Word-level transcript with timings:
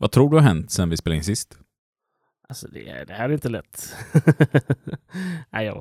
Vad 0.00 0.10
tror 0.10 0.30
du 0.30 0.36
har 0.36 0.42
hänt 0.42 0.70
sen 0.70 0.90
vi 0.90 0.96
spelade 0.96 1.16
in 1.16 1.24
sist? 1.24 1.58
Alltså 2.48 2.68
det, 2.68 3.04
det 3.04 3.14
här 3.14 3.28
är 3.28 3.32
inte 3.32 3.48
lätt. 3.48 3.96
Nej, 5.50 5.66
jag, 5.66 5.74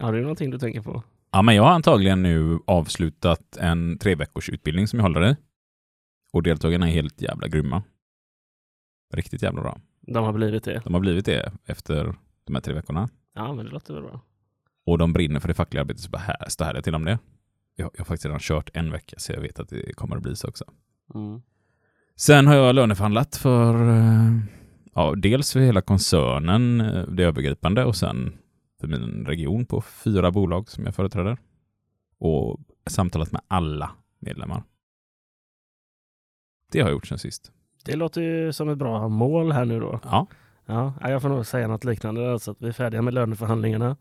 har 0.00 0.12
du 0.12 0.20
någonting 0.20 0.50
du 0.50 0.58
tänker 0.58 0.82
på? 0.82 1.02
Ja, 1.30 1.42
men 1.42 1.54
jag 1.54 1.62
har 1.62 1.70
antagligen 1.70 2.22
nu 2.22 2.58
avslutat 2.66 3.56
en 3.56 3.98
tre 3.98 4.14
veckors 4.14 4.48
utbildning 4.48 4.88
som 4.88 4.98
jag 4.98 5.04
håller 5.04 5.30
i. 5.30 5.36
Och 6.32 6.42
deltagarna 6.42 6.88
är 6.88 6.92
helt 6.92 7.22
jävla 7.22 7.48
grymma. 7.48 7.82
Riktigt 9.14 9.42
jävla 9.42 9.62
bra. 9.62 9.80
De 10.00 10.24
har 10.24 10.32
blivit 10.32 10.64
det? 10.64 10.82
De 10.84 10.94
har 10.94 11.00
blivit 11.00 11.24
det 11.24 11.52
efter 11.66 12.14
de 12.44 12.54
här 12.54 12.62
tre 12.62 12.74
veckorna. 12.74 13.08
Ja, 13.34 13.54
men 13.54 13.64
det 13.66 13.72
låter 13.72 13.94
väl 13.94 14.02
bra. 14.02 14.20
Och 14.86 14.98
de 14.98 15.12
brinner 15.12 15.40
för 15.40 15.48
det 15.48 15.54
fackliga 15.54 15.80
arbetet, 15.80 16.02
så 16.02 16.10
bara 16.10 16.18
här, 16.18 16.48
står 16.48 16.64
här 16.64 16.82
till 16.82 16.94
om 16.94 17.04
det. 17.04 17.18
Jag, 17.76 17.90
jag 17.92 18.00
har 18.00 18.04
faktiskt 18.04 18.24
redan 18.24 18.40
kört 18.40 18.70
en 18.74 18.90
vecka, 18.90 19.18
så 19.18 19.32
jag 19.32 19.40
vet 19.40 19.60
att 19.60 19.68
det 19.68 19.96
kommer 19.96 20.16
att 20.16 20.22
bli 20.22 20.36
så 20.36 20.48
också. 20.48 20.64
Mm. 21.14 21.42
Sen 22.16 22.46
har 22.46 22.54
jag 22.54 22.74
löneförhandlat 22.74 23.36
för 23.36 23.88
eh, 23.88 24.38
ja, 24.94 25.14
dels 25.16 25.52
för 25.52 25.60
hela 25.60 25.82
koncernen, 25.82 26.80
eh, 26.80 27.02
det 27.02 27.24
övergripande, 27.24 27.84
och 27.84 27.96
sen 27.96 28.32
för 28.80 28.88
min 28.88 29.26
region 29.26 29.66
på 29.66 29.80
fyra 29.80 30.30
bolag 30.30 30.70
som 30.70 30.84
jag 30.84 30.94
företräder. 30.94 31.38
Och 32.18 32.60
samtalat 32.86 33.32
med 33.32 33.40
alla 33.48 33.90
medlemmar. 34.18 34.62
Det 36.72 36.80
har 36.80 36.88
jag 36.88 36.94
gjort 36.94 37.06
sen 37.06 37.18
sist. 37.18 37.52
Det 37.84 37.96
låter 37.96 38.20
ju 38.22 38.52
som 38.52 38.68
ett 38.68 38.78
bra 38.78 39.08
mål 39.08 39.52
här 39.52 39.64
nu 39.64 39.80
då. 39.80 40.00
Ja. 40.04 40.26
Ja, 40.66 40.94
jag 41.00 41.22
får 41.22 41.28
nog 41.28 41.46
säga 41.46 41.68
något 41.68 41.84
liknande. 41.84 42.32
Alltså 42.32 42.50
att 42.50 42.62
vi 42.62 42.68
är 42.68 42.72
färdiga 42.72 43.02
med 43.02 43.14
löneförhandlingarna. 43.14 43.96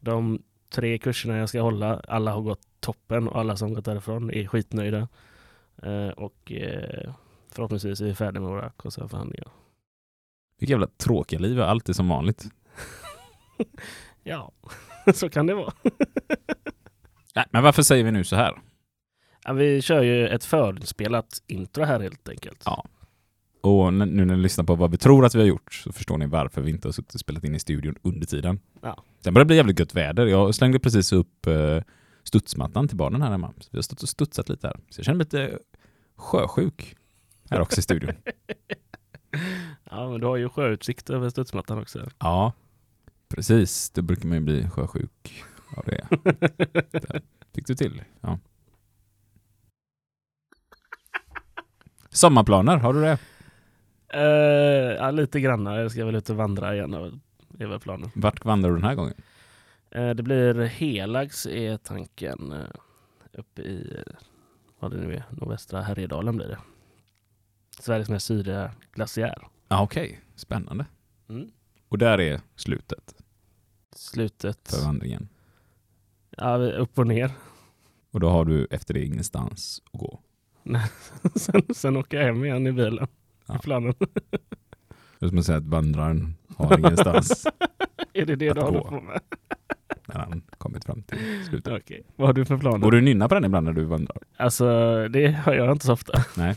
De 0.00 0.42
tre 0.70 0.98
kurserna 0.98 1.38
jag 1.38 1.48
ska 1.48 1.60
hålla, 1.60 2.00
alla 2.08 2.32
har 2.32 2.40
gått 2.40 2.66
toppen 2.80 3.28
och 3.28 3.40
alla 3.40 3.56
som 3.56 3.74
gått 3.74 3.84
därifrån 3.84 4.30
är 4.30 4.46
skitnöjda. 4.46 5.08
Eh, 5.82 6.08
och 6.08 6.52
förhoppningsvis 7.54 8.00
är 8.00 8.04
vi 8.04 8.14
färdiga 8.14 8.40
med 8.40 8.50
våra 8.50 8.70
koncernförhandlingar. 8.70 9.48
Vilket 10.58 10.70
jävla 10.70 10.86
tråkiga 10.86 11.40
liv, 11.40 11.60
är 11.60 11.92
som 11.92 12.08
vanligt. 12.08 12.44
ja, 14.22 14.52
så 15.14 15.28
kan 15.28 15.46
det 15.46 15.54
vara. 15.54 15.72
Nej, 17.34 17.46
men 17.50 17.62
varför 17.62 17.82
säger 17.82 18.04
vi 18.04 18.10
nu 18.10 18.24
så 18.24 18.36
här? 18.36 18.60
Ja, 19.44 19.52
vi 19.52 19.82
kör 19.82 20.02
ju 20.02 20.28
ett 20.28 20.44
förinspelat 20.44 21.42
intro 21.46 21.84
här 21.84 22.00
helt 22.00 22.28
enkelt. 22.28 22.62
Ja. 22.64 22.84
Och 23.60 23.94
nu 23.94 24.06
när 24.06 24.36
ni 24.36 24.42
lyssnar 24.42 24.64
på 24.64 24.74
vad 24.74 24.90
vi 24.90 24.96
tror 24.96 25.24
att 25.24 25.34
vi 25.34 25.38
har 25.38 25.46
gjort 25.46 25.74
så 25.74 25.92
förstår 25.92 26.18
ni 26.18 26.26
varför 26.26 26.62
vi 26.62 26.70
inte 26.70 26.88
har 26.88 26.92
suttit 26.92 27.14
och 27.14 27.20
spelat 27.20 27.44
in 27.44 27.54
i 27.54 27.58
studion 27.58 27.94
under 28.02 28.26
tiden. 28.26 28.60
Ja. 28.82 29.04
Det 29.22 29.32
börjar 29.32 29.44
bli 29.44 29.56
jävligt 29.56 29.78
gött 29.78 29.94
väder. 29.94 30.26
Jag 30.26 30.54
slängde 30.54 30.78
precis 30.78 31.12
upp 31.12 31.46
eh, 31.46 31.82
studsmattan 32.24 32.88
till 32.88 32.96
barnen 32.96 33.22
här 33.22 33.30
hemma. 33.30 33.52
Så 33.60 33.68
vi 33.72 33.78
har 33.78 33.82
stått 33.82 34.02
och 34.02 34.08
studsat 34.08 34.48
lite 34.48 34.66
här. 34.66 34.76
Så 34.90 34.98
jag 34.98 35.04
känner 35.04 35.16
mig 35.16 35.24
lite 35.24 35.58
sjösjuk 36.16 36.96
här 37.54 37.62
också 37.62 37.78
i 37.78 37.82
studion. 37.82 38.14
ja, 39.90 40.10
men 40.10 40.20
du 40.20 40.26
har 40.26 40.36
ju 40.36 40.48
sjöutsikt 40.48 41.10
över 41.10 41.30
studsmattan 41.30 41.78
också. 41.78 42.08
Ja, 42.18 42.52
precis. 43.28 43.90
Det 43.90 44.02
brukar 44.02 44.28
man 44.28 44.38
ju 44.38 44.44
bli 44.44 44.68
sjösjuk 44.70 45.44
av 45.76 45.84
det. 45.84 46.08
fick 47.54 47.66
du 47.66 47.74
till. 47.74 48.02
Ja. 48.20 48.38
Sommarplaner, 52.10 52.76
har 52.76 52.92
du 52.94 53.00
det? 53.00 53.18
Uh, 54.14 54.94
ja, 54.96 55.10
lite 55.10 55.40
grann. 55.40 55.66
Jag 55.66 55.90
ska 55.90 56.04
väl 56.04 56.14
ut 56.14 56.30
och 56.30 56.36
vandra 56.36 56.74
igen. 56.74 57.20
Det 57.48 57.64
är 57.64 57.68
väl 57.68 57.80
planen. 57.80 58.10
Vart 58.14 58.44
vandrar 58.44 58.70
du 58.70 58.76
den 58.76 58.84
här 58.84 58.94
gången? 58.94 59.14
Uh, 59.96 60.10
det 60.10 60.22
blir 60.22 60.64
Helags 60.64 61.46
är 61.46 61.76
tanken. 61.76 62.52
Uh, 62.52 62.64
uppe 63.32 63.62
i, 63.62 64.04
vad 64.78 64.90
det 64.90 64.96
nu 64.96 65.14
är, 65.14 65.24
nordvästra 65.30 65.82
Härjedalen 65.82 66.36
blir 66.36 66.48
det. 66.48 66.58
Sveriges 67.82 68.08
mest 68.08 68.26
sydliga 68.26 68.70
glaciär. 68.92 69.48
Ja, 69.68 69.82
Okej, 69.82 70.04
okay. 70.04 70.18
spännande. 70.34 70.86
Mm. 71.28 71.50
Och 71.88 71.98
där 71.98 72.20
är 72.20 72.40
slutet? 72.56 73.14
Slutet. 73.96 74.68
För 74.70 74.84
vandringen? 74.84 75.28
Ja, 76.36 76.56
upp 76.56 76.98
och 76.98 77.06
ner. 77.06 77.30
Och 78.10 78.20
då 78.20 78.28
har 78.28 78.44
du 78.44 78.66
efter 78.70 78.94
det 78.94 79.04
ingenstans 79.04 79.82
att 79.92 80.00
gå? 80.00 80.20
Nej, 80.62 80.90
sen, 81.34 81.62
sen 81.74 81.96
åker 81.96 82.16
jag 82.16 82.24
hem 82.24 82.44
igen 82.44 82.66
i 82.66 82.72
bilen. 82.72 83.06
Ja. 83.46 83.56
I 83.56 83.58
planen. 83.58 83.94
Det 85.18 85.26
är 85.26 85.28
som 85.28 85.38
att 85.38 85.46
säga 85.46 85.58
att 85.58 85.66
vandraren 85.66 86.34
har 86.56 86.78
ingenstans 86.78 87.46
Är 88.12 88.26
det 88.26 88.36
det 88.36 88.52
du 88.52 88.60
håller 88.60 88.80
på 88.80 89.00
med? 89.00 89.20
När 90.06 90.20
han 90.20 90.42
kommit 90.58 90.84
fram 90.84 91.02
till 91.02 91.44
slutet. 91.48 91.72
Okej, 91.82 92.02
vad 92.16 92.28
har 92.28 92.34
du 92.34 92.44
för 92.44 92.58
planer? 92.58 92.86
Och 92.86 92.92
du 92.92 93.00
nynna 93.00 93.28
på 93.28 93.34
den 93.34 93.44
ibland 93.44 93.66
när 93.66 93.72
du 93.72 93.84
vandrar? 93.84 94.18
Alltså, 94.36 94.64
det 95.08 95.32
har 95.32 95.54
jag 95.54 95.72
inte 95.72 95.86
så 95.86 95.92
ofta. 95.92 96.24
Nej. 96.36 96.56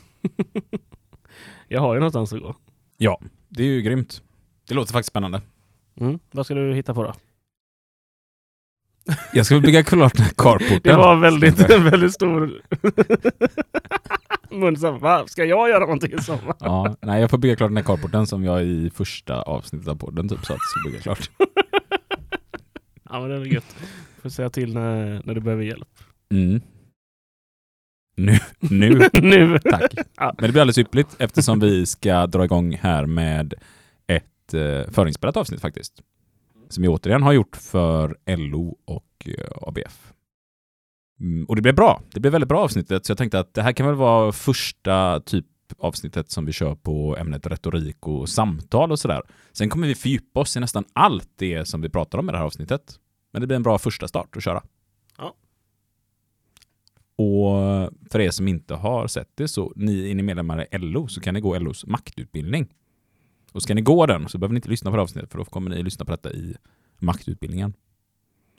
Jag 1.67 1.81
har 1.81 1.94
ju 1.94 2.00
någonstans 2.00 2.33
att 2.33 2.39
gå. 2.41 2.55
Ja, 2.97 3.19
det 3.50 3.63
är 3.63 3.67
ju 3.67 3.81
grymt. 3.81 4.22
Det 4.67 4.73
låter 4.73 4.94
faktiskt 4.94 5.09
spännande. 5.09 5.41
Mm. 6.00 6.19
Vad 6.31 6.45
ska 6.45 6.55
du 6.55 6.73
hitta 6.73 6.94
på 6.94 7.03
då? 7.03 7.13
Jag 9.33 9.45
ska 9.45 9.59
bygga 9.59 9.83
klart 9.83 10.13
den 10.16 10.25
här 10.25 10.33
carporten. 10.38 10.79
Det 10.83 10.95
var 10.95 11.16
väldigt, 11.16 11.69
väldigt 11.69 12.13
stor 12.13 12.61
mun. 14.56 15.00
Va? 15.00 15.27
Ska 15.27 15.45
jag 15.45 15.69
göra 15.69 15.79
någonting 15.79 16.13
i 16.13 16.22
sommar? 16.22 16.56
Ja, 16.59 16.95
nej, 17.01 17.22
jag 17.22 17.29
får 17.29 17.38
bygga 17.38 17.56
klart 17.56 17.69
den 17.69 17.77
här 17.77 17.83
carporten 17.83 18.27
som 18.27 18.44
jag 18.44 18.63
i 18.63 18.89
första 18.89 19.41
avsnittet 19.41 19.88
av 19.88 19.95
podden 19.95 20.29
typ 20.29 20.45
sa 20.45 20.53
att 20.53 20.59
jag 20.59 20.81
ska 20.81 20.89
bygga 20.89 21.01
klart. 21.01 21.29
ja, 23.09 23.19
men 23.19 23.29
det 23.29 23.35
är 23.35 23.45
gött. 23.45 23.75
Får 24.22 24.29
säga 24.29 24.50
till 24.50 24.73
när, 24.73 25.22
när 25.25 25.33
du 25.33 25.41
behöver 25.41 25.63
hjälp. 25.63 25.89
Mm. 26.31 26.61
Nu. 28.17 28.39
Nu. 28.59 29.09
nu. 29.22 29.59
Tack. 29.59 29.94
Men 30.17 30.35
det 30.38 30.51
blir 30.51 30.61
alldeles 30.61 30.78
ypperligt 30.78 31.16
eftersom 31.19 31.59
vi 31.59 31.85
ska 31.85 32.28
dra 32.28 32.45
igång 32.45 32.75
här 32.75 33.05
med 33.05 33.53
ett 34.07 34.53
eh, 34.53 34.91
förinspelat 34.91 35.38
avsnitt 35.38 35.61
faktiskt 35.61 36.01
som 36.69 36.81
vi 36.81 36.88
återigen 36.88 37.23
har 37.23 37.33
gjort 37.33 37.56
för 37.56 38.17
LO 38.25 38.77
och 38.85 39.27
eh, 39.27 39.67
ABF. 39.67 40.13
Mm, 41.19 41.45
och 41.45 41.56
det 41.56 41.61
blev 41.61 41.75
bra. 41.75 42.01
Det 42.13 42.19
blev 42.19 42.31
väldigt 42.31 42.50
bra 42.50 42.59
avsnittet, 42.59 43.06
så 43.06 43.11
jag 43.11 43.17
tänkte 43.17 43.39
att 43.39 43.53
det 43.53 43.61
här 43.61 43.72
kan 43.72 43.88
väl 43.88 43.95
vara 43.95 44.31
första 44.31 45.19
typ 45.19 45.45
avsnittet 45.77 46.31
som 46.31 46.45
vi 46.45 46.51
kör 46.51 46.75
på 46.75 47.17
ämnet 47.17 47.47
retorik 47.47 48.07
och 48.07 48.29
samtal 48.29 48.91
och 48.91 49.00
sådär. 49.00 49.22
Sen 49.53 49.69
kommer 49.69 49.88
vi 49.88 49.95
fördjupa 49.95 50.39
oss 50.39 50.57
i 50.57 50.59
nästan 50.59 50.85
allt 50.94 51.29
det 51.35 51.67
som 51.67 51.81
vi 51.81 51.89
pratar 51.89 52.17
om 52.17 52.29
i 52.29 52.31
det 52.31 52.38
här 52.38 52.45
avsnittet. 52.45 53.00
Men 53.33 53.41
det 53.41 53.47
blir 53.47 53.56
en 53.56 53.63
bra 53.63 53.77
första 53.77 54.07
start 54.07 54.38
att 54.38 54.44
köra. 54.44 54.63
Och 57.17 57.91
för 58.11 58.19
er 58.19 58.31
som 58.31 58.47
inte 58.47 58.75
har 58.75 59.07
sett 59.07 59.29
det 59.35 59.47
så, 59.47 59.73
ni 59.75 60.11
är 60.11 60.16
ni 60.16 60.23
medlemmar 60.23 60.67
i 60.72 60.78
LO 60.78 61.07
så 61.07 61.22
kan 61.22 61.33
ni 61.33 61.39
gå 61.41 61.59
LOs 61.59 61.85
maktutbildning. 61.85 62.67
Och 63.51 63.63
ska 63.63 63.73
ni 63.73 63.81
gå 63.81 64.05
den 64.05 64.29
så 64.29 64.38
behöver 64.38 64.53
ni 64.53 64.57
inte 64.57 64.69
lyssna 64.69 64.91
på 64.91 64.97
det 64.97 65.03
avsnittet 65.03 65.31
för 65.31 65.38
då 65.38 65.45
kommer 65.45 65.69
ni 65.69 65.83
lyssna 65.83 66.06
på 66.06 66.11
detta 66.11 66.31
i 66.31 66.56
maktutbildningen. 67.00 67.73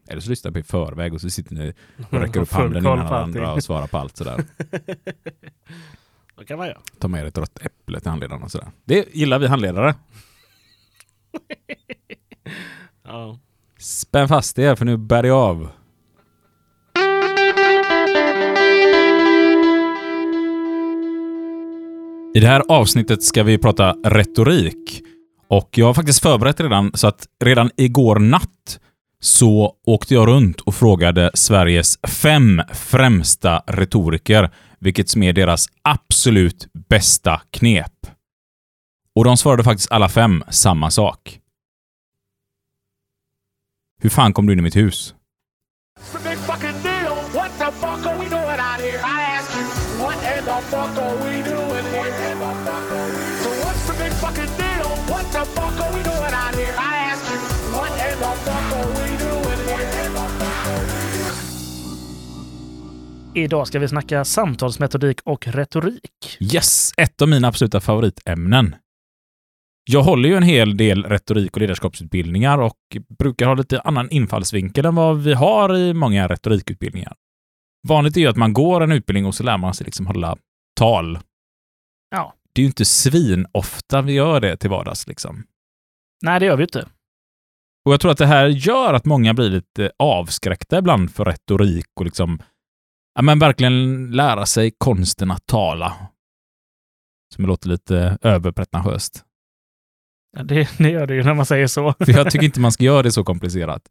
Eller 0.08 0.20
så 0.20 0.30
lyssnar 0.30 0.50
ni 0.50 0.52
på 0.52 0.58
i 0.58 0.62
förväg 0.62 1.14
och 1.14 1.20
så 1.20 1.30
sitter 1.30 1.54
ni 1.54 1.72
och 2.10 2.20
räcker 2.20 2.40
upp 2.40 2.52
handen 2.52 2.82
innan 2.82 2.98
alla 2.98 3.22
andra 3.22 3.52
och 3.52 3.62
svarar 3.62 3.86
på 3.86 3.98
allt 3.98 4.16
sådär. 4.16 4.44
Då 6.36 6.44
kan 6.44 6.58
man 6.58 6.66
göra. 6.66 6.80
Ta 6.98 7.08
med 7.08 7.26
ett 7.26 7.38
rött 7.38 7.58
äpple 7.58 8.00
till 8.00 8.10
handledaren 8.10 8.42
och 8.42 8.50
sådär. 8.50 8.68
Det 8.84 9.14
gillar 9.14 9.38
vi 9.38 9.46
handledare. 9.46 9.94
ja. 13.02 13.38
Spänn 13.78 14.28
fast 14.28 14.58
er 14.58 14.74
för 14.74 14.84
nu 14.84 14.96
bär 14.96 15.22
det 15.22 15.30
av. 15.30 15.68
I 22.34 22.40
det 22.40 22.46
här 22.46 22.62
avsnittet 22.68 23.22
ska 23.22 23.42
vi 23.42 23.58
prata 23.58 23.92
retorik. 24.04 25.02
Och 25.48 25.68
jag 25.78 25.86
har 25.86 25.94
faktiskt 25.94 26.22
förberett 26.22 26.60
redan, 26.60 26.90
så 26.94 27.06
att 27.06 27.26
redan 27.44 27.70
igår 27.76 28.18
natt 28.18 28.80
så 29.20 29.76
åkte 29.86 30.14
jag 30.14 30.28
runt 30.28 30.60
och 30.60 30.74
frågade 30.74 31.30
Sveriges 31.34 31.98
fem 32.22 32.62
främsta 32.72 33.62
retoriker 33.66 34.50
vilket 34.78 35.08
som 35.08 35.22
är 35.22 35.32
deras 35.32 35.66
absolut 35.82 36.68
bästa 36.88 37.42
knep. 37.50 38.06
Och 39.14 39.24
de 39.24 39.36
svarade 39.36 39.64
faktiskt 39.64 39.92
alla 39.92 40.08
fem 40.08 40.44
samma 40.48 40.90
sak. 40.90 41.40
Hur 44.02 44.10
fan 44.10 44.32
kom 44.32 44.46
du 44.46 44.52
in 44.52 44.58
i 44.58 44.62
mitt 44.62 44.76
hus? 44.76 45.14
Idag 63.34 63.66
ska 63.66 63.78
vi 63.78 63.88
snacka 63.88 64.24
samtalsmetodik 64.24 65.20
och 65.24 65.46
retorik. 65.46 66.36
Yes! 66.40 66.92
Ett 66.96 67.22
av 67.22 67.28
mina 67.28 67.48
absoluta 67.48 67.80
favoritämnen. 67.80 68.76
Jag 69.90 70.02
håller 70.02 70.28
ju 70.28 70.34
en 70.34 70.42
hel 70.42 70.76
del 70.76 71.04
retorik 71.04 71.56
och 71.56 71.60
ledarskapsutbildningar 71.60 72.58
och 72.58 72.76
brukar 73.18 73.46
ha 73.46 73.54
lite 73.54 73.80
annan 73.80 74.10
infallsvinkel 74.10 74.86
än 74.86 74.94
vad 74.94 75.22
vi 75.22 75.34
har 75.34 75.76
i 75.76 75.94
många 75.94 76.28
retorikutbildningar. 76.28 77.12
Vanligt 77.88 78.16
är 78.16 78.20
ju 78.20 78.26
att 78.26 78.36
man 78.36 78.52
går 78.52 78.80
en 78.80 78.92
utbildning 78.92 79.26
och 79.26 79.34
så 79.34 79.42
lär 79.42 79.58
man 79.58 79.74
sig 79.74 79.84
liksom 79.84 80.06
hålla 80.06 80.36
tal. 80.76 81.18
Ja. 82.10 82.34
det 82.52 82.60
är 82.60 82.62
ju 82.62 82.68
inte 82.68 82.84
svin 82.84 83.46
ofta 83.52 84.02
vi 84.02 84.12
gör 84.12 84.40
det 84.40 84.56
till 84.56 84.70
vardags 84.70 85.06
liksom. 85.06 85.44
Nej, 86.22 86.40
det 86.40 86.46
gör 86.46 86.56
vi 86.56 86.62
inte. 86.62 86.88
Och 87.84 87.92
jag 87.92 88.00
tror 88.00 88.10
att 88.10 88.18
det 88.18 88.26
här 88.26 88.46
gör 88.46 88.94
att 88.94 89.04
många 89.04 89.34
blir 89.34 89.50
lite 89.50 89.92
avskräckta 89.98 90.78
ibland 90.78 91.10
för 91.14 91.24
retorik 91.24 91.86
och 91.94 92.04
liksom, 92.04 92.42
ja 93.14 93.22
men 93.22 93.38
verkligen 93.38 94.10
lära 94.10 94.46
sig 94.46 94.70
konsten 94.78 95.30
att 95.30 95.46
tala. 95.46 95.96
Som 97.34 97.46
låter 97.46 97.68
lite 97.68 98.18
överpretentiöst. 98.22 99.24
Ja, 100.36 100.42
det, 100.42 100.68
det 100.78 100.90
gör 100.90 101.06
det 101.06 101.14
ju 101.14 101.22
när 101.22 101.34
man 101.34 101.46
säger 101.46 101.66
så. 101.66 101.94
För 101.98 102.12
jag 102.12 102.30
tycker 102.30 102.44
inte 102.44 102.60
man 102.60 102.72
ska 102.72 102.84
göra 102.84 103.02
det 103.02 103.12
så 103.12 103.24
komplicerat. 103.24 103.82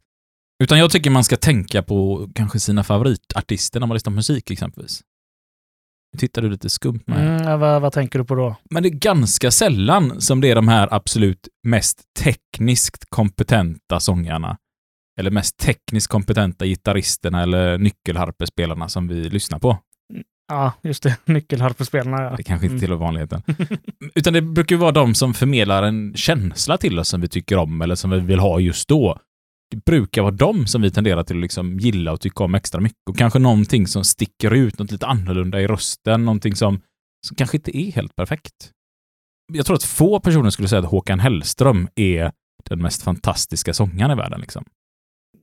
Utan 0.62 0.78
jag 0.78 0.90
tycker 0.90 1.10
man 1.10 1.24
ska 1.24 1.36
tänka 1.36 1.82
på 1.82 2.28
kanske 2.34 2.60
sina 2.60 2.84
favoritartister 2.84 3.80
när 3.80 3.86
man 3.86 3.94
lyssnar 3.94 4.10
på 4.10 4.16
musik 4.16 4.50
exempelvis. 4.50 5.02
Tittar 6.18 6.42
du 6.42 6.50
lite 6.50 6.70
skumt 6.70 7.00
med. 7.06 7.40
Mm, 7.40 7.60
vad, 7.60 7.82
vad 7.82 7.92
tänker 7.92 8.18
du 8.18 8.24
på 8.24 8.34
då? 8.34 8.56
Men 8.70 8.82
det 8.82 8.88
är 8.88 8.90
ganska 8.90 9.50
sällan 9.50 10.20
som 10.20 10.40
det 10.40 10.50
är 10.50 10.54
de 10.54 10.68
här 10.68 10.88
absolut 10.90 11.48
mest 11.66 12.02
tekniskt 12.20 13.04
kompetenta 13.08 14.00
sångarna. 14.00 14.56
Eller 15.20 15.30
mest 15.30 15.56
tekniskt 15.58 16.06
kompetenta 16.06 16.66
gitarristerna 16.66 17.42
eller 17.42 17.78
nyckelharpespelarna 17.78 18.88
som 18.88 19.08
vi 19.08 19.14
lyssnar 19.30 19.58
på. 19.58 19.78
Ja, 20.48 20.72
just 20.82 21.02
det. 21.02 21.16
Nyckelharpespelarna, 21.24 22.22
ja. 22.22 22.34
Det 22.36 22.42
kanske 22.42 22.66
inte 22.66 22.72
Mm. 22.72 22.80
tillhör 22.80 22.96
vanligheten. 22.96 23.42
Utan 24.14 24.32
det 24.32 24.40
brukar 24.42 24.76
ju 24.76 24.80
vara 24.80 24.92
de 24.92 25.14
som 25.14 25.34
förmedlar 25.34 25.82
en 25.82 26.14
känsla 26.16 26.78
till 26.78 26.98
oss 26.98 27.08
som 27.08 27.20
vi 27.20 27.28
tycker 27.28 27.56
om 27.56 27.82
eller 27.82 27.94
som 27.94 28.10
vi 28.10 28.20
vill 28.20 28.38
ha 28.38 28.60
just 28.60 28.88
då. 28.88 29.18
Det 29.70 29.84
brukar 29.84 30.22
vara 30.22 30.32
de 30.32 30.66
som 30.66 30.82
vi 30.82 30.90
tenderar 30.90 31.22
till 31.22 31.36
att 31.36 31.42
liksom 31.42 31.78
gilla 31.78 32.12
och 32.12 32.20
tycka 32.20 32.44
om 32.44 32.54
extra 32.54 32.80
mycket. 32.80 32.98
Och 33.10 33.18
kanske 33.18 33.38
någonting 33.38 33.86
som 33.86 34.04
sticker 34.04 34.54
ut, 34.54 34.78
något 34.78 34.92
lite 34.92 35.06
annorlunda 35.06 35.60
i 35.60 35.66
rösten, 35.66 36.24
någonting 36.24 36.56
som, 36.56 36.80
som 37.26 37.36
kanske 37.36 37.56
inte 37.56 37.78
är 37.78 37.92
helt 37.92 38.16
perfekt. 38.16 38.72
Jag 39.52 39.66
tror 39.66 39.76
att 39.76 39.84
få 39.84 40.20
personer 40.20 40.50
skulle 40.50 40.68
säga 40.68 40.78
att 40.78 40.90
Håkan 40.90 41.20
Hellström 41.20 41.88
är 41.94 42.32
den 42.64 42.82
mest 42.82 43.02
fantastiska 43.02 43.74
sångaren 43.74 44.10
i 44.10 44.14
världen. 44.14 44.40
Liksom. 44.40 44.64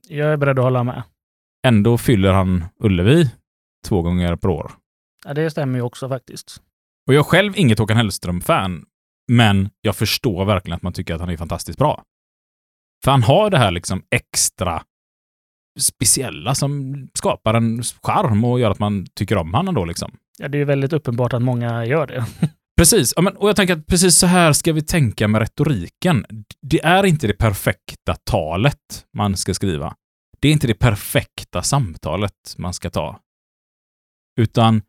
Jag 0.08 0.32
är 0.32 0.36
beredd 0.36 0.58
att 0.58 0.64
hålla 0.64 0.84
med. 0.84 1.02
Ändå 1.66 1.98
fyller 1.98 2.32
han 2.32 2.64
Ullevi 2.80 3.30
två 3.86 4.02
gånger 4.02 4.36
per 4.36 4.48
år. 4.48 4.72
Ja, 5.24 5.34
det 5.34 5.50
stämmer 5.50 5.78
ju 5.78 5.82
också 5.82 6.08
faktiskt. 6.08 6.62
Och 7.06 7.14
jag 7.14 7.20
är 7.20 7.24
själv 7.24 7.52
inget 7.56 7.78
Håkan 7.78 7.96
Hellström-fan, 7.96 8.84
men 9.32 9.68
jag 9.80 9.96
förstår 9.96 10.44
verkligen 10.44 10.76
att 10.76 10.82
man 10.82 10.92
tycker 10.92 11.14
att 11.14 11.20
han 11.20 11.30
är 11.30 11.36
fantastiskt 11.36 11.78
bra. 11.78 12.02
För 13.04 13.10
han 13.10 13.22
har 13.22 13.50
det 13.50 13.58
här 13.58 13.70
liksom 13.70 14.02
extra 14.10 14.82
speciella 15.78 16.54
som 16.54 16.94
skapar 17.14 17.54
en 17.54 17.82
charm 17.82 18.44
och 18.44 18.60
gör 18.60 18.70
att 18.70 18.78
man 18.78 19.06
tycker 19.14 19.36
om 19.36 19.54
honom 19.54 19.74
då 19.74 19.84
liksom. 19.84 20.16
Ja, 20.38 20.48
det 20.48 20.58
är 20.58 20.64
väldigt 20.64 20.92
uppenbart 20.92 21.32
att 21.32 21.42
många 21.42 21.84
gör 21.84 22.06
det. 22.06 22.26
Precis, 22.76 23.12
ja, 23.16 23.22
men, 23.22 23.36
och 23.36 23.48
jag 23.48 23.56
tänker 23.56 23.76
att 23.76 23.86
precis 23.86 24.18
så 24.18 24.26
här 24.26 24.52
ska 24.52 24.72
vi 24.72 24.82
tänka 24.82 25.28
med 25.28 25.40
retoriken. 25.40 26.26
Det 26.62 26.84
är 26.84 27.06
inte 27.06 27.26
det 27.26 27.32
perfekta 27.32 28.14
talet 28.24 29.06
man 29.12 29.36
ska 29.36 29.54
skriva. 29.54 29.94
Det 30.40 30.48
är 30.48 30.52
inte 30.52 30.66
det 30.66 30.74
perfekta 30.74 31.62
samtalet 31.62 32.54
man 32.58 32.74
ska 32.74 32.90
ta. 32.90 33.20
Utan 34.40 34.82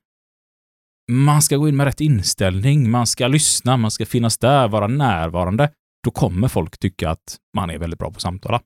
man 1.11 1.41
ska 1.41 1.57
gå 1.57 1.69
in 1.69 1.75
med 1.75 1.85
rätt 1.85 2.01
inställning, 2.01 2.91
man 2.91 3.07
ska 3.07 3.27
lyssna, 3.27 3.77
man 3.77 3.91
ska 3.91 4.05
finnas 4.05 4.37
där, 4.37 4.67
vara 4.67 4.87
närvarande. 4.87 5.71
Då 6.03 6.11
kommer 6.11 6.47
folk 6.47 6.77
tycka 6.77 7.09
att 7.09 7.37
man 7.55 7.69
är 7.69 7.77
väldigt 7.77 7.99
bra 7.99 8.11
på 8.11 8.15
att 8.15 8.21
samtala. 8.21 8.61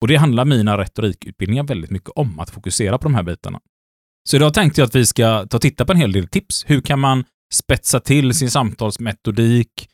Och 0.00 0.08
det 0.08 0.16
handlar 0.16 0.44
mina 0.44 0.78
retorikutbildningar 0.78 1.64
väldigt 1.64 1.90
mycket 1.90 2.10
om, 2.10 2.40
att 2.40 2.50
fokusera 2.50 2.98
på 2.98 3.04
de 3.04 3.14
här 3.14 3.22
bitarna. 3.22 3.60
Så 4.28 4.36
idag 4.36 4.54
tänkte 4.54 4.80
jag 4.80 4.86
att 4.86 4.94
vi 4.94 5.06
ska 5.06 5.46
ta 5.46 5.56
och 5.56 5.60
titta 5.60 5.84
på 5.84 5.92
en 5.92 5.98
hel 5.98 6.12
del 6.12 6.28
tips. 6.28 6.64
Hur 6.66 6.80
kan 6.80 7.00
man 7.00 7.24
spetsa 7.54 8.00
till 8.00 8.34
sin 8.34 8.50
samtalsmetodik? 8.50 9.88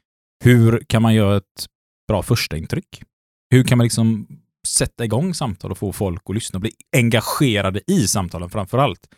Hur 0.44 0.84
kan 0.88 1.02
man 1.02 1.14
göra 1.14 1.36
ett 1.36 1.66
bra 2.08 2.22
första 2.22 2.56
intryck? 2.56 3.02
Hur 3.50 3.64
kan 3.64 3.78
man 3.78 3.84
liksom 3.84 4.26
sätta 4.66 5.04
igång 5.04 5.34
samtal 5.34 5.70
och 5.70 5.78
få 5.78 5.92
folk 5.92 6.22
att 6.24 6.34
lyssna 6.34 6.56
och 6.56 6.60
bli 6.60 6.72
engagerade 6.96 7.80
i 7.86 8.08
samtalen 8.08 8.50
framför 8.50 8.78
allt? 8.78 9.08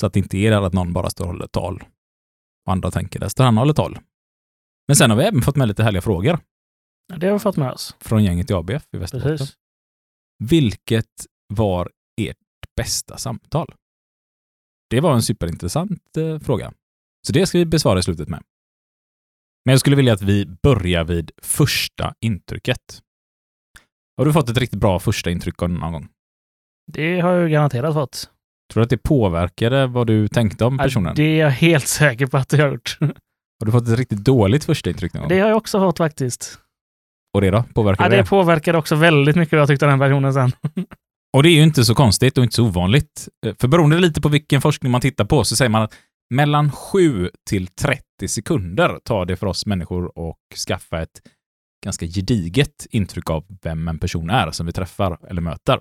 Så 0.00 0.06
att 0.06 0.12
det 0.12 0.18
inte 0.20 0.38
är 0.38 0.52
att 0.52 0.72
någon 0.72 0.92
bara 0.92 1.10
står 1.10 1.24
och 1.24 1.30
håller 1.30 1.46
tal 1.46 1.84
och 2.66 2.72
andra 2.72 2.90
tänker 2.90 3.20
där 3.20 3.28
står 3.28 3.44
han 3.44 3.58
och 3.58 3.60
håller 3.60 3.74
tal. 3.74 3.98
Men 4.88 4.96
sen 4.96 5.10
har 5.10 5.16
vi 5.16 5.24
även 5.24 5.42
fått 5.42 5.56
med 5.56 5.68
lite 5.68 5.82
härliga 5.82 6.02
frågor 6.02 6.38
det 7.16 7.26
har 7.26 7.32
vi 7.32 7.38
fått 7.38 7.56
med 7.56 7.70
oss. 7.72 7.96
från 8.00 8.24
gänget 8.24 8.50
i 8.50 8.54
ABF 8.54 8.86
i 8.92 8.96
Västerbotten. 8.96 9.36
Precis. 9.38 9.54
Vilket 10.44 11.26
var 11.54 11.90
ert 12.20 12.36
bästa 12.76 13.16
samtal? 13.18 13.74
Det 14.90 15.00
var 15.00 15.14
en 15.14 15.22
superintressant 15.22 16.16
eh, 16.16 16.38
fråga. 16.38 16.72
Så 17.26 17.32
det 17.32 17.46
ska 17.46 17.58
vi 17.58 17.64
besvara 17.66 17.98
i 17.98 18.02
slutet 18.02 18.28
med. 18.28 18.42
Men 19.64 19.72
jag 19.72 19.80
skulle 19.80 19.96
vilja 19.96 20.12
att 20.12 20.22
vi 20.22 20.46
börjar 20.62 21.04
vid 21.04 21.30
första 21.42 22.14
intrycket. 22.20 23.02
Har 24.16 24.24
du 24.24 24.32
fått 24.32 24.48
ett 24.48 24.58
riktigt 24.58 24.80
bra 24.80 24.98
första 25.00 25.30
intryck 25.30 25.60
någon 25.60 25.92
gång? 25.92 26.08
Det 26.92 27.20
har 27.20 27.32
jag 27.32 27.50
garanterat 27.50 27.94
fått. 27.94 28.30
Tror 28.72 28.80
du 28.80 28.84
att 28.84 28.90
det 28.90 28.98
påverkade 29.02 29.86
vad 29.86 30.06
du 30.06 30.28
tänkte 30.28 30.64
om 30.64 30.76
Ja, 30.78 30.84
personen? 30.84 31.14
Det 31.16 31.22
är 31.22 31.40
jag 31.40 31.50
helt 31.50 31.86
säker 31.86 32.26
på 32.26 32.36
att 32.36 32.52
jag 32.52 32.64
har 32.64 32.72
gjort. 32.72 32.98
Har 33.00 33.66
du 33.66 33.72
fått 33.72 33.88
ett 33.88 33.98
riktigt 33.98 34.24
dåligt 34.24 34.64
första 34.64 34.90
intryck 34.90 35.12
någon 35.14 35.20
gång? 35.22 35.28
Det 35.28 35.40
har 35.40 35.48
jag 35.48 35.56
också 35.56 35.78
fått 35.78 35.98
faktiskt. 35.98 36.58
Och 37.34 37.40
det 37.40 37.50
då? 37.50 37.64
Ja, 38.04 38.08
det? 38.08 38.16
det 38.16 38.24
påverkade 38.24 38.78
också 38.78 38.94
väldigt 38.94 39.36
mycket 39.36 39.52
vad 39.52 39.60
jag 39.60 39.68
tyckte 39.68 39.86
om 39.86 39.90
den 39.90 40.00
personen 40.00 40.34
sen. 40.34 40.52
Och 41.32 41.42
det 41.42 41.48
är 41.48 41.54
ju 41.54 41.62
inte 41.62 41.84
så 41.84 41.94
konstigt 41.94 42.38
och 42.38 42.44
inte 42.44 42.56
så 42.56 42.64
ovanligt. 42.64 43.28
Eh, 43.46 43.54
För 43.58 43.68
beroende 43.68 43.98
lite 44.00 44.20
på 44.20 44.28
vilken 44.28 44.60
forskning 44.60 44.92
man 44.92 45.00
tittar 45.00 45.24
på 45.24 45.44
så 45.44 45.56
säger 45.56 45.68
man 45.68 45.82
att 45.82 45.94
mellan 46.34 46.70
7 46.72 47.30
till 47.50 47.66
30 47.66 48.02
sekunder 48.28 48.98
tar 49.04 49.26
det 49.26 49.36
för 49.36 49.46
oss 49.46 49.66
människor 49.66 50.28
att 50.28 50.58
skaffa 50.58 51.02
ett 51.02 51.22
ganska 51.84 52.06
gediget 52.06 52.86
intryck 52.90 53.30
av 53.30 53.44
vem 53.62 53.88
en 53.88 53.98
person 53.98 54.30
är 54.30 54.50
som 54.50 54.66
vi 54.66 54.72
träffar 54.72 55.18
eller 55.28 55.42
möter. 55.42 55.80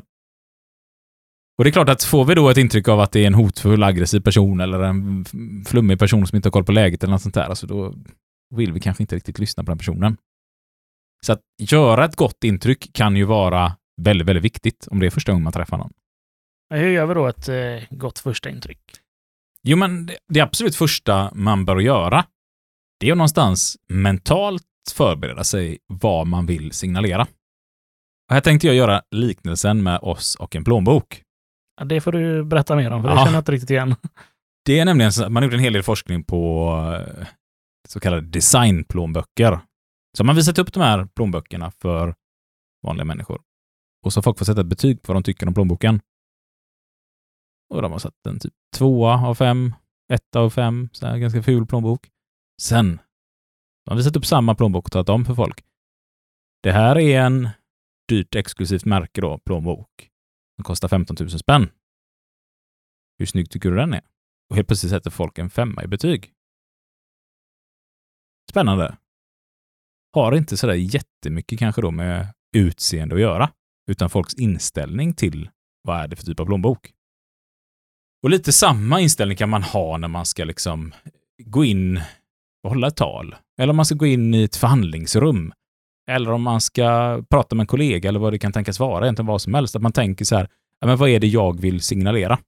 Och 1.57 1.63
det 1.63 1.69
är 1.69 1.71
klart 1.71 1.89
att 1.89 2.03
får 2.03 2.25
vi 2.25 2.35
då 2.35 2.49
ett 2.49 2.57
intryck 2.57 2.88
av 2.88 2.99
att 2.99 3.11
det 3.11 3.19
är 3.19 3.27
en 3.27 3.33
hotfull, 3.33 3.83
aggressiv 3.83 4.19
person 4.19 4.59
eller 4.59 4.79
en 4.79 5.25
flummig 5.65 5.99
person 5.99 6.27
som 6.27 6.35
inte 6.35 6.47
har 6.47 6.51
koll 6.51 6.63
på 6.63 6.71
läget 6.71 7.03
eller 7.03 7.11
något 7.11 7.21
sånt 7.21 7.35
där, 7.35 7.44
alltså 7.49 7.67
då 7.67 7.94
vill 8.56 8.73
vi 8.73 8.79
kanske 8.79 9.03
inte 9.03 9.15
riktigt 9.15 9.39
lyssna 9.39 9.63
på 9.63 9.71
den 9.71 9.77
personen. 9.77 10.17
Så 11.23 11.33
att 11.33 11.41
göra 11.61 12.05
ett 12.05 12.15
gott 12.15 12.43
intryck 12.43 12.93
kan 12.93 13.15
ju 13.15 13.23
vara 13.25 13.75
väldigt, 14.01 14.27
väldigt 14.27 14.43
viktigt 14.43 14.87
om 14.91 14.99
det 14.99 15.05
är 15.05 15.09
första 15.09 15.31
gången 15.31 15.43
man 15.43 15.53
träffar 15.53 15.77
någon. 15.77 15.93
Hur 16.73 16.89
gör 16.89 17.05
vi 17.05 17.13
då 17.13 17.27
ett 17.27 17.49
eh, 17.49 17.55
gott 17.97 18.19
första 18.19 18.49
intryck? 18.49 18.79
Jo, 19.63 19.77
men 19.77 20.05
det, 20.05 20.17
det 20.27 20.39
absolut 20.41 20.75
första 20.75 21.31
man 21.33 21.65
bör 21.65 21.79
göra, 21.79 22.25
det 22.99 23.07
är 23.07 23.11
att 23.11 23.17
någonstans 23.17 23.77
mentalt 23.89 24.63
förbereda 24.93 25.43
sig 25.43 25.77
vad 25.87 26.27
man 26.27 26.45
vill 26.45 26.71
signalera. 26.71 27.21
Och 28.30 28.33
här 28.33 28.42
tänkte 28.42 28.68
jag 28.68 28.75
göra 28.75 29.01
liknelsen 29.11 29.83
med 29.83 29.99
oss 30.01 30.35
och 30.35 30.56
en 30.56 30.63
plånbok. 30.63 31.21
Ja, 31.80 31.85
det 31.85 32.01
får 32.01 32.11
du 32.11 32.44
berätta 32.44 32.75
mer 32.75 32.92
om, 32.92 33.01
för 33.01 33.09
det 33.09 33.15
Ja. 33.15 33.19
känner 33.19 33.33
jag 33.37 33.42
inte 33.42 33.51
riktigt 33.51 33.69
igen. 33.69 33.95
Det 34.65 34.80
är 34.80 34.85
nämligen 34.85 35.13
så 35.13 35.25
att 35.25 35.31
man 35.31 35.44
gjorde 35.44 35.56
en 35.56 35.59
hel 35.63 35.73
del 35.73 35.83
forskning 35.83 36.23
på 36.23 36.69
eh, 37.19 37.25
så 37.89 37.99
kallade 37.99 38.21
designplånböcker. 38.27 39.59
Så 40.17 40.23
man 40.23 40.35
visat 40.35 40.57
upp 40.57 40.73
de 40.73 40.79
här 40.79 41.05
plånböckerna 41.05 41.71
för 41.71 42.15
vanliga 42.83 43.05
människor. 43.05 43.41
Och 44.05 44.13
så 44.13 44.17
har 44.17 44.23
folk 44.23 44.39
fått 44.39 44.47
sätta 44.47 44.61
ett 44.61 44.67
betyg 44.67 45.01
på 45.01 45.13
vad 45.13 45.15
de 45.15 45.23
tycker 45.23 45.47
om 45.47 45.53
plånboken. 45.53 46.01
Och 47.69 47.81
de 47.81 47.91
har 47.91 47.99
satt 47.99 48.27
en 48.27 48.39
typ 48.39 48.53
tvåa 48.75 49.27
av 49.27 49.35
fem, 49.35 49.73
etta 50.13 50.39
av 50.39 50.49
fem, 50.49 50.89
så 50.93 51.07
här 51.07 51.17
ganska 51.17 51.43
ful 51.43 51.65
plånbok. 51.65 52.09
Sen 52.61 52.87
har 53.85 53.91
man 53.91 53.97
visat 53.97 54.15
upp 54.15 54.25
samma 54.25 54.55
plånbok 54.55 54.85
och 54.85 54.91
tagit 54.91 55.09
om 55.09 55.25
för 55.25 55.35
folk. 55.35 55.65
Det 56.63 56.71
här 56.71 56.99
är 56.99 57.21
en 57.21 57.49
dyrt 58.09 58.35
exklusivt 58.35 58.85
märke 58.85 59.21
då, 59.21 59.37
plånbok. 59.37 60.09
Den 60.57 60.63
kostar 60.63 60.87
15 60.87 61.15
000 61.19 61.29
spänn. 61.29 61.69
Hur 63.17 63.25
snygg 63.25 63.51
tycker 63.51 63.69
du 63.69 63.75
den 63.75 63.93
är? 63.93 64.01
Och 64.49 64.55
helt 64.55 64.67
plötsligt 64.67 64.89
sätter 64.89 65.11
folk 65.11 65.37
en 65.37 65.49
femma 65.49 65.83
i 65.83 65.87
betyg. 65.87 66.33
Spännande. 68.49 68.97
Har 70.13 70.35
inte 70.35 70.57
sådär 70.57 70.73
jättemycket 70.73 71.59
kanske 71.59 71.81
då 71.81 71.91
med 71.91 72.27
utseende 72.55 73.15
att 73.15 73.21
göra, 73.21 73.49
utan 73.91 74.09
folks 74.09 74.33
inställning 74.33 75.13
till 75.13 75.49
vad 75.83 75.99
är 75.99 76.07
det 76.07 76.15
för 76.15 76.25
typ 76.25 76.39
av 76.39 76.45
plånbok. 76.45 76.91
Och 78.23 78.29
lite 78.29 78.51
samma 78.51 78.99
inställning 78.99 79.37
kan 79.37 79.49
man 79.49 79.63
ha 79.63 79.97
när 79.97 80.07
man 80.07 80.25
ska 80.25 80.43
liksom 80.43 80.93
gå 81.43 81.65
in 81.65 82.01
och 82.63 82.69
hålla 82.69 82.87
ett 82.87 82.95
tal. 82.95 83.35
Eller 83.59 83.71
om 83.71 83.75
man 83.75 83.85
ska 83.85 83.95
gå 83.95 84.05
in 84.05 84.33
i 84.33 84.43
ett 84.43 84.55
förhandlingsrum. 84.55 85.53
Eller 86.11 86.31
om 86.31 86.41
man 86.41 86.61
ska 86.61 87.21
prata 87.29 87.55
med 87.55 87.63
en 87.63 87.67
kollega 87.67 88.09
eller 88.09 88.19
vad 88.19 88.33
det 88.33 88.39
kan 88.39 88.51
tänkas 88.51 88.79
vara, 88.79 89.05
egentligen 89.05 89.27
vad 89.27 89.41
som 89.41 89.53
helst. 89.53 89.75
Att 89.75 89.81
man 89.81 89.91
tänker 89.91 90.25
så 90.25 90.35
här, 90.35 90.49
ja, 90.79 90.87
men 90.87 90.97
vad 90.97 91.09
är 91.09 91.19
det 91.19 91.27
jag 91.27 91.61
vill 91.61 91.81
signalera? 91.81 92.39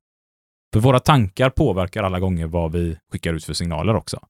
För 0.74 0.80
våra 0.80 1.00
tankar 1.00 1.50
påverkar 1.50 2.04
alla 2.04 2.20
gånger 2.20 2.48
vad 2.48 2.72
vi 2.72 2.98
skickar 3.12 3.34
ut 3.34 3.44
för 3.44 3.54
signaler 3.54 3.96
också. 3.96 4.28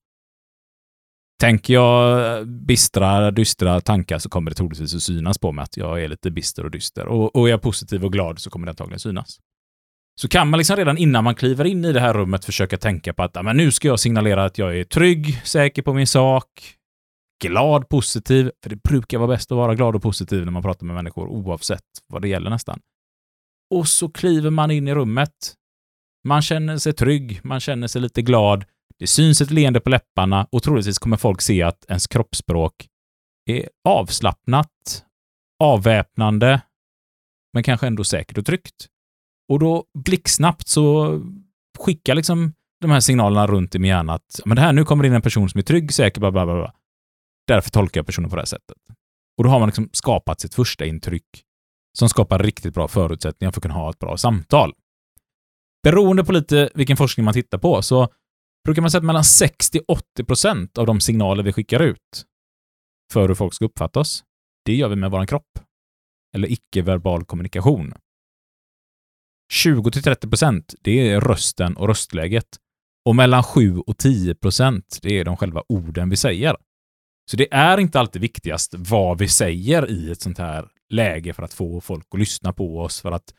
Tänker 1.40 1.74
jag 1.74 2.48
bistra, 2.48 3.32
dystra 3.32 3.82
tankar 3.82 4.20
så 4.20 4.30
kommer 4.30 4.52
det 4.52 4.56
troligtvis 4.56 4.96
att 4.96 5.04
synas 5.04 5.38
på 5.38 5.52
mig 5.52 5.64
att 5.64 5.78
jag 5.78 6.04
är 6.04 6.08
lite 6.08 6.32
bister 6.32 6.64
och 6.66 6.72
dyster. 6.72 7.08
Och, 7.08 7.36
och 7.36 7.48
är 7.48 7.52
jag 7.52 7.62
positiv 7.62 8.06
och 8.06 8.14
glad 8.14 8.40
så 8.40 8.50
kommer 8.50 8.66
det 8.66 8.72
antagligen 8.72 9.00
synas. 9.00 9.40
så 10.22 10.28
kan 10.28 10.50
man 10.50 10.58
liksom 10.58 10.76
redan 10.76 10.98
innan 10.98 11.24
man 11.24 11.36
kliver 11.36 11.66
in 11.66 11.86
i 11.86 11.94
det 11.94 12.00
här 12.00 12.14
rummet 12.14 12.46
försöka 12.46 12.78
tänka 12.78 13.14
på 13.14 13.24
att 13.24 13.44
men 13.44 13.58
nu 13.58 13.72
ska 13.72 13.88
jag 13.88 14.00
signalera 14.00 14.46
att 14.46 14.58
jag 14.58 14.80
är 14.80 14.84
trygg, 14.84 15.42
säker 15.44 15.82
på 15.82 15.94
min 15.94 16.08
sak, 16.08 16.76
glad, 17.44 17.90
positiv. 17.90 18.52
För 18.64 18.70
det 18.70 18.84
brukar 18.84 19.18
vara 19.18 19.28
bäst 19.28 19.52
att 19.52 19.56
vara 19.56 19.76
glad 19.76 19.96
och 19.96 20.02
positiv 20.02 20.46
när 20.46 20.52
man 20.52 20.64
pratar 20.64 20.86
med 20.86 20.96
människor 20.96 21.28
oavsett 21.28 21.82
vad 22.08 22.22
det 22.22 22.28
gäller 22.28 22.50
nästan. 22.50 22.80
Och 23.76 23.88
så 23.88 24.10
kliver 24.10 24.50
man 24.50 24.72
in 24.72 24.88
i 24.88 24.96
rummet. 24.96 25.54
Man 26.28 26.42
känner 26.42 26.78
sig 26.78 26.94
trygg, 26.94 27.40
man 27.44 27.60
känner 27.60 27.88
sig 27.88 28.02
lite 28.02 28.22
glad. 28.22 28.66
Det 29.00 29.08
syns 29.08 29.42
ett 29.42 29.52
leende 29.52 29.80
på 29.80 29.90
läpparna 29.90 30.48
och 30.52 30.64
troligtvis 30.64 31.00
kommer 31.00 31.18
folk 31.18 31.42
se 31.42 31.64
att 31.64 31.86
ens 31.88 32.08
kroppsspråk 32.08 32.88
är 33.46 33.70
avslappnat, 33.88 35.06
avväpnande, 35.60 36.62
men 37.54 37.64
kanske 37.64 37.88
ändå 37.88 38.04
säkert 38.04 38.38
och 38.38 38.46
tryggt. 38.46 38.88
Och 39.50 39.60
då 39.60 39.86
blixtsnabbt 39.98 40.68
så 40.68 41.22
skickar 41.80 42.16
liksom 42.16 42.54
de 42.82 42.92
här 42.92 43.00
signalerna 43.00 43.48
runt 43.48 43.76
i 43.76 43.80
min 43.80 43.90
hjärna 43.90 44.14
att 44.14 44.40
men 44.46 44.56
det 44.56 44.62
här, 44.62 44.74
nu 44.74 44.86
kommer 44.86 45.04
det 45.04 45.08
in 45.08 45.14
en 45.14 45.22
person 45.22 45.50
som 45.50 45.60
är 45.60 45.64
trygg, 45.64 45.94
säker, 45.94 46.20
bla, 46.20 46.32
bla, 46.32 46.46
bla, 46.46 46.56
bla. 46.56 46.74
Därför 47.48 47.70
tolkar 47.72 48.00
jag 48.00 48.06
personen 48.06 48.30
på 48.30 48.36
det 48.36 48.42
här 48.42 48.46
sättet. 48.46 48.78
Och 49.38 49.44
då 49.44 49.50
har 49.50 49.60
man 49.60 49.68
liksom 49.68 49.90
skapat 49.94 50.40
sitt 50.40 50.56
första 50.56 50.86
intryck 50.86 51.44
som 51.98 52.10
skapar 52.10 52.40
riktigt 52.40 52.74
bra 52.74 52.88
förutsättningar 52.88 53.52
för 53.52 53.60
att 53.60 53.62
kunna 53.62 53.74
ha 53.74 53.90
ett 53.90 54.00
bra 54.00 54.18
samtal. 54.18 54.74
Beroende 55.84 56.24
på 56.24 56.32
lite 56.32 56.70
vilken 56.76 56.98
forskning 56.98 57.26
man 57.26 57.34
tittar 57.34 57.58
på 57.58 57.82
så 57.82 58.10
brukar 58.66 58.82
man 58.82 58.92
säga 58.92 59.00
att 59.00 59.06
mellan 59.06 59.24
60-80% 59.24 60.80
av 60.80 60.86
de 60.86 61.00
signaler 61.00 61.44
vi 61.44 61.54
skickar 61.54 61.80
ut 61.80 62.26
för 63.14 63.28
hur 63.28 63.36
folk 63.36 63.54
ska 63.54 63.66
uppfatta 63.66 64.00
oss, 64.00 64.24
det 64.66 64.76
gör 64.76 64.90
vi 64.90 64.96
med 64.96 65.12
vår 65.12 65.26
kropp. 65.26 65.60
Eller 66.36 66.52
icke-verbal 66.52 67.26
kommunikation. 67.26 67.94
20-30% 69.54 70.76
det 70.82 71.10
är 71.10 71.22
rösten 71.22 71.78
och 71.78 71.88
röstläget. 71.88 72.58
Och 73.06 73.16
mellan 73.16 73.44
7 73.44 73.80
och 73.80 73.96
10% 73.96 74.84
det 75.02 75.20
är 75.20 75.26
de 75.26 75.38
själva 75.38 75.64
orden 75.70 76.10
vi 76.10 76.16
säger. 76.16 76.58
Så 77.32 77.38
det 77.38 77.54
är 77.54 77.78
inte 77.78 78.00
alltid 78.00 78.22
viktigast 78.22 78.74
vad 78.78 79.20
vi 79.20 79.28
säger 79.28 79.92
i 79.92 80.12
ett 80.12 80.22
sånt 80.22 80.38
här 80.38 80.70
läge 80.90 81.34
för 81.34 81.44
att 81.44 81.54
få 81.54 81.82
folk 81.82 82.08
att 82.12 82.20
lyssna 82.20 82.54
på 82.54 82.80
oss, 82.80 83.02
för 83.02 83.12
att 83.12 83.34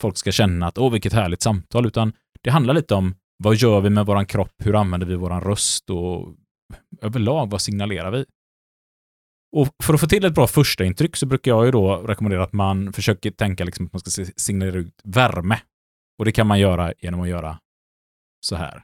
folk 0.00 0.16
ska 0.16 0.32
känna 0.32 0.66
att 0.66 0.78
åh, 0.78 0.92
vilket 0.92 1.12
härligt 1.12 1.42
samtal, 1.42 1.86
utan 1.86 2.12
det 2.42 2.50
handlar 2.50 2.74
lite 2.74 2.94
om 2.94 3.14
vad 3.38 3.56
gör 3.56 3.80
vi 3.80 3.90
med 3.90 4.06
våran 4.06 4.26
kropp, 4.26 4.54
hur 4.58 4.74
använder 4.74 5.06
vi 5.06 5.14
våran 5.14 5.40
röst 5.40 5.90
och 5.90 6.34
överlag 7.02 7.50
vad 7.50 7.60
signalerar 7.60 8.10
vi? 8.10 8.24
Och 9.56 9.68
för 9.82 9.94
att 9.94 10.00
få 10.00 10.06
till 10.06 10.24
ett 10.24 10.34
bra 10.34 10.46
första 10.46 10.84
intryck 10.84 11.16
så 11.16 11.26
brukar 11.26 11.50
jag 11.50 11.64
ju 11.64 11.70
då 11.70 11.96
rekommendera 11.96 12.44
att 12.44 12.52
man 12.52 12.92
försöker 12.92 13.30
tänka 13.30 13.64
liksom 13.64 13.86
att 13.86 13.92
man 13.92 14.00
ska 14.00 14.24
signalera 14.36 14.76
ut 14.78 15.00
värme. 15.04 15.60
Och 16.18 16.24
det 16.24 16.32
kan 16.32 16.46
man 16.46 16.60
göra 16.60 16.92
genom 16.98 17.20
att 17.20 17.28
göra 17.28 17.58
så 18.40 18.56
här. 18.56 18.82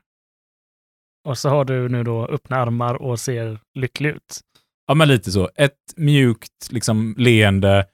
Och 1.29 1.39
så 1.39 1.49
har 1.49 1.65
du 1.65 1.89
nu 1.89 2.03
då 2.03 2.27
öppna 2.27 2.57
armar 2.57 2.95
och 2.95 3.21
ser 3.21 3.61
lycklig 3.75 4.11
ut. 4.11 4.41
Ja, 4.87 4.95
men 4.95 5.09
lite 5.09 5.33
så. 5.33 5.51
Ett 5.55 5.95
mjukt 5.97 6.69
liksom 6.71 7.15
leende, 7.19 7.87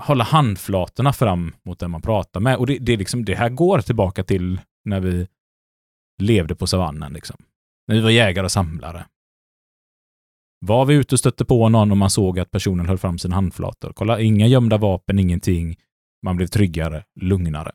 hålla 0.00 0.24
handflatorna 0.24 1.12
fram 1.12 1.54
mot 1.64 1.78
den 1.78 1.90
man 1.90 2.02
pratar 2.02 2.40
med. 2.40 2.56
Och 2.56 2.66
det, 2.66 2.78
det, 2.78 2.96
liksom, 2.96 3.24
det 3.24 3.34
här 3.34 3.48
går 3.48 3.80
tillbaka 3.80 4.24
till 4.24 4.60
när 4.84 5.00
vi 5.00 5.28
levde 6.22 6.54
på 6.54 6.66
savannen. 6.66 7.12
Liksom. 7.12 7.36
När 7.88 7.96
vi 7.96 8.02
var 8.02 8.10
jägare 8.10 8.44
och 8.44 8.52
samlare. 8.52 9.06
Var 10.60 10.84
vi 10.84 10.94
ute 10.94 11.14
och 11.14 11.18
stötte 11.18 11.44
på 11.44 11.68
någon 11.68 11.90
och 11.90 11.96
man 11.96 12.10
såg 12.10 12.38
att 12.38 12.50
personen 12.50 12.86
höll 12.86 12.98
fram 12.98 13.18
sina 13.18 13.34
handflator. 13.34 13.92
Kolla, 13.96 14.20
inga 14.20 14.46
gömda 14.46 14.76
vapen, 14.76 15.18
ingenting. 15.18 15.76
Man 16.22 16.36
blev 16.36 16.46
tryggare, 16.46 17.04
lugnare. 17.20 17.72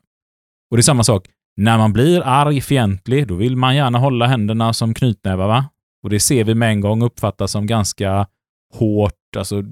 Och 0.70 0.76
det 0.76 0.80
är 0.80 0.82
samma 0.82 1.04
sak. 1.04 1.28
När 1.56 1.78
man 1.78 1.92
blir 1.92 2.22
arg, 2.24 2.60
fientlig, 2.60 3.26
då 3.26 3.34
vill 3.34 3.56
man 3.56 3.76
gärna 3.76 3.98
hålla 3.98 4.26
händerna 4.26 4.72
som 4.72 4.94
knytnävar, 4.94 5.48
va? 5.48 5.68
Och 6.02 6.10
det 6.10 6.20
ser 6.20 6.44
vi 6.44 6.54
med 6.54 6.70
en 6.70 6.80
gång 6.80 7.02
uppfattas 7.02 7.52
som 7.52 7.66
ganska 7.66 8.26
hårt. 8.74 9.36
Alltså, 9.36 9.62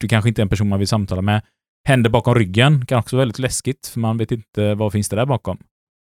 du 0.00 0.08
kanske 0.08 0.28
inte 0.28 0.40
är 0.40 0.44
en 0.44 0.48
person 0.48 0.68
man 0.68 0.78
vill 0.78 0.88
samtala 0.88 1.22
med. 1.22 1.42
Händer 1.88 2.10
bakom 2.10 2.34
ryggen 2.34 2.86
kan 2.86 2.98
också 2.98 3.16
vara 3.16 3.22
väldigt 3.22 3.38
läskigt, 3.38 3.86
för 3.86 4.00
man 4.00 4.18
vet 4.18 4.32
inte 4.32 4.74
vad 4.74 4.92
finns 4.92 5.08
det 5.08 5.16
där 5.16 5.26
bakom. 5.26 5.58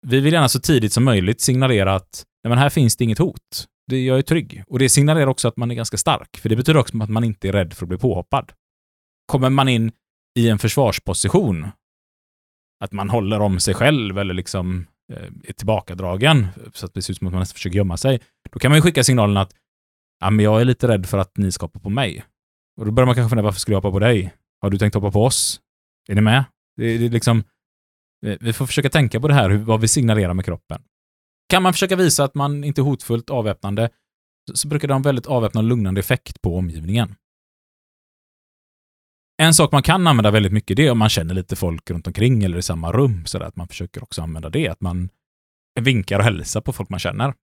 Vi 0.08 0.20
vill 0.20 0.32
gärna 0.32 0.48
så 0.48 0.60
tidigt 0.60 0.92
som 0.92 1.04
möjligt 1.04 1.40
signalera 1.40 1.94
att 1.94 2.24
nej, 2.44 2.48
men 2.48 2.58
här 2.58 2.70
finns 2.70 2.96
det 2.96 3.04
inget 3.04 3.18
hot. 3.18 3.66
Det, 3.86 4.04
jag 4.04 4.18
är 4.18 4.22
trygg. 4.22 4.62
Och 4.66 4.78
det 4.78 4.88
signalerar 4.88 5.26
också 5.26 5.48
att 5.48 5.56
man 5.56 5.70
är 5.70 5.74
ganska 5.74 5.96
stark, 5.96 6.36
för 6.36 6.48
det 6.48 6.56
betyder 6.56 6.80
också 6.80 7.02
att 7.02 7.10
man 7.10 7.24
inte 7.24 7.48
är 7.48 7.52
rädd 7.52 7.74
för 7.74 7.84
att 7.84 7.88
bli 7.88 7.98
påhoppad. 7.98 8.52
Kommer 9.26 9.50
man 9.50 9.68
in 9.68 9.92
i 10.38 10.48
en 10.48 10.58
försvarsposition, 10.58 11.68
att 12.84 12.92
man 12.92 13.10
håller 13.10 13.40
om 13.40 13.60
sig 13.60 13.74
själv 13.74 14.18
eller 14.18 14.34
liksom 14.34 14.86
eh, 15.12 15.48
är 15.48 15.52
tillbakadragen, 15.52 16.46
så 16.72 16.86
att 16.86 16.94
det 16.94 17.02
ser 17.02 17.12
ut 17.12 17.18
som 17.18 17.26
att 17.26 17.32
man 17.32 17.40
nästan 17.40 17.54
försöker 17.54 17.76
gömma 17.76 17.96
sig, 17.96 18.20
då 18.50 18.58
kan 18.58 18.70
man 18.70 18.78
ju 18.78 18.82
skicka 18.82 19.04
signalen 19.04 19.36
att 19.36 19.54
ja, 20.20 20.30
men 20.30 20.44
jag 20.44 20.60
är 20.60 20.64
lite 20.64 20.88
rädd 20.88 21.06
för 21.06 21.18
att 21.18 21.36
ni 21.36 21.52
ska 21.52 21.64
hoppa 21.64 21.78
på 21.78 21.90
mig. 21.90 22.24
Och 22.80 22.86
då 22.86 22.92
börjar 22.92 23.06
man 23.06 23.14
kanske 23.14 23.30
fundera, 23.30 23.44
varför 23.44 23.60
skulle 23.60 23.74
jag 23.74 23.82
hoppa 23.82 23.90
på 23.90 23.98
dig? 23.98 24.34
Har 24.60 24.70
du 24.70 24.78
tänkt 24.78 24.94
hoppa 24.94 25.10
på 25.10 25.24
oss? 25.24 25.60
Är 26.08 26.14
ni 26.14 26.20
med? 26.20 26.44
Det, 26.76 26.98
det 26.98 27.06
är 27.06 27.10
liksom, 27.10 27.44
vi 28.40 28.52
får 28.52 28.66
försöka 28.66 28.90
tänka 28.90 29.20
på 29.20 29.28
det 29.28 29.34
här, 29.34 29.50
vad 29.50 29.80
vi 29.80 29.88
signalerar 29.88 30.34
med 30.34 30.44
kroppen. 30.44 30.82
Kan 31.48 31.62
man 31.62 31.72
försöka 31.72 31.96
visa 31.96 32.24
att 32.24 32.34
man 32.34 32.64
inte 32.64 32.80
är 32.80 32.82
hotfullt 32.82 33.30
avväpnande, 33.30 33.90
så, 34.50 34.56
så 34.56 34.68
brukar 34.68 34.88
det 34.88 34.94
ha 34.94 34.96
en 34.96 35.02
väldigt 35.02 35.26
avväpnande 35.26 35.66
och 35.66 35.76
lugnande 35.76 36.00
effekt 36.00 36.42
på 36.42 36.56
omgivningen. 36.56 37.14
En 39.42 39.54
sak 39.54 39.72
man 39.72 39.82
kan 39.82 40.06
använda 40.06 40.30
väldigt 40.30 40.52
mycket, 40.52 40.76
det 40.76 40.86
är 40.86 40.90
om 40.90 40.98
man 40.98 41.08
känner 41.08 41.34
lite 41.34 41.56
folk 41.56 41.90
runt 41.90 42.06
omkring 42.06 42.44
eller 42.44 42.58
i 42.58 42.62
samma 42.62 42.92
rum, 42.92 43.26
så 43.26 43.42
att 43.42 43.56
man 43.56 43.68
försöker 43.68 44.02
också 44.02 44.22
använda 44.22 44.48
det, 44.48 44.68
att 44.68 44.80
man 44.80 45.08
vinkar 45.80 46.18
och 46.18 46.24
hälsar 46.24 46.60
på 46.60 46.72
folk 46.72 46.88
man 46.88 47.00
känner. 47.00 47.34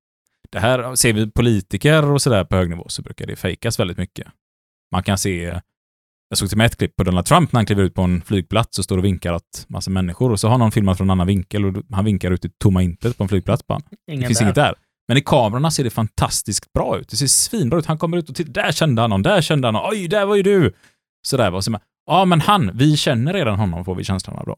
Det 0.50 0.60
här 0.60 0.96
ser 0.96 1.14
vi 1.14 1.32
politiker 1.32 2.12
och 2.12 2.22
sådär 2.22 2.44
på 2.44 2.56
hög 2.56 2.70
nivå, 2.70 2.86
så 2.90 3.02
brukar 3.02 3.28
det 3.28 3.36
fejkas 3.36 3.80
väldigt 3.80 3.98
mycket. 3.98 4.28
Man 4.92 5.04
kan 5.04 5.18
se 5.18 5.62
jag 6.34 6.38
såg 6.38 6.50
till 6.50 6.58
med 6.58 6.66
ett 6.66 6.78
klipp 6.78 6.96
på 6.96 7.04
Donald 7.04 7.26
Trump 7.26 7.52
när 7.54 7.58
han 7.58 7.66
kliver 7.66 7.84
ut 7.84 7.94
på 7.94 8.02
en 8.02 8.22
flygplats 8.22 8.80
och 8.80 8.84
står 8.84 8.98
och 8.98 9.06
vinkar 9.06 9.34
åt 9.34 9.66
massa 9.68 9.92
människor 9.92 10.32
och 10.32 10.40
så 10.40 10.48
har 10.48 10.58
någon 10.58 10.72
filmat 10.72 10.98
från 10.98 11.08
en 11.08 11.12
annan 11.12 11.28
vinkel 11.28 11.66
och 11.66 11.84
han 11.92 12.06
vinkar 12.06 12.32
ut 12.32 12.46
i 12.46 12.50
tomma 12.50 12.82
intet 12.84 13.18
på 13.18 13.24
en 13.24 13.30
flygplats 13.30 13.68
bara. 13.68 13.80
Ingen 14.08 14.22
Det 14.22 14.28
finns 14.28 14.40
där. 14.40 14.46
inget 14.46 14.56
där. 14.56 14.76
Men 15.08 15.18
i 15.18 15.22
kamerorna 15.22 15.72
ser 15.72 15.84
det 15.84 15.90
fantastiskt 15.90 16.74
bra 16.74 17.00
ut. 17.00 17.10
Det 17.10 17.18
ser 17.18 17.28
svinbra 17.28 17.80
ut. 17.80 17.86
Han 17.86 17.98
kommer 17.98 18.18
ut 18.18 18.30
och 18.30 18.36
tittar, 18.36 18.54
där 18.64 18.72
kände 18.72 19.02
han 19.02 19.10
någon, 19.10 19.22
där 19.22 19.42
kände 19.42 19.68
han 19.68 19.74
någon, 19.74 19.90
oj, 19.92 20.08
där 20.08 20.26
var 20.26 20.36
ju 20.36 20.44
du! 20.44 20.74
Sådär 21.28 21.52
va. 21.52 21.62
Så 21.62 21.72
man, 21.72 21.82
ja, 22.06 22.26
men 22.26 22.42
han, 22.42 22.72
vi 22.78 22.98
känner 22.98 23.34
redan 23.34 23.60
honom, 23.60 23.86
får 23.86 23.96
vi 23.96 24.04
känslan 24.04 24.36
av 24.38 24.46
då. 24.46 24.58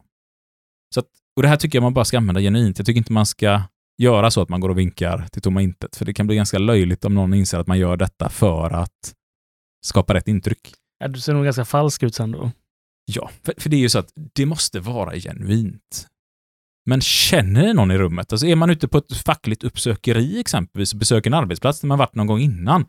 Så 0.94 1.00
att, 1.00 1.06
och 1.36 1.42
det 1.42 1.48
här 1.48 1.56
tycker 1.56 1.76
jag 1.78 1.82
man 1.82 1.94
bara 1.94 2.04
ska 2.04 2.16
använda 2.18 2.40
genuint. 2.40 2.78
Jag 2.78 2.86
tycker 2.86 2.98
inte 2.98 3.12
man 3.12 3.26
ska 3.26 3.62
göra 4.02 4.30
så 4.30 4.42
att 4.42 4.48
man 4.48 4.60
går 4.60 4.68
och 4.68 4.78
vinkar 4.78 5.26
till 5.32 5.42
tomma 5.42 5.62
intet, 5.62 5.96
för 5.96 6.04
det 6.04 6.14
kan 6.14 6.26
bli 6.26 6.36
ganska 6.36 6.58
löjligt 6.58 7.04
om 7.04 7.14
någon 7.14 7.34
inser 7.34 7.58
att 7.58 7.66
man 7.66 7.78
gör 7.78 7.96
detta 7.96 8.28
för 8.28 8.70
att 8.70 9.14
skapa 9.86 10.14
rätt 10.14 10.28
intryck. 10.28 10.72
Ja, 10.98 11.08
du 11.08 11.20
ser 11.20 11.34
nog 11.34 11.44
ganska 11.44 11.64
falsk 11.64 12.02
ut 12.02 12.14
sen 12.14 12.32
då. 12.32 12.50
Ja, 13.06 13.30
för, 13.42 13.54
för 13.58 13.70
det 13.70 13.76
är 13.76 13.80
ju 13.80 13.88
så 13.88 13.98
att 13.98 14.12
det 14.34 14.46
måste 14.46 14.80
vara 14.80 15.14
genuint. 15.14 16.06
Men 16.86 17.00
känner 17.00 17.62
ni 17.62 17.74
någon 17.74 17.90
i 17.90 17.98
rummet? 17.98 18.32
Alltså 18.32 18.46
är 18.46 18.56
man 18.56 18.70
ute 18.70 18.88
på 18.88 18.98
ett 18.98 19.16
fackligt 19.16 19.64
uppsökeri 19.64 20.40
exempelvis 20.40 20.92
och 20.92 20.98
besöker 20.98 21.30
en 21.30 21.34
arbetsplats 21.34 21.80
där 21.80 21.88
man 21.88 21.98
varit 21.98 22.14
någon 22.14 22.26
gång 22.26 22.40
innan. 22.40 22.84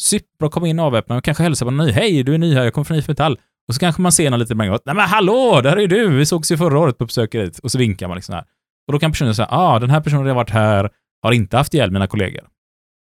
Superbra 0.00 0.46
att 0.46 0.52
komma 0.52 0.68
in 0.68 0.78
avväpnad 0.78 1.18
och 1.18 1.24
kanske 1.24 1.42
hälsa 1.42 1.64
på 1.64 1.70
någon 1.70 1.86
ny. 1.86 1.92
Hej, 1.92 2.22
du 2.22 2.34
är 2.34 2.38
ny 2.38 2.54
här, 2.54 2.64
jag 2.64 2.74
kommer 2.74 2.84
från 2.84 2.96
IF 2.96 3.08
Metall. 3.08 3.38
Och 3.68 3.74
så 3.74 3.80
kanske 3.80 4.02
man 4.02 4.12
ser 4.12 4.30
någon 4.30 4.40
lite 4.40 4.54
längre 4.54 4.78
Nej 4.84 4.94
men 4.94 5.08
hallå, 5.08 5.60
där 5.62 5.76
är 5.76 5.86
du! 5.86 6.16
Vi 6.16 6.26
sågs 6.26 6.52
ju 6.52 6.56
förra 6.56 6.78
året 6.78 6.98
på 6.98 7.04
uppsökeriet. 7.04 7.58
Och 7.58 7.72
så 7.72 7.78
vinkar 7.78 8.08
man 8.08 8.14
liksom 8.16 8.34
här. 8.34 8.44
Och 8.86 8.92
då 8.92 8.98
kan 8.98 9.12
personen 9.12 9.34
säga, 9.34 9.48
ah, 9.50 9.78
den 9.78 9.90
här 9.90 10.00
personen 10.00 10.26
har 10.26 10.34
varit 10.34 10.50
här, 10.50 10.90
har 11.22 11.32
inte 11.32 11.56
haft 11.56 11.74
ihjäl 11.74 11.90
mina 11.90 12.06
kollegor. 12.06 12.48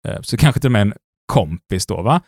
Eh, 0.09 0.21
så 0.23 0.37
kanske 0.37 0.61
till 0.61 0.69
och 0.69 0.73
med 0.73 0.83
en 0.83 0.95
kompis 1.33 1.87
då, 1.87 2.03
va? 2.03 2.21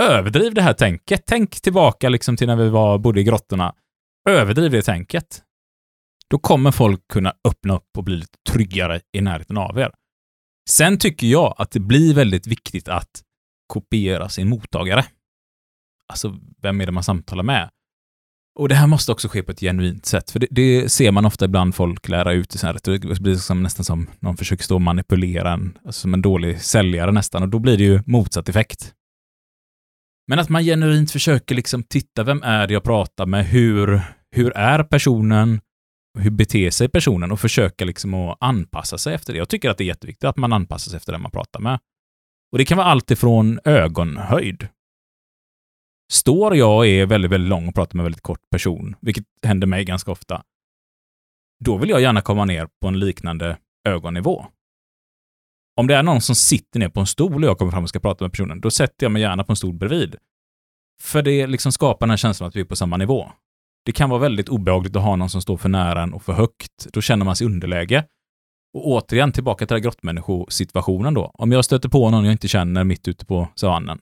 Överdriv 0.00 0.54
det 0.54 0.62
här 0.62 0.72
tänket. 0.72 1.22
Tänk 1.26 1.60
tillbaka 1.60 2.08
liksom 2.08 2.36
till 2.36 2.46
när 2.46 2.56
vi 2.56 2.68
var, 2.68 2.98
bodde 2.98 3.20
i 3.20 3.24
grottorna. 3.24 3.74
Överdriv 4.28 4.70
det 4.70 4.82
tänket. 4.82 5.42
Då 6.30 6.38
kommer 6.38 6.70
folk 6.70 7.08
kunna 7.08 7.34
öppna 7.48 7.76
upp 7.76 7.88
och 7.98 8.04
bli 8.04 8.16
lite 8.16 8.38
tryggare 8.50 9.00
i 9.12 9.20
närheten 9.20 9.56
av 9.56 9.78
er. 9.78 9.92
Sen 10.70 10.98
tycker 10.98 11.26
jag 11.26 11.54
att 11.58 11.70
det 11.70 11.80
blir 11.80 12.14
väldigt 12.14 12.46
viktigt 12.46 12.88
att 12.88 13.22
kopiera 13.66 14.28
sin 14.28 14.48
mottagare. 14.48 15.04
Alltså, 16.08 16.38
vem 16.62 16.80
är 16.80 16.86
det 16.86 16.92
man 16.92 17.02
samtalar 17.02 17.42
med? 17.42 17.70
Och 18.58 18.68
det 18.68 18.74
här 18.74 18.86
måste 18.86 19.12
också 19.12 19.28
ske 19.28 19.42
på 19.42 19.52
ett 19.52 19.60
genuint 19.60 20.06
sätt, 20.06 20.30
för 20.30 20.40
det, 20.40 20.46
det 20.50 20.92
ser 20.92 21.10
man 21.10 21.26
ofta 21.26 21.44
ibland 21.44 21.74
folk 21.74 22.08
lära 22.08 22.32
ut 22.32 22.54
i 22.54 22.58
sin 22.58 22.72
retorik. 22.72 23.02
Det 23.02 23.20
blir 23.20 23.32
liksom 23.32 23.62
nästan 23.62 23.84
som 23.84 24.10
någon 24.20 24.36
försöker 24.36 24.64
stå 24.64 24.74
och 24.74 24.82
manipulera 24.82 25.52
en, 25.52 25.78
alltså 25.84 26.00
som 26.00 26.14
en 26.14 26.22
dålig 26.22 26.60
säljare 26.60 27.12
nästan, 27.12 27.42
och 27.42 27.48
då 27.48 27.58
blir 27.58 27.78
det 27.78 27.84
ju 27.84 28.02
motsatt 28.06 28.48
effekt. 28.48 28.94
Men 30.26 30.38
att 30.38 30.48
man 30.48 30.64
genuint 30.64 31.10
försöker 31.10 31.54
liksom 31.54 31.82
titta, 31.82 32.24
vem 32.24 32.42
är 32.42 32.66
det 32.66 32.74
jag 32.74 32.84
pratar 32.84 33.26
med? 33.26 33.46
Hur, 33.46 34.00
hur 34.30 34.56
är 34.56 34.84
personen? 34.84 35.60
Hur 36.18 36.30
beter 36.30 36.70
sig 36.70 36.88
personen? 36.88 37.32
Och 37.32 37.40
försöka 37.40 37.84
liksom 37.84 38.14
att 38.14 38.38
anpassa 38.40 38.98
sig 38.98 39.14
efter 39.14 39.32
det. 39.32 39.38
Jag 39.38 39.48
tycker 39.48 39.70
att 39.70 39.78
det 39.78 39.84
är 39.84 39.86
jätteviktigt 39.86 40.24
att 40.24 40.36
man 40.36 40.52
anpassar 40.52 40.90
sig 40.90 40.96
efter 40.96 41.12
den 41.12 41.22
man 41.22 41.30
pratar 41.30 41.60
med. 41.60 41.78
Och 42.52 42.58
det 42.58 42.64
kan 42.64 42.78
vara 42.78 42.86
allt 42.86 43.10
ifrån 43.10 43.60
ögonhöjd. 43.64 44.68
Står 46.12 46.56
jag 46.56 46.76
och 46.76 46.86
är 46.86 47.06
väldigt, 47.06 47.30
väldigt 47.30 47.48
lång 47.48 47.68
och 47.68 47.74
pratar 47.74 47.96
med 47.96 48.02
en 48.02 48.04
väldigt 48.04 48.22
kort 48.22 48.50
person, 48.50 48.96
vilket 49.00 49.24
händer 49.42 49.66
mig 49.66 49.84
ganska 49.84 50.12
ofta, 50.12 50.42
då 51.64 51.76
vill 51.76 51.90
jag 51.90 52.00
gärna 52.00 52.20
komma 52.20 52.44
ner 52.44 52.68
på 52.80 52.88
en 52.88 52.98
liknande 52.98 53.58
ögonnivå. 53.88 54.46
Om 55.76 55.86
det 55.86 55.94
är 55.94 56.02
någon 56.02 56.20
som 56.20 56.34
sitter 56.34 56.80
ner 56.80 56.88
på 56.88 57.00
en 57.00 57.06
stol 57.06 57.44
och 57.44 57.50
jag 57.50 57.58
kommer 57.58 57.72
fram 57.72 57.82
och 57.82 57.88
ska 57.88 58.00
prata 58.00 58.24
med 58.24 58.32
personen, 58.32 58.60
då 58.60 58.70
sätter 58.70 59.04
jag 59.04 59.12
mig 59.12 59.22
gärna 59.22 59.44
på 59.44 59.52
en 59.52 59.56
stol 59.56 59.74
bredvid. 59.74 60.16
För 61.02 61.22
det 61.22 61.46
liksom 61.46 61.72
skapar 61.72 62.06
den 62.06 62.10
här 62.10 62.16
känslan 62.16 62.48
att 62.48 62.56
vi 62.56 62.60
är 62.60 62.64
på 62.64 62.76
samma 62.76 62.96
nivå. 62.96 63.32
Det 63.84 63.92
kan 63.92 64.10
vara 64.10 64.20
väldigt 64.20 64.48
obehagligt 64.48 64.96
att 64.96 65.02
ha 65.02 65.16
någon 65.16 65.30
som 65.30 65.42
står 65.42 65.56
för 65.56 65.68
nära 65.68 66.02
en 66.02 66.12
och 66.12 66.22
för 66.22 66.32
högt. 66.32 66.86
Då 66.92 67.00
känner 67.00 67.24
man 67.24 67.36
sig 67.36 67.46
underläge. 67.46 68.04
Och 68.74 68.86
återigen 68.86 69.32
tillbaka 69.32 69.66
till 69.66 69.74
den 69.74 69.82
grottmänniskosituationen 69.82 71.14
då. 71.14 71.30
Om 71.34 71.52
jag 71.52 71.64
stöter 71.64 71.88
på 71.88 72.10
någon 72.10 72.24
jag 72.24 72.32
inte 72.32 72.48
känner 72.48 72.84
mitt 72.84 73.08
ute 73.08 73.26
på 73.26 73.48
savannen, 73.54 74.00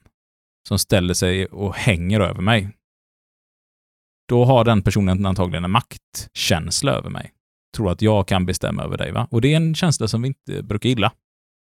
som 0.67 0.79
ställer 0.79 1.13
sig 1.13 1.45
och 1.45 1.75
hänger 1.75 2.19
över 2.19 2.41
mig, 2.41 2.69
då 4.29 4.45
har 4.45 4.65
den 4.65 4.81
personen 4.81 5.25
antagligen 5.25 5.63
en 5.63 5.71
maktkänsla 5.71 6.91
över 6.91 7.09
mig. 7.09 7.31
Tror 7.75 7.91
att 7.91 8.01
jag 8.01 8.27
kan 8.27 8.45
bestämma 8.45 8.83
över 8.83 8.97
dig, 8.97 9.11
va? 9.11 9.27
Och 9.31 9.41
det 9.41 9.53
är 9.53 9.57
en 9.57 9.75
känsla 9.75 10.07
som 10.07 10.21
vi 10.21 10.27
inte 10.27 10.63
brukar 10.63 10.89
gilla. 10.89 11.11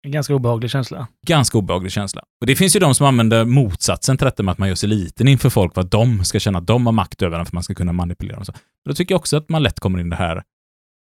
En 0.08 0.12
ganska 0.12 0.36
obehaglig 0.36 0.72
känsla. 0.72 1.08
Ganska 1.28 1.58
obehaglig 1.58 1.92
känsla. 1.92 2.24
Och 2.42 2.48
det 2.48 2.56
finns 2.56 2.76
ju 2.76 2.80
de 2.80 2.96
som 2.96 3.08
använder 3.08 3.46
motsatsen 3.46 4.18
till 4.18 4.26
detta 4.26 4.44
med 4.44 4.52
att 4.52 4.58
man 4.58 4.68
gör 4.68 4.76
sig 4.76 4.90
liten 4.90 5.28
inför 5.28 5.50
folk 5.50 5.74
för 5.74 5.82
att 5.82 5.92
de 5.92 6.24
ska 6.24 6.40
känna 6.40 6.60
att 6.60 6.68
de 6.68 6.86
har 6.86 6.94
makt 6.94 7.22
över 7.22 7.40
en 7.40 7.46
för 7.46 7.50
att 7.50 7.54
man 7.54 7.64
ska 7.64 7.74
kunna 7.74 7.94
manipulera 7.94 8.36
dem. 8.36 8.46
Så. 8.46 8.54
Då 8.86 8.94
tycker 8.94 9.14
jag 9.14 9.20
också 9.20 9.38
att 9.38 9.50
man 9.50 9.64
lätt 9.64 9.80
kommer 9.80 10.00
in 10.00 10.08
i 10.08 10.10
det 10.10 10.16
här 10.16 10.44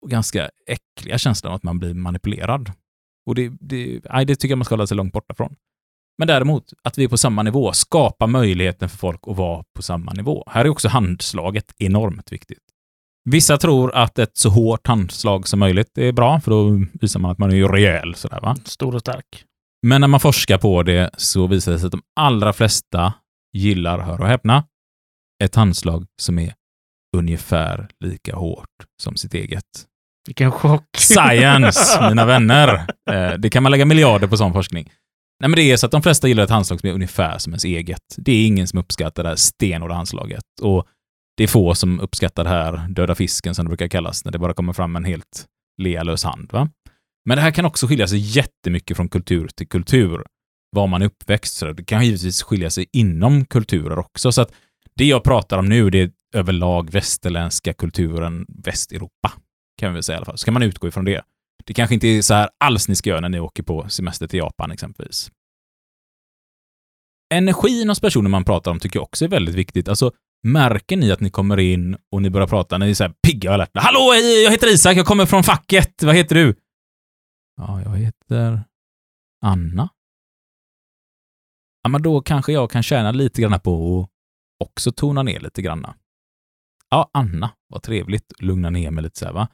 ganska 0.07 0.51
äckliga 0.67 1.19
känslan 1.19 1.51
av 1.51 1.57
att 1.57 1.63
man 1.63 1.79
blir 1.79 1.95
manipulerad. 1.95 2.73
Och 3.27 3.35
det, 3.35 3.53
det, 3.61 4.01
nej, 4.13 4.25
det 4.25 4.37
tycker 4.37 4.53
jag 4.53 4.59
man 4.59 4.65
ska 4.65 4.75
hålla 4.75 4.87
sig 4.87 4.97
långt 4.97 5.13
borta 5.13 5.35
från. 5.35 5.55
Men 6.19 6.29
däremot, 6.29 6.73
att 6.85 6.99
vi 6.99 7.05
är 7.05 7.09
på 7.09 7.17
samma 7.17 7.43
nivå, 7.43 7.73
skapa 7.73 8.27
möjligheten 8.27 8.89
för 8.89 8.99
folk 8.99 9.21
att 9.27 9.37
vara 9.37 9.65
på 9.77 9.83
samma 9.83 10.13
nivå. 10.13 10.45
Här 10.47 10.65
är 10.65 10.69
också 10.69 10.89
handslaget 10.89 11.75
enormt 11.79 12.33
viktigt. 12.33 12.66
Vissa 13.31 13.59
tror 13.59 13.95
att 13.95 14.19
ett 14.19 14.37
så 14.37 14.49
hårt 14.49 14.87
handslag 14.87 15.49
som 15.49 15.59
möjligt 15.59 15.99
är 15.99 16.13
bra, 16.13 16.41
för 16.41 16.51
då 16.51 16.87
visar 17.01 17.21
man 17.21 17.31
att 17.31 17.39
man 17.39 17.53
är 17.53 17.69
rejäl. 17.69 18.15
Sådär, 18.15 18.41
va? 18.41 18.57
Stor 18.65 18.95
och 18.95 19.01
stark. 19.01 19.45
Men 19.87 20.01
när 20.01 20.09
man 20.09 20.21
forskar 20.21 20.59
på 20.59 20.83
det 20.83 21.11
så 21.17 21.47
visar 21.47 21.73
det 21.73 21.79
sig 21.79 21.87
att 21.87 21.93
de 21.93 22.03
allra 22.21 22.53
flesta 22.53 23.13
gillar, 23.53 23.99
hör 23.99 24.21
och 24.21 24.27
häpna, 24.27 24.65
ett 25.45 25.55
handslag 25.55 26.07
som 26.23 26.39
är 26.39 26.55
ungefär 27.17 27.89
lika 28.05 28.37
hårt 28.37 28.71
som 29.03 29.17
sitt 29.17 29.35
eget. 29.35 29.65
Vilken 30.27 30.53
chock. 30.53 30.97
Science, 30.97 32.09
mina 32.09 32.25
vänner! 32.25 32.87
Eh, 33.11 33.33
det 33.39 33.51
kan 33.51 33.63
man 33.63 33.73
lägga 33.73 33.85
miljarder 33.85 34.27
på 34.27 34.37
sån 34.37 34.53
forskning. 34.53 34.93
Nej, 35.41 35.51
men 35.51 35.57
det 35.57 35.63
är 35.63 35.77
så 35.77 35.87
att 35.87 35.93
de 35.93 36.03
flesta 36.03 36.29
gillar 36.29 36.45
ett 36.45 36.51
handslag 36.51 36.81
som 36.81 36.89
är 36.89 36.95
ungefär 36.95 37.39
som 37.39 37.53
ens 37.53 37.65
eget. 37.65 38.03
Det 38.17 38.33
är 38.33 38.47
ingen 38.47 38.69
som 38.69 38.79
uppskattar 38.79 39.23
det 39.23 39.29
här 39.29 39.37
stenhårda 39.37 39.95
handslaget. 39.95 40.45
Och 40.63 40.87
det 41.37 41.43
är 41.43 41.49
få 41.49 41.75
som 41.75 42.01
uppskattar 42.01 42.45
det 42.45 42.51
här 42.51 42.89
döda 42.89 43.15
fisken, 43.15 43.55
som 43.55 43.65
det 43.65 43.69
brukar 43.69 43.89
kallas, 43.89 44.25
när 44.25 44.33
det 44.33 44.39
bara 44.39 44.55
kommer 44.55 44.73
fram 44.73 44.97
en 44.97 45.05
helt 45.05 45.47
lealös 45.83 46.25
hand. 46.25 46.53
Va? 46.53 46.69
Men 47.25 47.37
det 47.37 47.43
här 47.43 47.51
kan 47.51 47.65
också 47.65 47.87
skilja 47.87 48.09
sig 48.09 48.19
jättemycket 48.19 48.97
från 48.97 49.09
kultur 49.09 49.49
till 49.49 49.69
kultur. 49.69 50.25
Var 50.71 50.87
man 50.87 51.03
är 51.03 51.07
uppväxt. 51.07 51.57
Så 51.57 51.73
det 51.73 51.85
kan 51.85 52.05
givetvis 52.05 52.43
skilja 52.43 52.71
sig 52.71 52.87
inom 52.93 53.45
kulturer 53.45 53.99
också. 53.99 54.33
Så 54.33 54.43
att 54.43 54.53
det 54.97 55.05
jag 55.05 55.25
pratar 55.25 55.59
om 55.59 55.67
nu, 55.67 55.91
det 55.91 56.01
är 56.01 56.11
överlag 56.35 56.91
västerländska 56.91 57.73
kulturen, 57.73 58.47
Västeuropa, 58.49 59.33
kan 59.81 59.91
vi 59.91 59.95
väl 59.95 60.03
säga 60.03 60.15
i 60.15 60.17
alla 60.17 60.27
fall. 60.27 60.39
Så 60.39 60.45
kan 60.45 60.55
man 60.55 60.63
utgå 60.63 60.89
ifrån 60.89 61.05
det. 61.05 61.23
Det 61.65 61.75
kanske 61.75 61.95
inte 61.95 62.09
är 62.09 62.23
så 62.23 62.35
här 62.35 62.49
alls 62.65 62.89
ni 62.89 62.97
ska 62.97 63.11
göra 63.11 63.21
när 63.21 63.29
ni 63.29 63.41
åker 63.41 63.63
på 63.63 63.89
semester 63.89 64.27
till 64.27 64.39
Japan 64.39 64.71
exempelvis. 64.71 65.31
Energin 67.35 67.89
hos 67.89 68.01
personer 68.01 68.31
man 68.31 68.45
pratar 68.45 68.71
om 68.71 68.79
tycker 68.79 68.97
jag 68.97 69.05
också 69.05 69.25
är 69.25 69.29
väldigt 69.29 69.55
viktigt. 69.55 69.89
Alltså, 69.89 70.13
märker 70.43 70.97
ni 70.97 71.13
att 71.13 71.21
ni 71.21 71.31
kommer 71.31 71.61
in 71.61 71.97
och 72.13 72.23
ni 72.23 72.31
börjar 72.31 72.47
prata, 72.47 72.79
när 72.79 72.87
ni 72.87 72.91
är 72.91 72.95
så 72.95 73.05
här 73.05 73.15
pigga 73.27 73.51
och 73.51 73.55
alerta. 73.55 73.81
Hallå, 73.81 74.15
jag 74.45 74.51
heter 74.51 74.75
Isak, 74.75 74.97
jag 74.97 75.07
kommer 75.07 75.27
från 75.27 75.45
facket. 75.45 76.03
Vad 76.03 76.17
heter 76.17 76.35
du? 76.35 76.55
Ja, 77.57 77.83
jag 77.83 77.97
heter 77.97 78.65
Anna. 79.43 79.89
Ja, 81.83 81.89
men 81.89 82.03
då 82.03 82.21
kanske 82.21 82.53
jag 82.53 82.71
kan 82.71 82.83
tjäna 82.83 83.13
lite 83.13 83.43
grann 83.43 83.61
på 83.61 84.01
att 84.01 84.11
också 84.69 84.93
tona 84.93 85.23
ner 85.23 85.41
lite 85.41 85.63
grann. 85.63 85.87
Ja, 86.91 87.11
Anna, 87.13 87.51
vad 87.69 87.83
trevligt. 87.83 88.33
Lugna 88.39 88.71
ner 88.71 88.91
mig 88.91 89.05
lite 89.05 89.19
så 89.19 89.25
här, 89.25 89.33
va? 89.33 89.49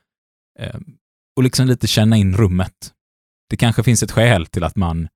Ehm, 0.59 0.97
och 1.37 1.43
liksom 1.43 1.67
lite 1.67 1.87
känna 1.87 2.17
in 2.17 2.37
rummet. 2.37 2.95
Det 3.49 3.57
kanske 3.57 3.83
finns 3.83 4.03
ett 4.03 4.13
skäl 4.13 4.47
till 4.47 4.65
att 4.65 4.77
man 4.77 5.09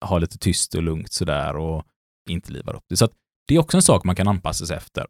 har 0.00 0.20
lite 0.20 0.38
tyst 0.38 0.74
och 0.74 0.82
lugnt 0.82 1.12
sådär 1.12 1.56
och 1.56 1.84
inte 2.28 2.52
livar 2.52 2.76
upp 2.76 2.84
det. 2.88 2.96
Så 2.96 3.04
att 3.04 3.14
det 3.50 3.56
är 3.56 3.58
också 3.60 3.76
en 3.76 3.82
sak 3.82 4.04
man 4.04 4.16
kan 4.16 4.28
anpassa 4.28 4.66
sig 4.66 4.76
efter. 4.76 5.06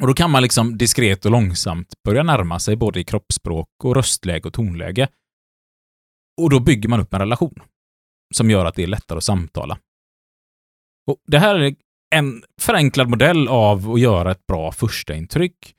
Och 0.00 0.06
då 0.06 0.14
kan 0.14 0.30
man 0.30 0.42
liksom 0.42 0.78
diskret 0.78 1.24
och 1.24 1.30
långsamt 1.30 1.92
börja 2.04 2.22
närma 2.22 2.58
sig 2.58 2.76
både 2.76 3.00
i 3.00 3.04
kroppsspråk 3.04 3.68
och 3.84 3.96
röstläge 3.96 4.48
och 4.48 4.52
tonläge. 4.52 5.08
Och 6.40 6.50
då 6.50 6.60
bygger 6.60 6.88
man 6.88 7.00
upp 7.00 7.14
en 7.14 7.20
relation 7.20 7.62
som 8.34 8.50
gör 8.50 8.64
att 8.64 8.74
det 8.74 8.82
är 8.82 8.86
lättare 8.86 9.16
att 9.16 9.24
samtala. 9.24 9.78
Och 11.06 11.16
det 11.26 11.38
här 11.38 11.54
är 11.54 11.74
en 12.14 12.42
förenklad 12.60 13.08
modell 13.08 13.48
av 13.48 13.90
att 13.90 14.00
göra 14.00 14.30
ett 14.30 14.46
bra 14.46 14.72
första 14.72 15.14
intryck. 15.14 15.74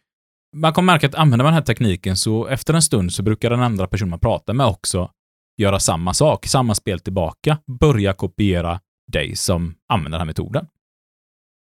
Man 0.55 0.73
kommer 0.73 0.93
märka 0.93 1.07
att 1.07 1.15
använder 1.15 1.43
man 1.43 1.53
den 1.53 1.61
här 1.61 1.65
tekniken 1.65 2.17
så 2.17 2.47
efter 2.47 2.73
en 2.73 2.81
stund 2.81 3.13
så 3.13 3.23
brukar 3.23 3.49
den 3.49 3.63
andra 3.63 3.87
personen 3.87 4.09
man 4.09 4.19
pratar 4.19 4.53
med 4.53 4.65
också 4.65 5.11
göra 5.57 5.79
samma 5.79 6.13
sak, 6.13 6.45
samma 6.47 6.75
spel 6.75 6.99
tillbaka, 6.99 7.57
börja 7.79 8.13
kopiera 8.13 8.79
dig 9.11 9.35
som 9.35 9.75
använder 9.87 10.11
den 10.11 10.21
här 10.21 10.25
metoden. 10.25 10.67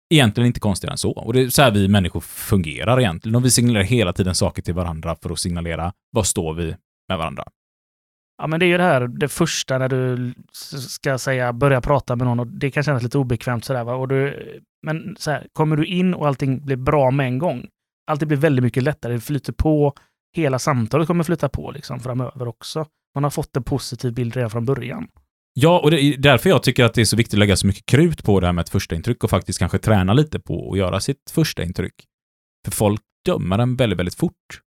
Egentligen 0.10 0.48
inte 0.48 0.60
konstigare 0.60 0.92
än 0.92 0.98
så. 0.98 1.12
Och 1.12 1.34
det 1.34 1.42
är 1.42 1.50
så 1.50 1.62
här 1.62 1.72
vi 1.72 1.88
människor 1.88 2.20
fungerar 2.20 3.00
egentligen. 3.00 3.36
Och 3.36 3.46
vi 3.46 3.52
signalerar 3.52 3.84
hela 3.84 4.14
tiden 4.14 4.36
saker 4.36 4.62
till 4.62 4.74
varandra 4.74 5.16
för 5.22 5.30
att 5.30 5.40
signalera 5.40 5.94
var 6.12 6.24
står 6.24 6.54
vi 6.54 6.76
med 7.10 7.18
varandra. 7.18 7.44
Ja, 8.38 8.48
men 8.48 8.60
det 8.60 8.66
är 8.66 8.68
ju 8.68 8.78
det 8.78 8.84
här, 8.84 9.08
det 9.08 9.28
första 9.28 9.78
när 9.78 9.90
du 9.90 10.34
ska 10.88 11.18
säga 11.18 11.54
börja 11.54 11.82
prata 11.82 12.16
med 12.16 12.28
någon 12.28 12.40
och 12.40 12.48
det 12.48 12.72
kan 12.72 12.84
kännas 12.84 13.04
lite 13.04 13.18
obekvämt 13.18 13.66
sådär 13.66 13.84
va. 13.84 13.96
Och 13.96 14.08
du, 14.08 14.44
men 14.86 15.16
så 15.20 15.32
här, 15.32 15.48
kommer 15.54 15.76
du 15.76 15.86
in 15.86 16.14
och 16.14 16.28
allting 16.28 16.66
blir 16.66 16.76
bra 16.76 17.12
med 17.12 17.28
en 17.28 17.38
gång, 17.38 17.68
allting 18.12 18.28
blir 18.28 18.38
väldigt 18.38 18.64
mycket 18.64 18.84
lättare, 18.84 19.14
det 19.14 19.20
flyter 19.20 19.54
på, 19.54 19.94
hela 20.36 20.60
samtalet 20.60 21.08
kommer 21.08 21.24
flytta 21.24 21.50
på 21.50 21.72
liksom 21.72 22.00
framöver 22.00 22.48
också. 22.48 22.86
Man 23.16 23.24
har 23.24 23.32
fått 23.32 23.58
en 23.58 23.64
positiv 23.64 24.14
bild 24.14 24.36
redan 24.36 24.50
från 24.50 24.66
början. 24.66 25.08
Ja, 25.60 25.80
och 25.80 25.92
det 25.92 26.04
är 26.04 26.18
därför 26.18 26.50
jag 26.50 26.64
tycker 26.64 26.86
att 26.86 26.94
det 26.94 27.02
är 27.02 27.06
så 27.06 27.16
viktigt 27.16 27.34
att 27.34 27.40
lägga 27.40 27.56
så 27.56 27.68
mycket 27.68 27.86
krut 27.86 28.24
på 28.24 28.40
det 28.40 28.46
här 28.46 28.54
med 28.54 28.62
ett 28.62 28.70
första 28.70 28.96
intryck 28.96 29.24
och 29.24 29.30
faktiskt 29.30 29.60
kanske 29.60 29.78
träna 29.78 30.14
lite 30.14 30.40
på 30.40 30.72
att 30.72 30.78
göra 30.78 31.00
sitt 31.00 31.32
första 31.32 31.64
intryck. 31.64 31.94
För 32.66 32.72
folk 32.72 33.02
dömer 33.26 33.60
en 33.60 33.76
väldigt, 33.76 34.00
väldigt 34.00 34.16
fort. 34.16 34.62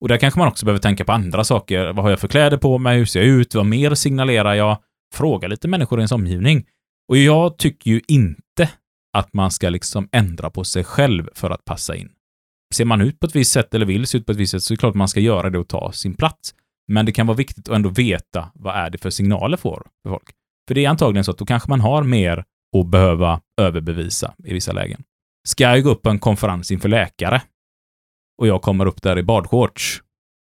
Och 0.00 0.08
där 0.08 0.16
kanske 0.16 0.38
man 0.38 0.48
också 0.48 0.66
behöver 0.66 0.80
tänka 0.80 1.04
på 1.04 1.12
andra 1.12 1.44
saker. 1.44 1.92
Vad 1.92 2.04
har 2.04 2.10
jag 2.10 2.20
för 2.20 2.28
kläder 2.28 2.56
på 2.56 2.78
mig? 2.78 2.98
Hur 2.98 3.04
ser 3.04 3.20
jag 3.20 3.28
ut? 3.28 3.54
Vad 3.54 3.66
mer 3.66 3.94
signalerar 3.94 4.54
jag? 4.54 4.78
Fråga 5.14 5.48
lite 5.48 5.68
människor 5.68 5.98
i 5.98 6.00
ens 6.00 6.12
omgivning. 6.12 6.66
Och 7.08 7.16
jag 7.16 7.58
tycker 7.58 7.90
ju 7.90 8.00
inte 8.08 8.70
att 9.12 9.34
man 9.34 9.50
ska 9.50 9.68
liksom 9.68 10.08
ändra 10.12 10.50
på 10.50 10.64
sig 10.64 10.84
själv 10.84 11.28
för 11.34 11.50
att 11.50 11.64
passa 11.64 11.96
in. 11.96 12.10
Ser 12.74 12.84
man 12.84 13.00
ut 13.00 13.20
på 13.20 13.26
ett 13.26 13.36
visst 13.36 13.52
sätt 13.52 13.74
eller 13.74 13.86
vill 13.86 14.06
se 14.06 14.18
ut 14.18 14.26
på 14.26 14.32
ett 14.32 14.38
visst 14.38 14.50
sätt 14.50 14.62
så 14.62 14.74
är 14.74 14.76
det 14.76 14.80
klart 14.80 14.90
att 14.90 14.96
man 14.96 15.08
ska 15.08 15.20
göra 15.20 15.50
det 15.50 15.58
och 15.58 15.68
ta 15.68 15.92
sin 15.92 16.14
plats. 16.14 16.54
Men 16.88 17.06
det 17.06 17.12
kan 17.12 17.26
vara 17.26 17.36
viktigt 17.36 17.68
att 17.68 17.74
ändå 17.74 17.88
veta 17.88 18.50
vad 18.54 18.76
är 18.76 18.90
det 18.90 18.98
för 18.98 19.10
signaler 19.10 19.56
får 19.56 19.86
för 20.02 20.10
folk. 20.10 20.30
För 20.68 20.74
det 20.74 20.84
är 20.84 20.88
antagligen 20.88 21.24
så 21.24 21.30
att 21.30 21.38
då 21.38 21.46
kanske 21.46 21.70
man 21.70 21.80
har 21.80 22.02
mer 22.02 22.44
att 22.76 22.86
behöva 22.86 23.40
överbevisa 23.60 24.34
i 24.44 24.52
vissa 24.54 24.72
lägen. 24.72 25.02
Ska 25.48 25.64
jag 25.64 25.82
gå 25.82 25.90
upp 25.90 26.02
på 26.02 26.10
en 26.10 26.18
konferens 26.18 26.70
inför 26.70 26.88
läkare 26.88 27.42
och 28.38 28.46
jag 28.46 28.62
kommer 28.62 28.86
upp 28.86 29.02
där 29.02 29.18
i 29.18 29.22
badshorts, 29.22 30.02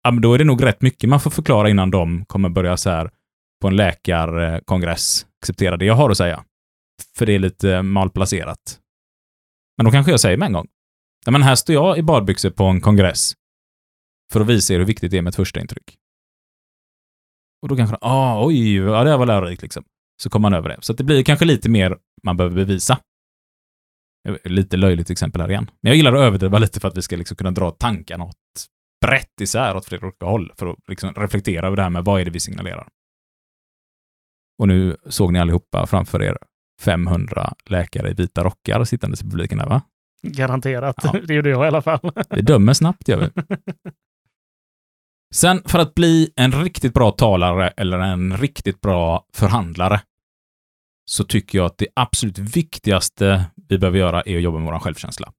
ja, 0.02 0.10
men 0.10 0.22
då 0.22 0.34
är 0.34 0.38
det 0.38 0.44
nog 0.44 0.64
rätt 0.64 0.82
mycket 0.82 1.10
man 1.10 1.20
får 1.20 1.30
förklara 1.30 1.70
innan 1.70 1.90
de 1.90 2.24
kommer 2.24 2.48
börja 2.48 2.76
så 2.76 2.90
här 2.90 3.10
på 3.60 3.68
en 3.68 3.76
läkarkongress 3.76 5.26
acceptera 5.42 5.76
det 5.76 5.84
jag 5.84 5.94
har 5.94 6.10
att 6.10 6.16
säga. 6.16 6.44
För 7.16 7.26
det 7.26 7.32
är 7.32 7.38
lite 7.38 7.82
malplacerat. 7.82 8.80
Men 9.76 9.84
då 9.84 9.90
kanske 9.92 10.12
jag 10.12 10.20
säger 10.20 10.36
med 10.36 10.46
en 10.46 10.52
gång. 10.52 10.68
Ja, 11.24 11.32
men 11.32 11.42
här 11.42 11.54
står 11.54 11.74
jag 11.74 11.98
i 11.98 12.02
badbyxor 12.02 12.50
på 12.50 12.64
en 12.64 12.80
kongress 12.80 13.32
för 14.32 14.40
att 14.40 14.46
visa 14.46 14.74
er 14.74 14.78
hur 14.78 14.86
viktigt 14.86 15.10
det 15.10 15.18
är 15.18 15.22
med 15.22 15.30
ett 15.30 15.36
första 15.36 15.60
intryck. 15.60 15.96
Och 17.62 17.68
då 17.68 17.76
kanske, 17.76 17.96
ah, 18.00 18.46
oj, 18.46 18.76
ja, 18.76 19.04
det 19.04 19.16
var 19.16 19.26
lärorikt 19.26 19.62
liksom. 19.62 19.84
Så 20.22 20.30
kommer 20.30 20.50
man 20.50 20.58
över 20.58 20.68
det. 20.68 20.76
Så 20.80 20.92
det 20.92 21.04
blir 21.04 21.22
kanske 21.22 21.44
lite 21.44 21.68
mer 21.68 21.98
man 22.22 22.36
behöver 22.36 22.56
bevisa. 22.56 22.98
Lite 24.44 24.76
löjligt 24.76 25.10
exempel 25.10 25.40
här 25.40 25.50
igen. 25.50 25.70
Men 25.80 25.90
jag 25.90 25.96
gillar 25.96 26.12
att 26.12 26.20
överdriva 26.20 26.58
lite 26.58 26.80
för 26.80 26.88
att 26.88 26.96
vi 26.96 27.02
ska 27.02 27.16
liksom 27.16 27.36
kunna 27.36 27.50
dra 27.50 27.70
tankarna 27.70 28.24
åt 28.24 28.36
brett 29.06 29.40
isär 29.40 29.76
åt 29.76 29.84
flera 29.84 30.06
olika 30.06 30.26
håll 30.26 30.52
för 30.56 30.66
att 30.66 30.78
liksom 30.88 31.14
reflektera 31.14 31.66
över 31.66 31.76
det 31.76 31.82
här 31.82 31.90
med 31.90 32.04
vad 32.04 32.20
är 32.20 32.24
det 32.24 32.30
vi 32.30 32.40
signalerar. 32.40 32.88
Och 34.58 34.68
nu 34.68 34.96
såg 35.06 35.32
ni 35.32 35.38
allihopa 35.38 35.86
framför 35.86 36.22
er 36.22 36.38
500 36.80 37.54
läkare 37.66 38.10
i 38.10 38.14
vita 38.14 38.44
rockar 38.44 38.84
sittandes 38.84 39.20
i 39.22 39.24
publiken 39.24 39.60
här, 39.60 39.68
va? 39.68 39.82
Garanterat. 40.22 40.96
Ja. 41.02 41.12
Det 41.26 41.34
gjorde 41.34 41.50
jag 41.50 41.64
i 41.64 41.66
alla 41.66 41.82
fall. 41.82 42.12
Vi 42.30 42.42
dömer 42.42 42.72
snabbt, 42.72 43.08
gör 43.08 43.18
vi. 43.18 43.30
Sen, 45.34 45.62
för 45.64 45.78
att 45.78 45.94
bli 45.94 46.32
en 46.36 46.52
riktigt 46.64 46.94
bra 46.94 47.10
talare 47.10 47.68
eller 47.68 47.98
en 47.98 48.36
riktigt 48.36 48.80
bra 48.80 49.26
förhandlare 49.32 50.00
så 51.04 51.24
tycker 51.24 51.58
jag 51.58 51.66
att 51.66 51.78
det 51.78 51.88
absolut 51.94 52.38
viktigaste 52.38 53.44
vi 53.68 53.78
behöver 53.78 53.98
göra 53.98 54.22
är 54.22 54.36
att 54.36 54.42
jobba 54.42 54.58
med 54.58 54.72
vår 54.72 54.78
självkänsla. 54.78 55.32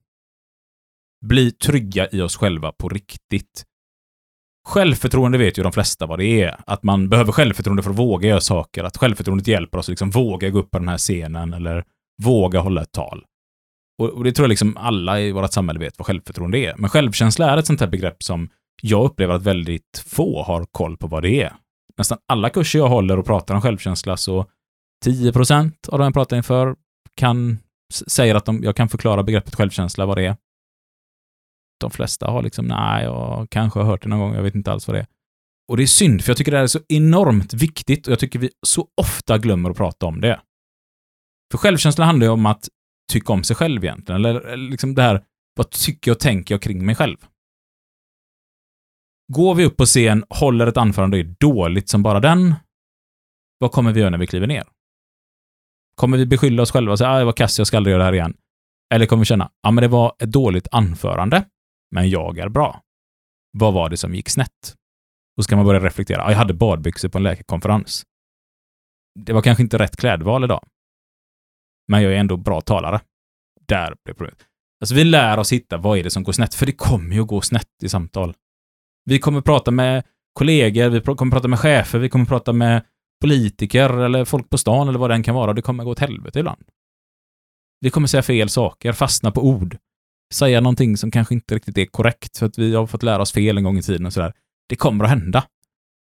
Bli 1.26 1.52
trygga 1.52 2.10
i 2.12 2.22
oss 2.22 2.38
själva 2.38 2.72
på 2.72 2.90
riktigt. 2.90 3.64
Självförtroende 4.68 5.38
vet 5.38 5.58
ju 5.58 5.64
de 5.64 5.72
flesta 5.72 6.06
vad 6.06 6.20
det 6.20 6.42
är. 6.42 6.60
Att 6.68 6.84
man 6.84 7.10
behöver 7.10 7.32
självförtroende 7.32 7.84
för 7.84 7.90
att 7.90 7.98
våga 7.98 8.30
göra 8.30 8.42
saker. 8.42 8.84
Att 8.84 8.98
självförtroendet 8.98 9.48
hjälper 9.48 9.78
oss 9.78 9.86
att 9.86 9.90
liksom 9.90 10.10
våga 10.10 10.50
gå 10.50 10.60
upp 10.60 10.72
på 10.72 10.80
den 10.80 10.88
här 10.88 10.98
scenen 10.98 11.54
eller 11.54 11.86
våga 12.24 12.60
hålla 12.60 12.82
ett 12.82 12.92
tal. 12.92 13.26
Och, 13.98 14.24
det 14.24 14.32
tror 14.32 14.44
jag 14.44 14.50
liksom 14.50 14.78
alla 14.78 15.20
i 15.20 15.32
vårt 15.32 15.54
samhälle 15.54 15.80
vet 15.80 16.00
vad 16.00 16.08
självförtroende 16.08 16.58
är. 16.58 16.76
Men 16.78 16.90
självkänsla 16.90 17.52
är 17.52 17.58
ett 17.58 17.68
sånt 17.68 17.80
här 17.80 17.88
begrepp 17.88 18.24
som 18.24 18.50
jag 18.82 19.06
upplever 19.06 19.34
att 19.34 19.44
väldigt 19.44 20.04
få 20.06 20.44
har 20.44 20.66
koll 20.72 20.98
på 20.98 21.08
vad 21.08 21.24
det 21.24 21.42
är. 21.42 21.54
Nästan 21.98 22.18
alla 22.28 22.50
kurser 22.50 22.80
jag 22.80 22.90
håller 22.90 23.20
och 23.20 23.26
pratar 23.26 23.56
om 23.56 23.62
självkänsla 23.62 24.18
så 24.18 24.46
10% 25.06 25.90
av 25.90 26.00
de 26.00 26.04
jag 26.04 26.14
pratar 26.14 26.38
inför 26.38 26.76
kan, 27.16 27.60
säger 28.08 28.36
att 28.36 28.46
de, 28.46 28.64
jag 28.64 28.76
kan 28.76 28.90
förklara 28.90 29.24
begreppet 29.24 29.56
självkänsla, 29.56 30.06
vad 30.06 30.18
det 30.18 30.26
är. 30.26 30.38
De 31.80 31.92
flesta 31.92 32.28
har 32.32 32.44
liksom, 32.44 32.66
nej, 32.66 33.04
jag 33.04 33.48
kanske 33.50 33.80
har 33.80 33.86
hört 33.86 34.04
det 34.04 34.10
någon 34.10 34.20
gång, 34.20 34.34
jag 34.34 34.44
vet 34.44 34.56
inte 34.56 34.72
alls 34.72 34.88
vad 34.88 34.96
det 34.96 35.00
är. 35.00 35.08
Och 35.68 35.78
det 35.78 35.84
är 35.84 35.88
synd, 35.88 36.24
för 36.24 36.30
jag 36.30 36.38
tycker 36.38 36.52
det 36.52 36.58
här 36.58 36.64
är 36.64 36.68
så 36.68 36.80
enormt 36.88 37.54
viktigt 37.54 38.08
och 38.08 38.12
jag 38.12 38.20
tycker 38.20 38.40
vi 38.40 38.50
så 38.68 38.88
ofta 39.02 39.38
glömmer 39.38 39.70
att 39.70 39.78
prata 39.78 40.06
om 40.06 40.22
det. 40.22 40.42
För 41.52 41.58
självkänsla 41.58 42.06
handlar 42.06 42.26
ju 42.28 42.32
om 42.32 42.46
att 42.46 42.70
tycka 43.12 43.34
om 43.34 43.44
sig 43.44 43.56
själv 43.56 43.84
egentligen, 43.84 44.26
eller, 44.26 44.42
eller 44.42 44.70
liksom 44.70 44.96
det 44.96 45.02
här, 45.02 45.24
vad 45.56 45.70
tycker 45.70 46.12
och 46.12 46.20
tänker 46.20 46.54
jag 46.54 46.62
kring 46.62 46.86
mig 46.86 46.96
själv? 46.96 47.18
Går 49.34 49.56
vi 49.56 49.66
upp 49.66 49.78
på 49.78 49.86
scen, 49.86 50.26
håller 50.30 50.68
ett 50.68 50.78
anförande 50.78 51.18
och 51.18 51.20
är 51.20 51.36
dåligt 51.40 51.90
som 51.90 52.04
bara 52.04 52.20
den, 52.20 52.56
vad 53.58 53.72
kommer 53.72 53.92
vi 53.92 54.00
göra 54.00 54.10
när 54.10 54.18
vi 54.18 54.28
kliver 54.28 54.48
ner? 54.48 54.64
Kommer 55.96 56.18
vi 56.18 56.26
beskylla 56.26 56.64
oss 56.64 56.72
själva 56.72 56.92
och 56.92 56.98
säga 56.98 57.10
att 57.10 57.16
ah, 57.16 57.20
jag 57.20 57.26
var 57.26 57.34
kass, 57.34 57.58
jag 57.58 57.68
ska 57.68 57.78
aldrig 57.78 57.92
göra 57.92 58.04
det 58.04 58.06
här 58.06 58.14
igen? 58.14 58.38
Eller 58.94 59.06
kommer 59.06 59.22
vi 59.22 59.26
känna, 59.26 59.44
ja 59.44 59.70
ah, 59.70 59.72
men 59.72 59.82
det 59.82 59.88
var 59.88 60.16
ett 60.20 60.32
dåligt 60.32 60.68
anförande, 60.72 61.46
men 61.92 62.10
jag 62.10 62.38
är 62.38 62.50
bra. 62.50 62.82
Vad 63.58 63.74
var 63.74 63.90
det 63.90 63.98
som 63.98 64.16
gick 64.16 64.30
snett? 64.30 64.76
Då 65.38 65.44
ska 65.44 65.56
man 65.56 65.66
börja 65.66 65.80
reflektera. 65.80 66.24
Ah, 66.24 66.32
jag 66.32 66.38
hade 66.38 66.54
badbyxor 66.54 67.10
på 67.10 67.18
en 67.18 67.24
läkarkonferens. 67.24 68.04
Det 69.20 69.34
var 69.34 69.42
kanske 69.42 69.64
inte 69.64 69.78
rätt 69.78 69.98
klädval 69.98 70.44
idag. 70.44 70.66
Men 71.88 72.04
jag 72.04 72.14
är 72.14 72.18
ändå 72.18 72.38
bra 72.38 72.62
talare. 72.62 73.02
Där 73.68 73.96
blev 74.06 74.16
problemet. 74.16 74.46
Alltså 74.82 74.96
vi 74.96 75.04
lär 75.04 75.38
oss 75.38 75.54
hitta 75.54 75.78
vad 75.78 75.98
är 75.98 76.04
det 76.04 76.10
som 76.10 76.24
går 76.24 76.34
snett, 76.34 76.54
för 76.54 76.66
det 76.66 76.72
kommer 76.72 77.16
ju 77.16 77.22
att 77.22 77.28
gå 77.28 77.42
snett 77.42 77.84
i 77.84 77.90
samtal. 77.90 78.36
Vi 79.06 79.20
kommer 79.20 79.42
prata 79.42 79.72
med 79.72 80.04
kollegor, 80.34 80.90
vi 80.90 81.02
kommer 81.02 81.32
prata 81.32 81.48
med 81.48 81.60
chefer, 81.60 82.00
vi 82.00 82.10
kommer 82.10 82.26
prata 82.26 82.54
med 82.54 82.82
politiker 83.22 83.90
eller 83.90 84.26
folk 84.26 84.50
på 84.50 84.58
stan 84.58 84.88
eller 84.88 85.00
vad 85.00 85.10
det 85.10 85.14
än 85.14 85.24
kan 85.24 85.36
vara. 85.36 85.54
Det 85.54 85.62
kommer 85.62 85.84
gå 85.84 85.92
åt 85.92 86.00
helvete 86.00 86.40
ibland. 86.40 86.64
Vi 87.80 87.90
kommer 87.90 88.08
säga 88.08 88.24
fel 88.24 88.50
saker, 88.50 88.92
fastna 88.92 89.32
på 89.32 89.48
ord, 89.48 89.78
säga 90.34 90.62
någonting 90.62 90.98
som 90.98 91.12
kanske 91.12 91.34
inte 91.34 91.56
riktigt 91.56 91.78
är 91.78 91.86
korrekt 91.86 92.38
för 92.38 92.46
att 92.46 92.58
vi 92.58 92.76
har 92.76 92.88
fått 92.88 93.04
lära 93.04 93.22
oss 93.22 93.32
fel 93.32 93.58
en 93.58 93.64
gång 93.64 93.78
i 93.78 93.82
tiden 93.82 94.06
och 94.06 94.14
sådär. 94.14 94.34
Det 94.70 94.76
kommer 94.76 95.04
att 95.04 95.10
hända. 95.10 95.44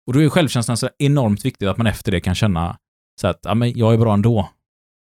Och 0.07 0.13
då 0.13 0.23
är 0.23 0.29
självkänslan 0.29 0.77
så 0.77 0.89
enormt 0.99 1.45
viktigt 1.45 1.69
att 1.69 1.77
man 1.79 1.87
efter 1.87 2.13
det 2.13 2.21
kan 2.21 2.35
känna 2.35 2.79
så 3.21 3.29
att 3.29 3.41
ja, 3.43 3.55
men 3.55 3.79
jag 3.79 3.95
är 3.95 3.99
bra 3.99 4.15
ändå. 4.15 4.49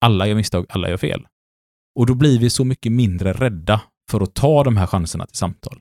Alla 0.01 0.27
gör 0.27 0.35
misstag, 0.35 0.67
alla 0.69 0.89
gör 0.89 0.97
fel. 0.97 1.27
Och 1.95 2.07
då 2.07 2.15
blir 2.15 2.39
vi 2.39 2.51
så 2.51 2.65
mycket 2.65 2.93
mindre 2.93 3.33
rädda 3.33 3.81
för 4.11 4.21
att 4.21 4.35
ta 4.35 4.65
de 4.65 4.77
här 4.77 4.87
chanserna 4.87 5.27
till 5.27 5.37
samtal. 5.37 5.81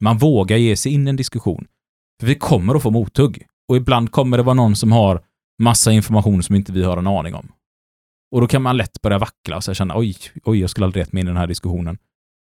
Man 0.00 0.18
vågar 0.18 0.56
ge 0.56 0.76
sig 0.76 0.92
in 0.92 1.06
i 1.06 1.10
en 1.10 1.16
diskussion. 1.16 1.66
För 2.20 2.26
vi 2.26 2.34
kommer 2.34 2.74
att 2.74 2.82
få 2.82 2.90
mothugg. 2.90 3.46
Och 3.68 3.76
ibland 3.76 4.10
kommer 4.10 4.36
det 4.36 4.42
vara 4.42 4.54
någon 4.54 4.76
som 4.76 4.92
har 4.92 5.24
massa 5.62 5.92
information 5.92 6.42
som 6.42 6.54
inte 6.54 6.72
vi 6.72 6.82
har 6.82 6.96
en 6.96 7.06
aning 7.06 7.34
om. 7.34 7.52
Och 8.34 8.40
då 8.40 8.46
kan 8.46 8.62
man 8.62 8.76
lätt 8.76 9.02
börja 9.02 9.18
vackla 9.18 9.56
och 9.56 9.64
så 9.64 9.74
känna 9.74 9.98
oj, 9.98 10.16
oj, 10.44 10.60
jag 10.60 10.70
skulle 10.70 10.86
aldrig 10.86 11.02
rätt 11.02 11.12
mig 11.12 11.20
in 11.20 11.26
i 11.26 11.30
den 11.30 11.36
här 11.36 11.46
diskussionen. 11.46 11.98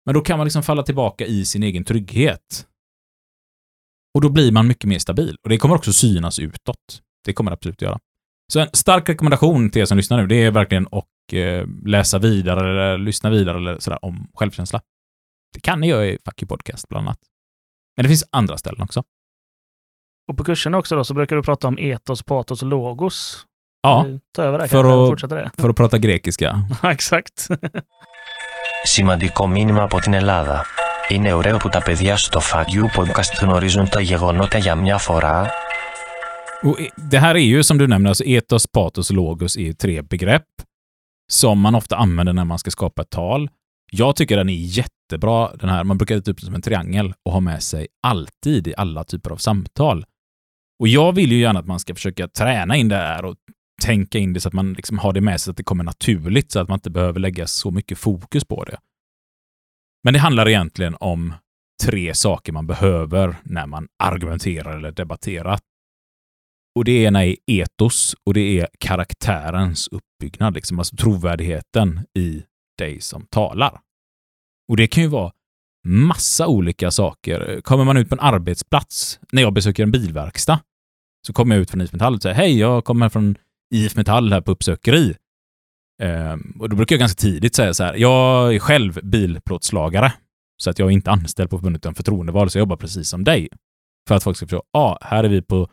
Men 0.05 0.15
då 0.15 0.21
kan 0.21 0.37
man 0.37 0.45
liksom 0.45 0.63
falla 0.63 0.83
tillbaka 0.83 1.25
i 1.25 1.45
sin 1.45 1.63
egen 1.63 1.83
trygghet. 1.83 2.67
Och 4.15 4.21
då 4.21 4.29
blir 4.29 4.51
man 4.51 4.67
mycket 4.67 4.89
mer 4.89 4.99
stabil. 4.99 5.35
Och 5.43 5.49
det 5.49 5.57
kommer 5.57 5.75
också 5.75 5.93
synas 5.93 6.39
utåt. 6.39 7.01
Det 7.25 7.33
kommer 7.33 7.51
det 7.51 7.53
absolut 7.53 7.81
göra. 7.81 7.99
Så 8.53 8.59
en 8.59 8.69
stark 8.73 9.09
rekommendation 9.09 9.69
till 9.69 9.81
er 9.81 9.85
som 9.85 9.97
lyssnar 9.97 10.17
nu, 10.17 10.27
det 10.27 10.35
är 10.35 10.51
verkligen 10.51 10.87
att 10.91 11.33
eh, 11.33 11.67
läsa 11.85 12.19
vidare 12.19 12.69
eller 12.71 12.97
lyssna 12.97 13.29
vidare 13.29 13.57
eller 13.57 13.79
sådär 13.79 14.05
om 14.05 14.27
självkänsla. 14.33 14.81
Det 15.53 15.59
kan 15.59 15.79
ni 15.79 15.87
göra 15.87 16.05
i 16.05 16.17
Fucky 16.25 16.45
Podcast 16.45 16.89
bland 16.89 17.07
annat. 17.07 17.19
Men 17.96 18.02
det 18.04 18.08
finns 18.08 18.24
andra 18.32 18.56
ställen 18.58 18.82
också. 18.82 19.02
Och 20.30 20.36
på 20.36 20.44
kursen 20.44 20.74
också 20.74 20.96
då 20.96 21.04
så 21.04 21.14
brukar 21.14 21.36
du 21.36 21.42
prata 21.42 21.68
om 21.68 21.78
etos, 21.78 22.22
patos 22.22 22.62
och 22.62 22.68
logos. 22.68 23.46
Ja, 23.82 24.06
Ta 24.34 24.42
över 24.42 24.58
det, 24.58 24.68
för 24.68 24.82
kan 24.82 24.92
att- 24.92 25.08
fortsätta 25.08 25.34
det. 25.34 25.50
för 25.58 25.68
att 25.68 25.76
prata 25.76 25.98
grekiska. 25.98 26.62
Ja, 26.82 26.92
exakt. 26.92 27.46
Σημαντικό 28.84 29.46
μήνυμα 29.46 29.82
από 29.82 30.00
την 30.00 30.12
Ελλάδα. 30.12 30.64
Είναι 31.08 31.32
ωραίο 31.32 31.56
που 31.56 31.68
τα 31.68 31.82
παιδιά 31.82 32.16
στο 32.16 32.40
Fuck 32.40 32.64
You 32.74 32.88
Podcast 32.96 33.40
γνωρίζουν 33.42 33.88
τα 33.88 34.00
γεγονότα 34.00 34.58
για 34.58 34.74
μια 34.74 34.98
φορά. 34.98 35.50
Och 36.62 36.80
e- 36.80 36.90
det 37.10 37.18
här 37.18 37.34
är 37.34 37.38
ju 37.44 37.62
som 37.62 37.78
du 37.78 37.86
nämner, 37.86 38.08
alltså 38.10 38.24
etos, 38.24 38.66
patos 38.66 39.10
och 39.10 39.16
logos 39.16 39.56
är 39.56 39.60
ju 39.60 39.72
tre 39.72 40.02
begrepp 40.02 40.46
som 41.32 41.60
man 41.60 41.74
ofta 41.74 41.96
använder 41.96 42.32
när 42.32 42.44
man 42.44 42.58
ska 42.58 42.70
skapa 42.70 43.02
ett 43.02 43.10
tal. 43.10 43.50
Jag 43.92 44.16
tycker 44.16 44.36
den 44.36 44.48
är 44.48 44.52
jättebra, 45.05 45.55
den 45.55 45.69
här. 45.69 45.83
Man 45.83 45.97
brukar 45.97 46.19
typ 46.19 46.39
som 46.39 46.55
en 46.55 46.61
triangel 46.61 47.13
och 47.25 47.31
ha 47.31 47.39
med 47.39 47.63
sig 47.63 47.87
alltid 48.07 48.67
i 48.67 48.73
alla 48.77 49.03
typer 49.03 49.31
av 49.31 49.37
samtal. 49.37 50.05
Och 50.79 50.87
jag 50.87 51.15
vill 51.15 51.31
ju 51.31 51.39
gärna 51.39 51.59
att 51.59 51.67
man 51.67 51.79
ska 51.79 51.95
försöka 51.95 52.27
träna 52.27 52.75
in 52.75 52.87
det 52.87 52.95
här 52.95 53.25
och 53.25 53.35
tänka 53.81 54.17
in 54.17 54.33
det 54.33 54.41
så 54.41 54.47
att 54.47 54.53
man 54.53 54.73
liksom 54.73 54.99
har 54.99 55.13
det 55.13 55.21
med 55.21 55.41
sig 55.41 55.45
så 55.45 55.51
att 55.51 55.57
det 55.57 55.63
kommer 55.63 55.83
naturligt 55.83 56.51
så 56.51 56.59
att 56.59 56.67
man 56.67 56.77
inte 56.77 56.89
behöver 56.89 57.19
lägga 57.19 57.47
så 57.47 57.71
mycket 57.71 57.97
fokus 57.97 58.45
på 58.45 58.63
det. 58.63 58.77
Men 60.03 60.13
det 60.13 60.19
handlar 60.19 60.49
egentligen 60.49 60.95
om 60.99 61.33
tre 61.83 62.13
saker 62.13 62.53
man 62.53 62.67
behöver 62.67 63.35
när 63.43 63.65
man 63.67 63.87
argumenterar 64.03 64.77
eller 64.77 64.91
debatterar. 64.91 65.59
Och 66.75 66.85
det 66.85 66.91
ena 66.91 67.25
är 67.25 67.35
etos 67.45 68.15
och 68.25 68.33
det 68.33 68.59
är 68.59 68.67
karaktärens 68.79 69.87
uppbyggnad, 69.87 70.53
liksom, 70.53 70.79
alltså 70.79 70.95
trovärdigheten 70.95 72.01
i 72.17 72.43
dig 72.77 73.01
som 73.01 73.25
talar. 73.25 73.79
Och 74.69 74.77
det 74.77 74.87
kan 74.87 75.03
ju 75.03 75.09
vara 75.09 75.31
massa 75.87 76.47
olika 76.47 76.91
saker. 76.91 77.61
Kommer 77.61 77.83
man 77.83 77.97
ut 77.97 78.09
på 78.09 78.15
en 78.15 78.19
arbetsplats, 78.19 79.19
när 79.31 79.41
jag 79.41 79.53
besöker 79.53 79.83
en 79.83 79.91
bilverkstad, 79.91 80.59
så 81.27 81.33
kommer 81.33 81.55
jag 81.55 81.61
ut 81.61 81.71
från 81.71 81.81
IF 81.81 81.93
Metall 81.93 82.15
och 82.15 82.21
säger 82.21 82.35
hej, 82.35 82.59
jag 82.59 82.85
kommer 82.85 83.09
från 83.09 83.37
IF 83.73 83.95
Metall 83.95 84.33
här 84.33 84.41
på 84.41 84.51
uppsökeri. 84.51 85.15
Ehm, 86.01 86.57
och 86.59 86.69
då 86.69 86.75
brukar 86.75 86.95
jag 86.95 86.99
ganska 86.99 87.21
tidigt 87.21 87.55
säga 87.55 87.73
så 87.73 87.83
här, 87.83 87.95
jag 87.95 88.55
är 88.55 88.59
själv 88.59 88.99
bilplåtslagare, 89.03 90.13
så 90.63 90.69
att 90.69 90.79
jag 90.79 90.87
är 90.87 90.91
inte 90.91 91.11
anställd 91.11 91.49
på 91.49 91.57
förbundet 91.57 91.79
utan 91.79 91.95
förtroendevald, 91.95 92.51
så 92.51 92.57
jag 92.57 92.61
jobbar 92.61 92.77
precis 92.77 93.09
som 93.09 93.23
dig. 93.23 93.49
För 94.07 94.15
att 94.15 94.23
folk 94.23 94.37
ska 94.37 94.45
förstå, 94.45 94.63
ja, 94.71 94.79
ah, 94.79 94.97
här 95.01 95.23
är 95.23 95.29
vi 95.29 95.41
på 95.41 95.69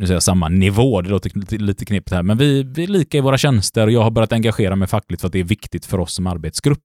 nu 0.00 0.06
säger 0.06 0.16
jag 0.16 0.22
samma 0.22 0.48
nivå, 0.48 1.02
det 1.02 1.08
låter 1.08 1.58
lite, 1.58 1.84
knepigt 1.84 2.10
här, 2.10 2.22
men 2.22 2.38
vi, 2.38 2.62
vi 2.62 2.82
är 2.82 2.86
lika 2.86 3.18
i 3.18 3.20
våra 3.20 3.38
tjänster 3.38 3.86
och 3.86 3.92
jag 3.92 4.02
har 4.02 4.10
börjat 4.10 4.32
engagera 4.32 4.76
mig 4.76 4.88
fackligt 4.88 5.20
för 5.20 5.26
att 5.26 5.32
det 5.32 5.40
är 5.40 5.44
viktigt 5.44 5.86
för 5.86 6.00
oss 6.00 6.14
som 6.14 6.26
arbetsgrupp. 6.26 6.84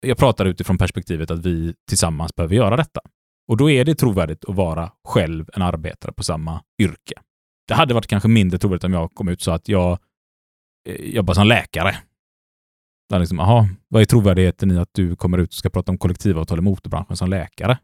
Jag 0.00 0.18
pratar 0.18 0.44
utifrån 0.44 0.78
perspektivet 0.78 1.30
att 1.30 1.46
vi 1.46 1.74
tillsammans 1.88 2.34
behöver 2.34 2.54
göra 2.54 2.76
detta. 2.76 3.00
Och 3.48 3.56
då 3.56 3.70
är 3.70 3.84
det 3.84 3.94
trovärdigt 3.94 4.44
att 4.44 4.54
vara 4.54 4.92
själv 5.04 5.50
en 5.54 5.62
arbetare 5.62 6.12
på 6.12 6.22
samma 6.24 6.62
yrke. 6.78 7.14
Det 7.68 7.74
hade 7.74 7.94
varit 7.94 8.06
kanske 8.06 8.28
mindre 8.28 8.58
trovärdigt 8.58 8.84
om 8.84 8.92
jag 8.92 9.14
kom 9.14 9.28
ut 9.28 9.42
så 9.42 9.50
att 9.50 9.68
jag 9.68 9.98
eh, 10.88 10.94
jobbar 10.94 11.34
som 11.34 11.46
läkare. 11.46 11.96
Där 13.08 13.18
liksom, 13.18 13.40
aha, 13.40 13.68
vad 13.88 14.02
är 14.02 14.06
trovärdigheten 14.06 14.70
i 14.70 14.78
att 14.78 14.90
du 14.92 15.16
kommer 15.16 15.38
ut 15.38 15.48
och 15.48 15.54
ska 15.54 15.70
prata 15.70 15.92
om 15.92 15.98
kollektivavtal 15.98 16.58
i 16.58 16.62
motorbranschen 16.62 17.16
som 17.16 17.30
läkare? 17.30 17.78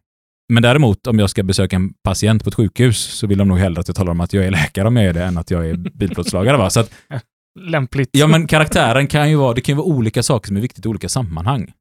Men 0.52 0.62
däremot, 0.62 1.06
om 1.06 1.18
jag 1.18 1.30
ska 1.30 1.42
besöka 1.42 1.76
en 1.76 1.94
patient 1.94 2.44
på 2.44 2.48
ett 2.48 2.54
sjukhus 2.54 2.98
så 2.98 3.26
vill 3.26 3.38
de 3.38 3.48
nog 3.48 3.58
hellre 3.58 3.80
att 3.80 3.88
jag 3.88 3.96
talar 3.96 4.10
om 4.10 4.20
att 4.20 4.32
jag 4.32 4.44
är 4.44 4.50
läkare 4.50 4.88
om 4.88 4.96
jag 4.96 5.06
är 5.06 5.12
det 5.12 5.24
än 5.24 5.38
att 5.38 5.50
jag 5.50 5.68
är 5.68 5.74
bilplåtslagare. 5.76 6.56
Va? 6.56 6.70
Så 6.70 6.80
att, 6.80 6.92
Lämpligt. 7.60 8.10
ja, 8.12 8.26
men 8.26 8.46
karaktären 8.46 9.06
kan 9.06 9.30
ju 9.30 9.36
vara, 9.36 9.54
det 9.54 9.60
kan 9.60 9.72
ju 9.72 9.76
vara 9.76 9.86
olika 9.86 10.22
saker 10.22 10.46
som 10.46 10.56
är 10.56 10.60
viktigt 10.60 10.86
i 10.86 10.88
olika 10.88 11.08
sammanhang. 11.08 11.72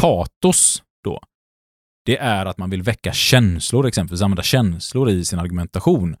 Patos 0.00 0.82
då, 1.04 1.20
det 2.04 2.16
är 2.16 2.46
att 2.46 2.58
man 2.58 2.70
vill 2.70 2.82
väcka 2.82 3.12
känslor, 3.12 3.86
exempelvis 3.86 4.22
använda 4.22 4.42
känslor 4.42 5.10
i 5.10 5.24
sin 5.24 5.38
argumentation. 5.38 6.16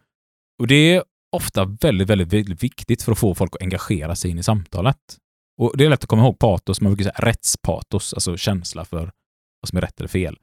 Och 0.58 0.66
det 0.66 0.94
är 0.94 1.02
ofta 1.36 1.64
väldigt, 1.64 2.08
väldigt, 2.08 2.32
väldigt 2.32 2.62
viktigt 2.62 3.02
för 3.02 3.12
att 3.12 3.18
få 3.18 3.34
folk 3.34 3.54
att 3.54 3.62
engagera 3.62 4.16
sig 4.16 4.30
in 4.30 4.38
i 4.38 4.42
samtalet. 4.42 4.96
Och 5.60 5.72
det 5.74 5.84
är 5.84 5.90
lätt 5.90 6.02
att 6.02 6.08
komma 6.08 6.22
ihåg 6.22 6.38
patos, 6.38 6.80
man 6.80 6.94
brukar 6.94 7.10
säga 7.10 7.28
rättspatos, 7.28 8.14
alltså 8.14 8.36
känsla 8.36 8.84
för 8.84 9.10
vad 9.60 9.68
som 9.68 9.76
är 9.76 9.80
rätt 9.80 10.00
eller 10.00 10.08
fel. 10.08 10.36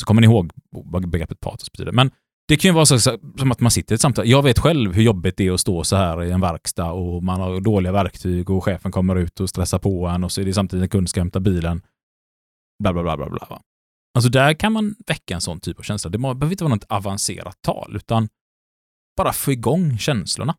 Så 0.00 0.06
kommer 0.06 0.20
ni 0.20 0.26
ihåg 0.26 0.52
vad 0.70 1.10
begreppet 1.10 1.40
patos 1.40 1.72
betyder. 1.72 1.92
Men 1.92 2.10
det 2.48 2.56
kan 2.56 2.68
ju 2.68 2.74
vara 2.74 2.86
så, 2.86 3.00
så, 3.00 3.18
som 3.38 3.52
att 3.52 3.60
man 3.60 3.70
sitter 3.70 3.92
i 3.92 3.94
ett 3.94 4.00
samtal. 4.00 4.28
Jag 4.28 4.42
vet 4.42 4.58
själv 4.58 4.92
hur 4.92 5.02
jobbigt 5.02 5.36
det 5.36 5.46
är 5.46 5.52
att 5.52 5.60
stå 5.60 5.84
så 5.84 5.96
här 5.96 6.24
i 6.24 6.30
en 6.30 6.40
verkstad 6.40 6.92
och 6.92 7.22
man 7.22 7.40
har 7.40 7.60
dåliga 7.60 7.92
verktyg 7.92 8.50
och 8.50 8.64
chefen 8.64 8.92
kommer 8.92 9.16
ut 9.16 9.40
och 9.40 9.48
stressar 9.48 9.78
på 9.78 10.06
en 10.06 10.24
och 10.24 10.32
så 10.32 10.40
är 10.40 10.44
det 10.44 10.52
samtidigt 10.52 10.82
en 10.82 10.88
kund 10.88 11.10
ska 11.10 11.20
hämta 11.20 11.40
bilen. 11.40 11.82
Bla, 12.80 12.92
bla, 12.92 13.02
bla, 13.02 13.16
bla, 13.16 13.28
bla. 13.28 13.62
Alltså 14.14 14.30
där 14.30 14.54
kan 14.54 14.72
man 14.72 14.94
väcka 15.06 15.34
en 15.34 15.40
sån 15.40 15.60
typ 15.60 15.78
av 15.78 15.82
känsla. 15.82 16.10
Det 16.10 16.18
behöver 16.18 16.50
inte 16.50 16.64
vara 16.64 16.74
något 16.74 16.84
avancerat 16.88 17.62
tal, 17.62 17.96
utan 17.96 18.28
bara 19.16 19.32
få 19.32 19.52
igång 19.52 19.98
känslorna. 19.98 20.56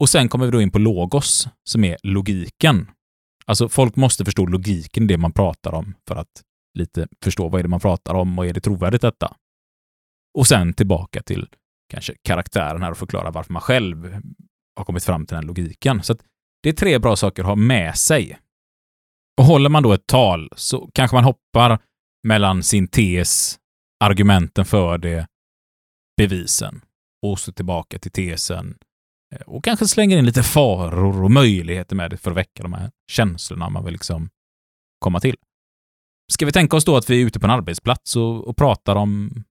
Och 0.00 0.08
sen 0.08 0.28
kommer 0.28 0.44
vi 0.44 0.50
då 0.50 0.60
in 0.60 0.70
på 0.70 0.78
logos, 0.78 1.48
som 1.64 1.84
är 1.84 1.96
logiken. 2.02 2.90
Alltså 3.46 3.68
folk 3.68 3.96
måste 3.96 4.24
förstå 4.24 4.46
logiken 4.46 5.04
i 5.04 5.06
det 5.06 5.18
man 5.18 5.32
pratar 5.32 5.72
om 5.72 5.94
för 6.08 6.16
att 6.16 6.42
lite 6.78 7.08
förstå 7.22 7.48
vad 7.48 7.58
är 7.58 7.62
det 7.62 7.68
man 7.68 7.80
pratar 7.80 8.14
om 8.14 8.38
och 8.38 8.46
är 8.46 8.52
det 8.52 8.60
trovärdigt 8.60 9.02
detta? 9.02 9.36
Och 10.38 10.46
sen 10.46 10.74
tillbaka 10.74 11.22
till 11.22 11.48
kanske 11.88 12.14
karaktären 12.22 12.82
här 12.82 12.90
och 12.90 12.98
förklara 12.98 13.30
varför 13.30 13.52
man 13.52 13.62
själv 13.62 14.20
har 14.76 14.84
kommit 14.84 15.04
fram 15.04 15.26
till 15.26 15.34
den 15.34 15.46
logiken. 15.46 16.02
Så 16.02 16.16
det 16.62 16.68
är 16.68 16.72
tre 16.72 16.98
bra 16.98 17.16
saker 17.16 17.42
att 17.42 17.48
ha 17.48 17.56
med 17.56 17.96
sig. 17.96 18.38
Och 19.38 19.44
håller 19.44 19.70
man 19.70 19.82
då 19.82 19.92
ett 19.92 20.06
tal 20.06 20.48
så 20.56 20.90
kanske 20.94 21.16
man 21.16 21.24
hoppar 21.24 21.78
mellan 22.26 22.62
sin 22.62 22.88
tes, 22.88 23.58
argumenten 24.04 24.64
för 24.64 24.98
det, 24.98 25.26
bevisen 26.16 26.80
och 27.26 27.38
så 27.38 27.52
tillbaka 27.52 27.98
till 27.98 28.10
tesen 28.10 28.78
eh, 29.34 29.40
och 29.40 29.64
kanske 29.64 29.88
slänger 29.88 30.18
in 30.18 30.26
lite 30.26 30.42
faror 30.42 31.22
och 31.24 31.30
möjligheter 31.30 31.96
med 31.96 32.10
det 32.10 32.16
för 32.16 32.30
att 32.30 32.36
väcka 32.36 32.62
de 32.62 32.72
här 32.72 32.90
känslorna 33.10 33.68
man 33.68 33.84
vill 33.84 33.92
liksom 33.92 34.30
komma 34.98 35.20
till. 35.20 35.36
Ska 36.32 36.46
vi 36.46 36.52
tänka 36.52 36.76
oss 36.76 36.84
då 36.84 36.96
att 36.96 37.10
vi 37.10 37.22
är 37.22 37.26
ute 37.26 37.40
på 37.40 37.46
en 37.46 37.50
arbetsplats 37.50 38.16
och, 38.16 38.48
och 38.48 38.56
pratar 38.56 38.96
om 38.96 39.44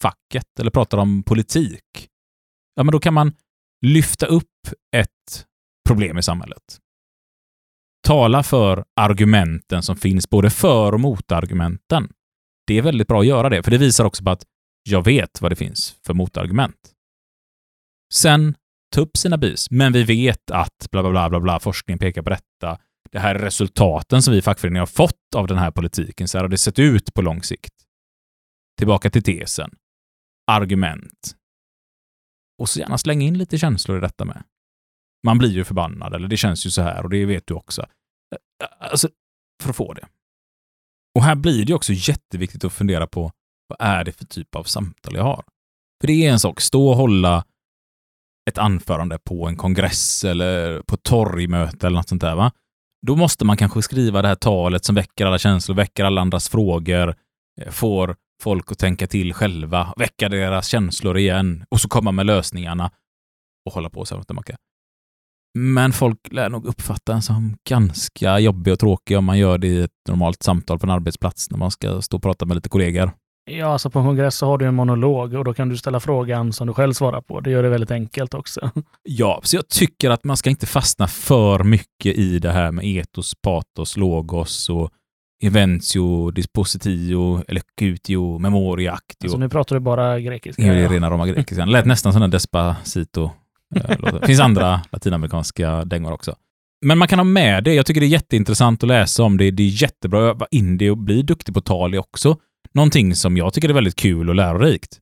facket 0.00 0.60
eller 0.60 0.70
pratar 0.70 0.98
om 0.98 1.22
politik? 1.22 2.08
Ja, 2.74 2.82
men 2.82 2.92
då 2.92 3.00
kan 3.00 3.14
man 3.14 3.32
lyfta 3.86 4.26
upp 4.26 4.68
ett 4.96 5.46
problem 5.88 6.18
i 6.18 6.22
samhället. 6.22 6.80
Tala 8.04 8.42
för 8.42 8.84
argumenten 8.96 9.82
som 9.82 9.96
finns, 9.96 10.30
både 10.30 10.50
för 10.50 10.92
och 10.92 11.00
motargumenten. 11.00 12.08
Det 12.66 12.78
är 12.78 12.82
väldigt 12.82 13.08
bra 13.08 13.20
att 13.20 13.26
göra 13.26 13.48
det, 13.48 13.62
för 13.62 13.70
det 13.70 13.78
visar 13.78 14.04
också 14.04 14.24
på 14.24 14.30
att 14.30 14.44
jag 14.82 15.04
vet 15.04 15.40
vad 15.40 15.52
det 15.52 15.56
finns 15.56 15.96
för 16.06 16.14
motargument. 16.14 16.92
Sen 18.14 18.54
ta 18.94 19.00
upp 19.00 19.16
sina 19.16 19.38
bys. 19.38 19.70
men 19.70 19.92
vi 19.92 20.02
vet 20.02 20.50
att 20.50 20.90
bla 20.90 21.02
bla 21.02 21.10
bla 21.10 21.30
bla 21.30 21.40
bla, 21.40 21.60
forskningen 21.60 21.98
pekar 21.98 22.22
på 22.22 22.30
detta. 22.30 22.78
Det 23.10 23.18
här 23.18 23.34
är 23.34 23.38
resultaten 23.38 24.22
som 24.22 24.34
vi 24.34 24.42
fackföreningar 24.42 24.80
har 24.80 24.86
fått 24.86 25.34
av 25.36 25.46
den 25.46 25.58
här 25.58 25.70
politiken. 25.70 26.28
Så 26.28 26.38
här 26.38 26.44
har 26.44 26.48
det 26.48 26.58
sett 26.58 26.78
ut 26.78 27.14
på 27.14 27.22
lång 27.22 27.42
sikt. 27.42 27.74
Tillbaka 28.78 29.10
till 29.10 29.22
tesen. 29.22 29.70
Argument. 30.46 31.36
Och 32.58 32.68
så 32.68 32.80
gärna 32.80 32.98
slänga 32.98 33.26
in 33.26 33.38
lite 33.38 33.58
känslor 33.58 33.98
i 33.98 34.00
detta 34.00 34.24
med. 34.24 34.44
Man 35.24 35.38
blir 35.38 35.50
ju 35.50 35.64
förbannad, 35.64 36.14
eller 36.14 36.28
det 36.28 36.36
känns 36.36 36.66
ju 36.66 36.70
så 36.70 36.82
här 36.82 37.02
och 37.02 37.10
det 37.10 37.24
vet 37.24 37.46
du 37.46 37.54
också. 37.54 37.86
Alltså, 38.78 39.08
för 39.62 39.70
att 39.70 39.76
få 39.76 39.94
det. 39.94 40.06
Och 41.14 41.22
här 41.22 41.34
blir 41.34 41.64
det 41.64 41.74
också 41.74 41.92
jätteviktigt 41.92 42.64
att 42.64 42.72
fundera 42.72 43.06
på 43.06 43.32
vad 43.68 43.78
är 43.80 44.04
det 44.04 44.12
för 44.12 44.24
typ 44.24 44.54
av 44.54 44.64
samtal 44.64 45.14
jag 45.14 45.22
har? 45.22 45.44
För 46.00 46.06
det 46.06 46.26
är 46.26 46.32
en 46.32 46.40
sak, 46.40 46.60
stå 46.60 46.88
och 46.88 46.96
hålla 46.96 47.44
ett 48.50 48.58
anförande 48.58 49.18
på 49.18 49.48
en 49.48 49.56
kongress 49.56 50.24
eller 50.24 50.82
på 50.82 50.94
ett 50.94 51.02
torgmöte 51.02 51.86
eller 51.86 51.96
något 51.96 52.08
sånt 52.08 52.20
där. 52.20 52.34
Va? 52.34 52.52
Då 53.06 53.16
måste 53.16 53.44
man 53.44 53.56
kanske 53.56 53.82
skriva 53.82 54.22
det 54.22 54.28
här 54.28 54.34
talet 54.34 54.84
som 54.84 54.94
väcker 54.94 55.26
alla 55.26 55.38
känslor, 55.38 55.76
väcker 55.76 56.04
alla 56.04 56.20
andras 56.20 56.48
frågor, 56.48 57.14
eh, 57.60 57.70
får 57.70 58.16
folk 58.42 58.72
att 58.72 58.78
tänka 58.78 59.06
till 59.06 59.34
själva, 59.34 59.94
väcka 59.96 60.28
deras 60.28 60.68
känslor 60.68 61.18
igen 61.18 61.64
och 61.68 61.80
så 61.80 61.88
komma 61.88 62.12
med 62.12 62.26
lösningarna 62.26 62.90
och 63.66 63.72
hålla 63.72 63.90
på 63.90 64.04
så 64.04 64.16
här. 64.16 64.56
Men 65.58 65.92
folk 65.92 66.18
lär 66.30 66.48
nog 66.50 66.66
uppfatta 66.66 67.12
en 67.12 67.22
som 67.22 67.56
ganska 67.68 68.38
jobbig 68.38 68.72
och 68.72 68.78
tråkig 68.78 69.18
om 69.18 69.24
man 69.24 69.38
gör 69.38 69.58
det 69.58 69.66
i 69.66 69.82
ett 69.82 69.90
normalt 70.08 70.42
samtal 70.42 70.78
på 70.78 70.86
en 70.86 70.90
arbetsplats 70.90 71.50
när 71.50 71.58
man 71.58 71.70
ska 71.70 72.02
stå 72.02 72.16
och 72.16 72.22
prata 72.22 72.46
med 72.46 72.54
lite 72.54 72.68
kollegor. 72.68 73.10
Ja, 73.50 73.66
alltså 73.66 73.90
på 73.90 73.98
en 73.98 74.04
kongress 74.04 74.36
så 74.36 74.46
har 74.46 74.58
du 74.58 74.66
en 74.66 74.74
monolog 74.74 75.34
och 75.34 75.44
då 75.44 75.54
kan 75.54 75.68
du 75.68 75.76
ställa 75.76 76.00
frågan 76.00 76.52
som 76.52 76.66
du 76.66 76.72
själv 76.72 76.92
svarar 76.92 77.20
på. 77.20 77.40
Det 77.40 77.50
gör 77.50 77.62
det 77.62 77.68
väldigt 77.68 77.90
enkelt 77.90 78.34
också. 78.34 78.70
Ja, 79.02 79.40
så 79.42 79.56
jag 79.56 79.68
tycker 79.68 80.10
att 80.10 80.24
man 80.24 80.36
ska 80.36 80.50
inte 80.50 80.66
fastna 80.66 81.06
för 81.08 81.64
mycket 81.64 82.18
i 82.18 82.38
det 82.38 82.50
här 82.52 82.72
med 82.72 82.84
etos, 82.84 83.34
patos, 83.42 83.96
logos 83.96 84.68
och 84.68 84.90
eventio, 85.42 86.30
dispositio, 86.30 87.42
elecutio, 87.48 88.38
memoria, 88.38 88.92
actio. 88.92 89.26
Alltså 89.26 89.38
nu 89.38 89.48
pratar 89.48 89.76
du 89.76 89.80
bara 89.80 90.20
grekiska. 90.20 90.62
Ja, 90.62 90.72
det 90.72 90.80
är 90.80 90.88
rena 90.88 91.10
roma 91.10 91.26
grekiska. 91.26 91.66
Det 91.66 91.72
lät 91.72 91.86
nästan 91.86 92.12
som 92.12 92.22
en 92.22 92.30
despacito. 92.30 93.30
Eh, 93.74 94.20
det 94.20 94.26
finns 94.26 94.40
andra 94.40 94.82
latinamerikanska 94.92 95.84
dängor 95.84 96.12
också. 96.12 96.36
Men 96.84 96.98
man 96.98 97.08
kan 97.08 97.18
ha 97.18 97.24
med 97.24 97.64
det. 97.64 97.74
Jag 97.74 97.86
tycker 97.86 98.00
det 98.00 98.06
är 98.06 98.08
jätteintressant 98.08 98.82
att 98.82 98.88
läsa 98.88 99.22
om 99.22 99.36
det. 99.36 99.50
Det 99.50 99.62
är 99.62 99.82
jättebra 99.82 100.30
att 100.30 100.38
vara 100.38 100.48
indie 100.50 100.90
och 100.90 100.98
bli 100.98 101.22
duktig 101.22 101.54
på 101.54 101.60
tal 101.60 101.98
också. 101.98 102.36
Någonting 102.72 103.14
som 103.14 103.36
jag 103.36 103.54
tycker 103.54 103.68
är 103.68 103.72
väldigt 103.72 103.96
kul 103.96 104.28
och 104.28 104.34
lärorikt. 104.34 104.98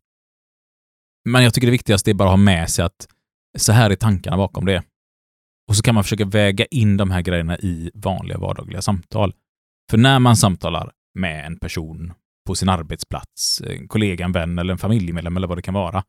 Men 1.25 1.45
jag 1.45 1.55
tycker 1.55 1.67
det 1.67 1.73
viktigaste 1.73 2.11
är 2.11 2.15
bara 2.15 2.29
att 2.29 2.33
ha 2.33 2.37
med 2.37 2.71
sig 2.71 2.85
att 2.85 3.07
så 3.59 3.73
här 3.73 3.91
är 3.91 3.97
tankarna 3.97 4.37
bakom 4.37 4.67
det. 4.67 4.83
Och 5.69 5.77
så 5.77 5.83
kan 5.83 5.95
man 5.95 6.05
försöka 6.05 6.25
väga 6.25 6.65
in 6.65 6.97
de 6.97 7.11
här 7.11 7.23
grejerna 7.23 7.59
i 7.59 7.91
vanliga 7.95 8.39
vardagliga 8.39 8.83
samtal. 8.83 9.35
För 9.91 9.99
när 9.99 10.19
man 10.19 10.37
samtalar 10.37 10.93
med 11.15 11.47
en 11.47 11.59
person 11.59 12.13
på 12.47 12.55
sin 12.55 12.69
arbetsplats, 12.69 13.63
en 13.67 13.89
kollega, 13.89 14.25
en 14.25 14.33
vän 14.33 14.59
eller 14.59 14.73
en 14.73 14.79
familjemedlem 14.79 15.37
eller 15.37 15.49
vad 15.49 15.59
det 15.59 15.63
kan 15.63 15.75
vara, 15.75 16.05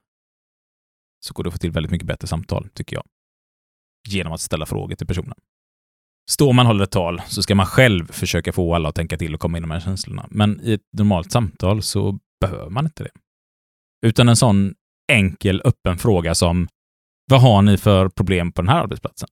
så 1.25 1.33
går 1.33 1.43
det 1.43 1.47
att 1.47 1.53
få 1.53 1.57
till 1.57 1.71
väldigt 1.71 1.91
mycket 1.91 2.07
bättre 2.07 2.27
samtal, 2.27 2.69
tycker 2.73 2.95
jag. 2.95 3.03
Genom 4.07 4.33
att 4.33 4.41
ställa 4.41 4.65
frågor 4.65 4.95
till 4.95 5.07
personen. 5.07 5.35
Står 6.29 6.53
man 6.53 6.65
och 6.65 6.67
håller 6.67 6.83
ett 6.83 6.91
tal 6.91 7.21
så 7.27 7.43
ska 7.43 7.55
man 7.55 7.65
själv 7.65 8.11
försöka 8.11 8.51
få 8.53 8.75
alla 8.75 8.89
att 8.89 8.95
tänka 8.95 9.17
till 9.17 9.33
och 9.33 9.39
komma 9.39 9.57
in 9.57 9.63
i 9.63 9.67
de 9.67 9.71
här 9.71 9.79
känslorna. 9.79 10.27
Men 10.31 10.61
i 10.63 10.73
ett 10.73 10.81
normalt 10.93 11.31
samtal 11.31 11.81
så 11.81 12.19
behöver 12.41 12.69
man 12.69 12.85
inte 12.85 13.03
det. 13.03 13.11
Utan 14.05 14.29
en 14.29 14.35
sån 14.35 14.73
enkel, 15.11 15.61
öppen 15.65 15.97
fråga 15.97 16.35
som 16.35 16.67
vad 17.31 17.41
har 17.41 17.61
ni 17.61 17.77
för 17.77 18.09
problem 18.09 18.51
på 18.51 18.61
den 18.61 18.69
här 18.69 18.83
arbetsplatsen? 18.83 19.29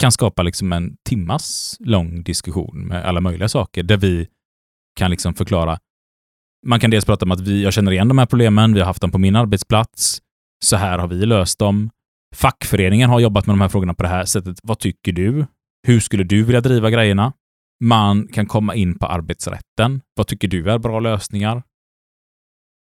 Kan 0.00 0.12
skapa 0.12 0.42
liksom 0.42 0.72
en 0.72 0.96
timmas 1.08 1.76
lång 1.80 2.22
diskussion 2.22 2.86
med 2.86 3.04
alla 3.04 3.20
möjliga 3.20 3.48
saker 3.48 3.82
där 3.82 3.96
vi 3.96 4.28
kan 4.96 5.10
liksom 5.10 5.34
förklara. 5.34 5.78
Man 6.66 6.80
kan 6.80 6.90
dels 6.90 7.04
prata 7.04 7.24
om 7.24 7.32
att 7.32 7.40
vi, 7.40 7.62
jag 7.62 7.72
känner 7.72 7.92
igen 7.92 8.08
de 8.08 8.18
här 8.18 8.26
problemen, 8.26 8.74
vi 8.74 8.80
har 8.80 8.86
haft 8.86 9.00
dem 9.00 9.10
på 9.10 9.18
min 9.18 9.36
arbetsplats, 9.36 10.22
så 10.64 10.76
här 10.76 10.98
har 10.98 11.08
vi 11.08 11.26
löst 11.26 11.58
dem. 11.58 11.90
Fackföreningen 12.34 13.10
har 13.10 13.20
jobbat 13.20 13.46
med 13.46 13.52
de 13.52 13.60
här 13.60 13.68
frågorna 13.68 13.94
på 13.94 14.02
det 14.02 14.08
här 14.08 14.24
sättet. 14.24 14.58
Vad 14.62 14.78
tycker 14.78 15.12
du? 15.12 15.46
Hur 15.86 16.00
skulle 16.00 16.24
du 16.24 16.44
vilja 16.44 16.60
driva 16.60 16.90
grejerna? 16.90 17.32
Man 17.84 18.28
kan 18.28 18.46
komma 18.46 18.74
in 18.74 18.98
på 18.98 19.06
arbetsrätten. 19.06 20.00
Vad 20.14 20.26
tycker 20.26 20.48
du 20.48 20.70
är 20.70 20.78
bra 20.78 21.00
lösningar? 21.00 21.62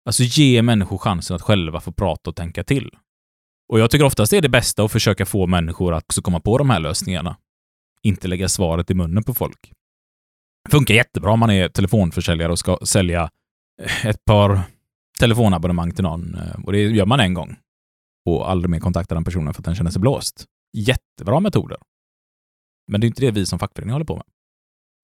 Alltså 0.06 0.24
ge 0.24 0.62
människor 0.62 0.98
chansen 0.98 1.36
att 1.36 1.42
själva 1.42 1.80
få 1.80 1.92
prata 1.92 2.30
och 2.30 2.36
tänka 2.36 2.64
till. 2.64 2.90
Och 3.74 3.80
jag 3.80 3.92
tycker 3.92 4.06
oftast 4.06 4.32
det 4.32 4.38
är 4.38 4.42
det 4.42 4.50
bästa 4.50 4.84
att 4.84 4.92
försöka 4.92 5.26
få 5.26 5.48
människor 5.48 5.94
att 5.94 6.04
också 6.04 6.22
komma 6.22 6.40
på 6.40 6.58
de 6.58 6.70
här 6.70 6.80
lösningarna. 6.80 7.38
Inte 8.04 8.28
lägga 8.28 8.50
svaret 8.50 8.92
i 8.92 8.94
munnen 8.94 9.24
på 9.24 9.34
folk. 9.34 9.72
Det 10.64 10.72
funkar 10.72 10.94
jättebra 10.94 11.32
om 11.32 11.40
man 11.40 11.50
är 11.50 11.70
telefonförsäljare 11.70 12.52
och 12.52 12.60
ska 12.60 12.78
sälja 12.84 13.30
ett 14.04 14.26
par 14.26 14.62
telefonabonnemang 15.20 15.92
till 15.92 16.04
någon. 16.04 16.36
Eh, 16.36 16.64
och 16.66 16.72
det 16.72 16.82
gör 16.82 17.06
man 17.06 17.20
en 17.20 17.34
gång. 17.34 17.58
Och 18.26 18.52
aldrig 18.52 18.70
mer 18.70 18.80
kontakta 18.80 19.16
den 19.16 19.24
personen 19.24 19.54
för 19.54 19.62
att 19.62 19.66
den 19.66 19.76
känner 19.76 19.92
sig 19.92 20.02
blåst. 20.02 20.46
Jättebra 20.78 21.40
metoder. 21.40 21.78
Men 22.88 23.02
det 23.02 23.06
är 23.06 23.08
inte 23.08 23.22
det 23.22 23.32
vi 23.32 23.46
som 23.46 23.60
fackförening 23.60 23.94
håller 23.94 24.06
på 24.06 24.16
med. 24.16 24.26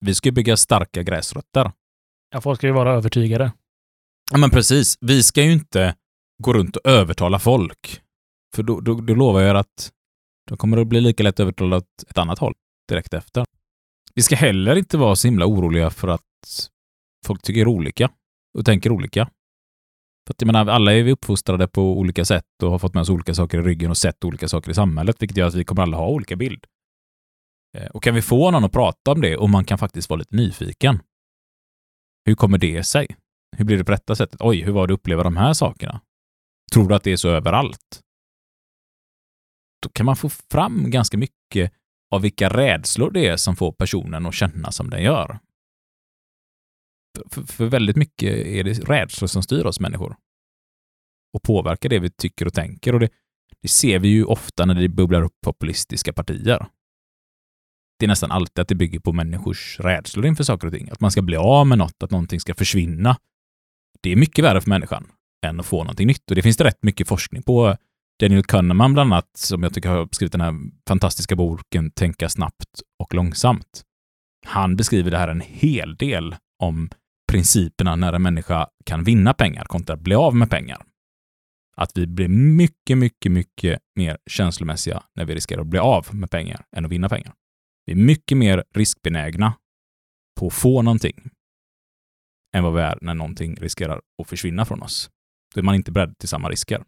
Vi 0.00 0.14
ska 0.14 0.32
bygga 0.32 0.56
starka 0.56 1.02
gräsrötter. 1.02 1.72
Ja, 2.30 2.40
folk 2.40 2.60
ska 2.60 2.66
ju 2.66 2.72
vara 2.72 2.92
övertygade. 2.92 3.52
Ja, 4.32 4.38
men 4.38 4.50
precis. 4.50 4.98
Vi 5.00 5.22
ska 5.22 5.42
ju 5.42 5.52
inte 5.52 5.94
gå 6.42 6.52
runt 6.52 6.76
och 6.76 6.90
övertala 6.90 7.38
folk. 7.38 8.02
För 8.54 8.62
då, 8.62 8.80
då, 8.80 8.94
då 8.94 9.14
lovar 9.14 9.40
jag 9.40 9.56
att 9.56 9.92
då 10.50 10.56
kommer 10.56 10.76
det 10.76 10.82
att 10.82 10.88
bli 10.88 11.00
lika 11.00 11.22
lätt 11.22 11.40
övertalat 11.40 11.82
åt 11.82 12.10
ett 12.10 12.18
annat 12.18 12.38
håll 12.38 12.54
direkt 12.88 13.14
efter. 13.14 13.44
Vi 14.14 14.22
ska 14.22 14.36
heller 14.36 14.76
inte 14.76 14.98
vara 14.98 15.16
så 15.16 15.28
himla 15.28 15.46
oroliga 15.46 15.90
för 15.90 16.08
att 16.08 16.70
folk 17.26 17.42
tycker 17.42 17.68
olika 17.68 18.10
och 18.58 18.64
tänker 18.64 18.90
olika. 18.90 19.30
För 20.26 20.34
att 20.34 20.40
jag 20.40 20.46
menar, 20.46 20.66
alla 20.66 20.92
är 20.94 21.02
vi 21.02 21.12
uppfostrade 21.12 21.68
på 21.68 21.98
olika 21.98 22.24
sätt 22.24 22.62
och 22.62 22.70
har 22.70 22.78
fått 22.78 22.94
med 22.94 23.00
oss 23.00 23.08
olika 23.08 23.34
saker 23.34 23.58
i 23.58 23.62
ryggen 23.62 23.90
och 23.90 23.96
sett 23.96 24.24
olika 24.24 24.48
saker 24.48 24.70
i 24.70 24.74
samhället, 24.74 25.16
vilket 25.22 25.36
gör 25.36 25.46
att 25.46 25.54
vi 25.54 25.64
kommer 25.64 25.82
alla 25.82 25.96
ha 25.96 26.08
olika 26.08 26.36
bild. 26.36 26.66
Eh, 27.78 27.86
och 27.86 28.02
kan 28.02 28.14
vi 28.14 28.22
få 28.22 28.50
någon 28.50 28.64
att 28.64 28.72
prata 28.72 29.12
om 29.12 29.20
det 29.20 29.36
och 29.36 29.50
man 29.50 29.64
kan 29.64 29.78
faktiskt 29.78 30.10
vara 30.10 30.18
lite 30.18 30.36
nyfiken. 30.36 31.02
Hur 32.24 32.34
kommer 32.34 32.58
det 32.58 32.84
sig? 32.84 33.06
Hur 33.56 33.64
blir 33.64 33.78
det 33.78 33.84
på 33.84 33.92
detta 33.92 34.16
sättet? 34.16 34.40
Oj, 34.40 34.62
hur 34.62 34.72
var 34.72 34.86
det 34.86 34.94
att 34.94 35.00
uppleva 35.00 35.22
de 35.22 35.36
här 35.36 35.52
sakerna? 35.52 36.00
Tror 36.72 36.88
du 36.88 36.94
att 36.94 37.02
det 37.02 37.12
är 37.12 37.16
så 37.16 37.28
överallt? 37.28 38.00
Då 39.82 39.88
kan 39.88 40.06
man 40.06 40.16
få 40.16 40.28
fram 40.28 40.90
ganska 40.90 41.18
mycket 41.18 41.72
av 42.10 42.22
vilka 42.22 42.48
rädslor 42.48 43.10
det 43.10 43.26
är 43.26 43.36
som 43.36 43.56
får 43.56 43.72
personen 43.72 44.26
att 44.26 44.34
känna 44.34 44.72
som 44.72 44.90
den 44.90 45.02
gör. 45.02 45.38
För, 47.30 47.42
för 47.42 47.66
väldigt 47.66 47.96
mycket 47.96 48.46
är 48.46 48.64
det 48.64 48.72
rädslor 48.72 49.28
som 49.28 49.42
styr 49.42 49.64
oss 49.64 49.80
människor 49.80 50.16
och 51.32 51.42
påverkar 51.42 51.88
det 51.88 51.98
vi 51.98 52.10
tycker 52.10 52.46
och 52.46 52.54
tänker. 52.54 52.92
Och 52.92 53.00
det, 53.00 53.08
det 53.62 53.68
ser 53.68 53.98
vi 53.98 54.08
ju 54.08 54.24
ofta 54.24 54.64
när 54.64 54.74
det 54.74 54.88
bubblar 54.88 55.22
upp 55.22 55.40
populistiska 55.44 56.12
partier 56.12 56.66
det 57.98 58.06
är 58.06 58.08
nästan 58.08 58.30
alltid 58.30 58.62
att 58.62 58.68
det 58.68 58.74
bygger 58.74 59.00
på 59.00 59.12
människors 59.12 59.80
rädslor 59.80 60.26
inför 60.26 60.44
saker 60.44 60.66
och 60.66 60.72
ting. 60.72 60.88
Att 60.90 61.00
man 61.00 61.10
ska 61.10 61.22
bli 61.22 61.36
av 61.36 61.66
med 61.66 61.78
något, 61.78 62.02
att 62.02 62.10
någonting 62.10 62.40
ska 62.40 62.54
försvinna. 62.54 63.16
Det 64.00 64.12
är 64.12 64.16
mycket 64.16 64.44
värre 64.44 64.60
för 64.60 64.68
människan 64.68 65.06
än 65.46 65.60
att 65.60 65.66
få 65.66 65.76
någonting 65.78 66.06
nytt. 66.06 66.30
Och 66.30 66.36
det 66.36 66.42
finns 66.42 66.56
det 66.56 66.64
rätt 66.64 66.82
mycket 66.82 67.08
forskning 67.08 67.42
på. 67.42 67.76
Daniel 68.20 68.44
Kahneman 68.44 68.92
bland 68.92 69.12
annat, 69.12 69.30
som 69.36 69.62
jag 69.62 69.74
tycker 69.74 69.88
har 69.88 70.08
skrivit 70.12 70.32
den 70.32 70.40
här 70.40 70.54
fantastiska 70.88 71.36
boken 71.36 71.90
Tänka 71.90 72.28
snabbt 72.28 72.82
och 72.98 73.14
långsamt. 73.14 73.82
Han 74.46 74.76
beskriver 74.76 75.10
det 75.10 75.18
här 75.18 75.28
en 75.28 75.40
hel 75.40 75.96
del 75.96 76.36
om 76.62 76.90
principerna 77.36 77.96
när 77.96 78.12
en 78.12 78.22
människa 78.22 78.68
kan 78.84 79.04
vinna 79.04 79.34
pengar 79.34 79.64
kontra 79.64 79.94
att 79.94 80.00
bli 80.00 80.14
av 80.14 80.36
med 80.36 80.50
pengar. 80.50 80.82
Att 81.76 81.90
vi 81.94 82.06
blir 82.06 82.28
mycket, 82.28 82.98
mycket, 82.98 83.32
mycket 83.32 83.78
mer 83.96 84.18
känslomässiga 84.30 85.02
när 85.14 85.24
vi 85.24 85.34
riskerar 85.34 85.60
att 85.60 85.66
bli 85.66 85.78
av 85.78 86.06
med 86.14 86.30
pengar 86.30 86.64
än 86.76 86.84
att 86.84 86.90
vinna 86.90 87.08
pengar. 87.08 87.34
Vi 87.86 87.92
är 87.92 87.96
mycket 87.96 88.38
mer 88.38 88.64
riskbenägna 88.74 89.54
på 90.40 90.46
att 90.46 90.52
få 90.52 90.82
någonting 90.82 91.30
än 92.56 92.64
vad 92.64 92.74
vi 92.74 92.80
är 92.80 92.98
när 93.00 93.14
någonting 93.14 93.54
riskerar 93.54 94.00
att 94.22 94.28
försvinna 94.28 94.64
från 94.64 94.82
oss. 94.82 95.10
Då 95.54 95.60
är 95.60 95.64
man 95.64 95.74
inte 95.74 95.92
beredd 95.92 96.18
till 96.18 96.28
samma 96.28 96.48
risker. 96.48 96.84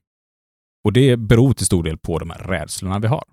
Och 0.85 0.93
det 0.93 1.17
beror 1.17 1.53
till 1.53 1.67
stor 1.67 1.83
del 1.83 1.99
på 1.99 2.19
de 2.19 2.31
här 2.31 2.39
rädslorna 2.39 2.99
vi 2.99 3.07
har. 3.07 3.25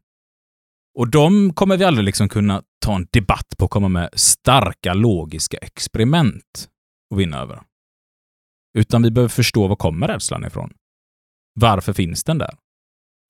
Och 0.99 1.09
de 1.09 1.53
kommer 1.53 1.77
vi 1.77 1.83
aldrig 1.83 2.05
liksom 2.05 2.29
kunna 2.29 2.63
ta 2.85 2.95
en 2.95 3.07
debatt 3.11 3.57
på 3.57 3.65
och 3.65 3.71
komma 3.71 3.87
med 3.87 4.09
starka 4.13 4.93
logiska 4.93 5.57
experiment 5.57 6.69
och 7.11 7.19
vinna 7.19 7.39
över. 7.39 7.61
Utan 8.77 9.03
vi 9.03 9.11
behöver 9.11 9.29
förstå 9.29 9.67
var 9.67 9.75
kommer 9.75 10.07
rädslan 10.07 10.45
ifrån? 10.45 10.73
Varför 11.53 11.93
finns 11.93 12.23
den 12.23 12.37
där? 12.37 12.57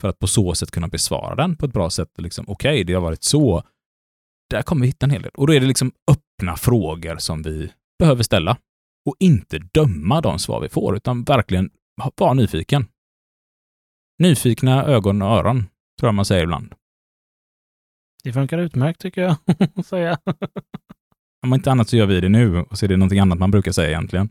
För 0.02 0.10
att 0.10 0.20
på 0.20 0.28
så 0.28 0.56
sätt 0.56 0.72
kunna 0.72 0.88
besvara 0.88 1.36
den 1.36 1.56
på 1.58 1.66
ett 1.66 1.74
bra 1.74 1.90
sätt. 1.90 2.10
Liksom, 2.18 2.46
Okej, 2.48 2.74
okay, 2.74 2.84
det 2.84 2.94
har 2.94 3.02
varit 3.02 3.24
så. 3.24 3.64
Där 4.50 4.62
kommer 4.62 4.82
vi 4.82 4.88
hitta 4.88 5.06
en 5.06 5.10
hel 5.10 5.22
del. 5.22 5.32
Och 5.32 5.48
då 5.48 5.54
är 5.54 5.60
det 5.60 5.66
liksom 5.66 5.92
öppna 6.12 6.56
frågor 6.56 7.18
som 7.18 7.42
vi 7.42 7.72
behöver 8.00 8.24
ställa. 8.24 8.58
Och 9.06 9.16
inte 9.20 9.60
döma 9.60 10.22
de 10.22 10.40
svar 10.40 10.62
vi 10.62 10.70
får, 10.70 10.96
utan 10.96 11.24
verkligen 11.24 11.70
vara 12.16 12.34
nyfiken. 12.34 12.88
Nyfikna 14.20 14.84
ögon 14.86 15.22
och 15.22 15.28
öron, 15.28 15.60
tror 16.00 16.08
jag 16.08 16.16
man 16.16 16.26
säger 16.26 16.44
ibland. 16.44 16.76
Det 18.24 18.34
funkar 18.34 18.58
utmärkt 18.58 19.02
tycker 19.02 19.22
jag, 19.22 19.36
säga. 19.86 20.20
Om 21.46 21.54
inte 21.54 21.72
annat 21.72 21.90
så 21.90 21.98
gör 21.98 22.06
vi 22.06 22.22
det 22.22 22.30
nu 22.30 22.58
och 22.58 22.78
så 22.78 22.86
är 22.86 22.88
det 22.88 22.98
någonting 22.98 23.20
annat 23.20 23.40
man 23.40 23.52
brukar 23.52 23.72
säga 23.72 23.90
egentligen. 23.90 24.30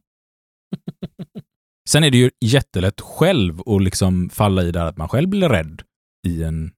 Sen 1.89 2.05
är 2.05 2.11
det 2.11 2.19
ju 2.19 2.31
jättelätt 2.41 3.01
själv 3.01 3.61
att 3.67 3.83
liksom 3.83 4.31
falla 4.31 4.63
i 4.63 4.71
där 4.71 4.85
att 4.85 4.97
man 4.97 5.09
själv 5.09 5.29
blir 5.29 5.49
rädd 5.49 5.83
i 6.27 6.43
en, 6.43 6.73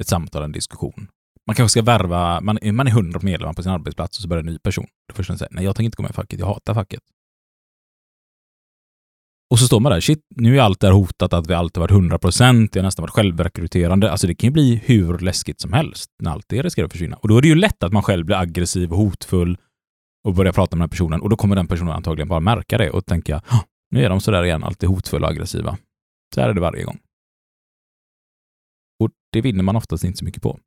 ett 0.00 0.08
samtal, 0.08 0.42
en 0.42 0.52
diskussion. 0.52 1.08
Man 1.46 1.56
kanske 1.56 1.70
ska 1.70 1.82
värva, 1.82 2.40
man, 2.40 2.58
man 2.62 2.86
är 2.86 2.90
hundra 2.90 3.20
medlemmar 3.22 3.54
på 3.54 3.62
sin 3.62 3.72
arbetsplats 3.72 4.18
och 4.18 4.22
så 4.22 4.28
börjar 4.28 4.42
en 4.42 4.52
ny 4.52 4.58
person. 4.58 4.86
Då 5.08 5.14
först 5.14 5.38
säger 5.38 5.48
nej 5.50 5.64
jag 5.64 5.76
tänker 5.76 5.84
inte 5.84 5.96
gå 5.96 6.02
med 6.02 6.10
i 6.10 6.14
facket, 6.14 6.38
jag 6.38 6.46
hatar 6.46 6.74
facket. 6.74 7.02
Och 9.50 9.58
så 9.58 9.66
står 9.66 9.80
man 9.80 9.92
där, 9.92 10.00
shit, 10.00 10.26
nu 10.36 10.58
är 10.58 10.62
allt 10.62 10.80
där 10.80 10.92
hotat 10.92 11.32
att 11.32 11.46
vi 11.46 11.54
alltid 11.54 11.80
varit 11.80 11.90
100 11.90 12.18
procent, 12.18 12.74
jag 12.74 12.82
har 12.82 12.86
nästan 12.86 13.02
varit 13.02 13.10
självrekryterande. 13.10 14.10
Alltså 14.10 14.26
det 14.26 14.34
kan 14.34 14.48
ju 14.48 14.52
bli 14.52 14.82
hur 14.84 15.18
läskigt 15.18 15.60
som 15.60 15.72
helst 15.72 16.10
när 16.22 16.30
allt 16.30 16.48
det 16.48 16.62
riskerar 16.62 16.86
att 16.86 16.92
försvinna. 16.92 17.16
Och 17.16 17.28
då 17.28 17.38
är 17.38 17.42
det 17.42 17.48
ju 17.48 17.54
lätt 17.54 17.82
att 17.82 17.92
man 17.92 18.02
själv 18.02 18.26
blir 18.26 18.36
aggressiv 18.36 18.92
och 18.92 18.98
hotfull 18.98 19.58
och 20.24 20.34
börjar 20.34 20.52
prata 20.52 20.76
med 20.76 20.82
den 20.82 20.90
personen 20.90 21.20
och 21.20 21.28
då 21.28 21.36
kommer 21.36 21.56
den 21.56 21.66
personen 21.66 21.92
antagligen 21.92 22.28
bara 22.28 22.40
märka 22.40 22.78
det 22.78 22.90
och 22.90 23.06
tänka, 23.06 23.42
nu 23.90 24.04
är 24.04 24.10
de 24.10 24.20
sådär 24.20 24.44
igen, 24.44 24.64
alltid 24.64 24.88
hotfulla 24.88 25.26
och 25.26 25.32
aggressiva. 25.32 25.78
Så 26.34 26.40
här 26.40 26.48
är 26.48 26.54
det 26.54 26.60
varje 26.60 26.84
gång. 26.84 26.98
Och 29.00 29.10
det 29.32 29.40
vinner 29.40 29.62
man 29.62 29.76
oftast 29.76 30.04
inte 30.04 30.18
så 30.18 30.24
mycket 30.24 30.42
på. 30.42 30.58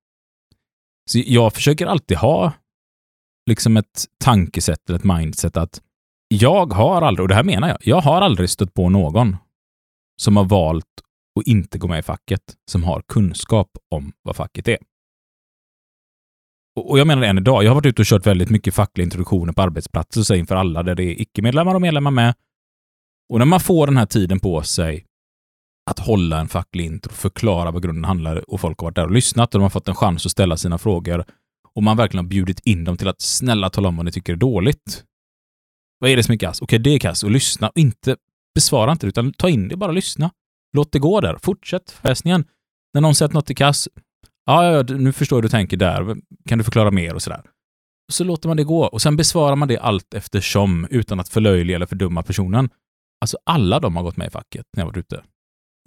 Så 1.12 1.20
jag 1.26 1.54
försöker 1.54 1.88
alltid 1.88 2.18
ha 2.18 2.54
liksom 3.50 3.78
ett 3.78 4.06
tankesätt 4.18 4.89
eller 4.89 5.00
ett 5.00 5.06
mindset 5.06 5.58
att 5.58 5.82
jag 6.28 6.74
har 6.74 7.02
aldrig, 7.02 7.24
och 7.24 7.28
det 7.28 7.36
här 7.36 7.44
menar 7.44 7.68
jag, 7.68 7.78
jag 7.82 8.02
har 8.02 8.22
aldrig 8.22 8.50
stött 8.50 8.74
på 8.74 8.89
någon 8.89 9.38
som 10.22 10.38
har 10.38 10.46
valt 10.46 10.86
att 11.39 11.48
inte 11.48 11.78
gå 11.78 11.88
med 11.88 12.00
i 12.00 12.02
facket, 12.02 12.42
som 12.72 12.84
har 12.84 13.02
kunskap 13.02 13.78
om 13.92 14.12
vad 14.22 14.36
facket 14.36 14.68
är. 14.68 14.78
Och 16.76 17.00
jag 17.00 17.08
menar 17.08 17.22
det 17.22 17.28
än 17.28 17.38
idag. 17.38 17.64
Jag 17.64 17.70
har 17.70 17.76
varit 17.76 17.86
ute 17.86 18.02
och 18.02 18.06
kört 18.06 18.28
väldigt 18.28 18.50
mycket 18.50 18.76
fackliga 18.76 19.04
introduktioner 19.04 19.54
på 19.54 19.62
arbetsplatser 19.62 20.36
inför 20.36 20.56
alla 20.56 20.84
där 20.84 20.96
det 20.96 21.04
är 21.04 21.22
icke-medlemmar 21.22 21.76
och 21.76 21.82
medlemmar 21.82 22.12
med. 22.12 22.34
Och 23.30 23.40
när 23.40 23.46
man 23.46 23.60
får 23.60 23.88
den 23.88 23.98
här 23.98 24.06
tiden 24.06 24.40
på 24.40 24.62
sig 24.62 25.06
att 25.92 26.00
hålla 26.00 26.40
en 26.40 26.48
facklig 26.48 26.86
intro, 26.86 27.14
förklara 27.14 27.72
vad 27.72 27.84
grunden 27.84 28.06
handlar 28.06 28.50
och 28.50 28.62
folk 28.62 28.80
har 28.80 28.86
varit 28.86 28.96
där 28.96 29.06
och 29.06 29.12
lyssnat 29.12 29.56
och 29.56 29.60
de 29.60 29.64
har 29.64 29.70
fått 29.70 29.88
en 29.88 29.96
chans 29.96 30.26
att 30.26 30.32
ställa 30.32 30.58
sina 30.58 30.78
frågor 30.78 31.26
och 31.74 31.84
man 31.84 31.98
verkligen 31.98 32.26
har 32.26 32.30
bjudit 32.30 32.60
in 32.60 32.84
dem 32.84 32.98
till 32.98 33.08
att 33.08 33.22
snälla 33.22 33.70
tala 33.70 33.88
om 33.88 33.98
vad 33.98 34.06
ni 34.06 34.12
tycker 34.12 34.34
är 34.34 34.38
dåligt. 34.38 35.04
Vad 36.00 36.10
är 36.10 36.16
det 36.18 36.24
som 36.24 36.34
är 36.34 36.38
kass? 36.38 36.62
Okej, 36.62 36.80
det 36.80 36.90
är 36.90 37.00
kass. 37.00 37.24
Och 37.24 37.32
lyssna. 37.32 37.70
Och 37.70 37.78
inte 37.78 38.18
besvara 38.56 38.92
inte 38.92 39.06
det, 39.06 39.10
utan 39.10 39.34
ta 39.34 39.50
in 39.50 39.68
det, 39.68 39.76
bara 39.76 39.92
lyssna. 39.92 40.32
Låt 40.74 40.92
det 40.92 41.00
gå 41.00 41.22
där. 41.22 41.38
Fortsätt 41.42 41.92
föreläsningen. 41.92 42.46
När 42.94 43.02
någon 43.02 43.16
säger 43.16 43.28
att 43.28 43.34
något 43.34 43.50
är 43.50 43.54
kass, 43.54 43.90
ja, 44.45 44.71
ja, 44.71 44.84
nu 44.97 45.13
förstår 45.13 45.38
jag 45.38 45.41
hur 45.41 45.43
du 45.43 45.49
tänker 45.49 45.77
där. 45.77 46.15
Kan 46.49 46.58
du 46.58 46.63
förklara 46.63 46.91
mer 46.91 47.13
och 47.13 47.21
sådär. 47.21 47.41
Så 48.12 48.23
låter 48.23 48.47
man 48.47 48.58
det 48.58 48.63
gå 48.63 48.86
och 48.86 49.01
sen 49.01 49.15
besvarar 49.15 49.56
man 49.56 49.67
det 49.67 49.77
allt 49.77 50.13
eftersom 50.13 50.88
utan 50.89 51.19
att 51.19 51.29
förlöjliga 51.29 51.75
eller 51.75 51.86
fördumma 51.86 52.23
personen. 52.23 52.69
Alltså 53.21 53.38
alla 53.45 53.79
de 53.79 53.95
har 53.95 54.03
gått 54.03 54.17
med 54.17 54.27
i 54.27 54.29
facket 54.29 54.65
när 54.73 54.82
jag 54.82 54.88
varit 54.88 54.97
ute. 54.97 55.23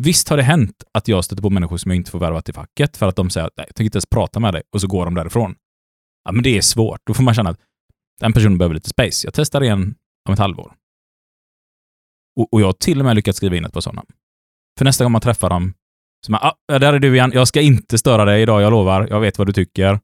Visst 0.02 0.28
har 0.28 0.36
det 0.36 0.42
hänt 0.42 0.84
att 0.92 1.08
jag 1.08 1.24
stöter 1.24 1.42
på 1.42 1.50
människor 1.50 1.76
som 1.76 1.90
jag 1.90 1.96
inte 1.96 2.10
får 2.10 2.18
värva 2.18 2.42
till 2.42 2.54
facket 2.54 2.96
för 2.96 3.08
att 3.08 3.16
de 3.16 3.30
säger 3.30 3.46
att 3.46 3.52
jag 3.56 3.66
tänker 3.66 3.84
inte 3.84 3.96
ens 3.96 4.06
prata 4.06 4.40
med 4.40 4.54
dig 4.54 4.62
och 4.72 4.80
så 4.80 4.86
går 4.86 5.04
de 5.04 5.14
därifrån. 5.14 5.54
Ja, 6.24 6.32
men 6.32 6.42
det 6.42 6.56
är 6.56 6.60
svårt. 6.60 7.00
Då 7.06 7.14
får 7.14 7.22
man 7.22 7.34
känna 7.34 7.50
att 7.50 7.60
den 8.20 8.32
personen 8.32 8.58
behöver 8.58 8.74
lite 8.74 8.88
space. 8.88 9.26
Jag 9.26 9.34
testar 9.34 9.62
igen 9.62 9.94
om 10.28 10.32
ett 10.32 10.38
halvår. 10.38 10.74
Och, 12.36 12.52
och 12.52 12.60
jag 12.60 12.66
har 12.66 12.72
till 12.72 12.98
och 12.98 13.04
med 13.04 13.16
lyckats 13.16 13.36
skriva 13.36 13.56
in 13.56 13.64
ett 13.64 13.72
par 13.72 13.80
sådana. 13.80 14.04
För 14.78 14.84
nästa 14.84 15.04
gång 15.04 15.12
man 15.12 15.20
träffar 15.20 15.50
dem, 15.50 15.74
så 16.26 16.33
man, 16.33 16.40
ah, 16.42 16.79
där 16.79 16.92
är 16.92 16.98
du 16.98 17.14
igen, 17.14 17.31
jag 17.35 17.48
ska 17.48 17.61
inte 17.61 17.98
störa 17.98 18.24
dig 18.24 18.42
idag, 18.42 18.62
jag 18.62 18.70
lovar, 18.70 19.07
jag 19.11 19.20
vet 19.20 19.38
vad 19.38 19.46
du 19.46 19.52
tycker. 19.52 20.00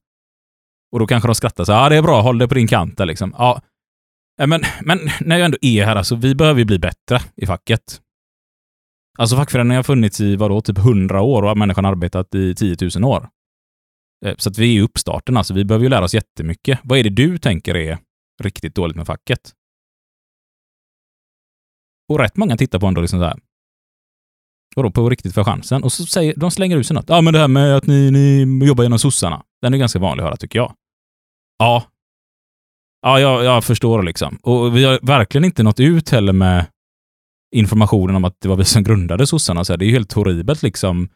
Och 0.93 0.99
då 0.99 1.07
kanske 1.07 1.29
de 1.29 1.35
skrattar 1.35 1.65
så 1.65 1.73
ja 1.73 1.87
ah, 1.87 1.89
det 1.89 1.97
är 1.97 2.03
bra, 2.03 2.21
håll 2.21 2.39
det 2.39 2.49
på 2.49 2.55
din 2.55 2.69
kant 2.69 2.97
där 2.97 3.07
liksom. 3.07 3.35
Ja, 3.39 3.61
men, 4.47 4.63
men 4.83 4.99
när 5.21 5.37
jag 5.37 5.45
ändå 5.45 5.59
är 5.61 5.85
här, 5.85 5.97
alltså, 5.97 6.15
vi 6.15 6.35
behöver 6.35 6.59
ju 6.59 6.65
bli 6.65 6.79
bättre 6.79 7.21
i 7.37 7.47
facket. 7.47 8.01
Alltså 9.19 9.37
fackföreningen 9.37 9.77
har 9.77 9.83
funnits 9.83 10.21
i 10.21 10.37
vadå, 10.37 10.61
typ 10.61 10.79
100 10.79 11.21
år 11.21 11.43
och 11.43 11.59
människan 11.59 11.85
har 11.85 11.93
arbetat 11.93 12.35
i 12.35 12.55
10 12.55 12.77
000 12.97 13.05
år. 13.05 13.29
Eh, 14.25 14.35
så 14.39 14.51
att 14.51 14.59
vi 14.59 14.77
är 14.77 14.79
i 14.79 14.81
uppstarten, 14.81 15.37
alltså 15.37 15.55
vi 15.55 15.65
behöver 15.65 15.85
ju 15.85 15.89
lära 15.89 16.05
oss 16.05 16.15
jättemycket. 16.15 16.81
Vad 16.83 16.99
är 16.99 17.05
det 17.05 17.11
du 17.11 17.39
tänker 17.39 17.77
är 17.77 17.99
riktigt 18.43 18.75
dåligt 18.75 18.97
med 18.97 19.07
facket? 19.07 19.53
Och 22.09 22.19
rätt 22.19 22.37
många 22.37 22.57
tittar 22.57 22.79
på 22.79 22.87
ändå 22.87 23.01
liksom 23.01 23.19
så 23.19 23.25
här. 23.25 23.39
Vadå, 24.77 24.91
på 24.91 25.11
riktigt 25.11 25.35
för 25.35 25.45
chansen? 25.45 25.83
Och 25.83 25.93
så 25.93 26.07
säger, 26.07 26.35
de 26.37 26.51
slänger 26.51 26.77
ut 26.77 26.87
sig 26.87 26.95
något. 26.95 27.09
Ja, 27.09 27.21
men 27.21 27.33
det 27.33 27.39
här 27.39 27.49
med 27.49 27.77
att 27.77 27.87
ni, 27.87 28.11
ni 28.11 28.67
jobbar 28.67 28.85
genom 28.85 28.99
sossarna. 28.99 29.43
Den 29.63 29.75
är 29.75 29.79
ganska 29.79 29.99
vanlig 29.99 30.23
att 30.23 30.27
höra, 30.29 30.37
tycker 30.37 30.59
jag. 30.59 30.73
Ja. 31.59 31.85
Ja, 33.03 33.21
jag, 33.21 33.45
jag 33.45 33.65
förstår 33.65 34.03
liksom. 34.03 34.37
Och 34.43 34.77
vi 34.77 34.85
har 34.85 34.99
verkligen 35.03 35.45
inte 35.45 35.63
nått 35.63 35.81
ut 35.81 36.11
heller 36.11 36.33
med 36.33 36.67
informationen 37.55 38.17
om 38.17 38.25
att 38.25 38.37
det 38.41 38.49
var 38.49 38.57
vi 38.57 38.65
som 38.65 38.83
grundade 38.83 39.27
sossarna. 39.27 39.65
Så 39.65 39.73
här, 39.73 39.79
det 39.79 39.85
är 39.85 39.87
ju 39.87 39.93
helt 39.93 40.13
horribelt 40.13 40.63
liksom. 40.63 41.09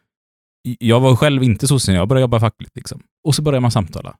Jag 0.79 0.99
var 0.99 1.15
själv 1.15 1.43
inte 1.43 1.67
sosse 1.67 1.91
när 1.91 1.99
jag 1.99 2.07
började 2.07 2.21
jobba 2.21 2.39
fackligt. 2.39 2.75
Liksom. 2.75 3.03
Och 3.23 3.35
så 3.35 3.41
börjar 3.41 3.59
man 3.59 3.71
samtala. 3.71 4.15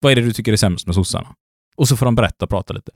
Vad 0.00 0.12
är 0.12 0.16
det 0.16 0.22
du 0.22 0.32
tycker 0.32 0.52
är 0.52 0.56
sämst 0.56 0.86
med 0.86 0.94
sossarna? 0.94 1.34
Och 1.76 1.88
så 1.88 1.96
får 1.96 2.06
de 2.06 2.14
berätta 2.14 2.44
och 2.44 2.50
prata 2.50 2.74
lite. 2.74 2.92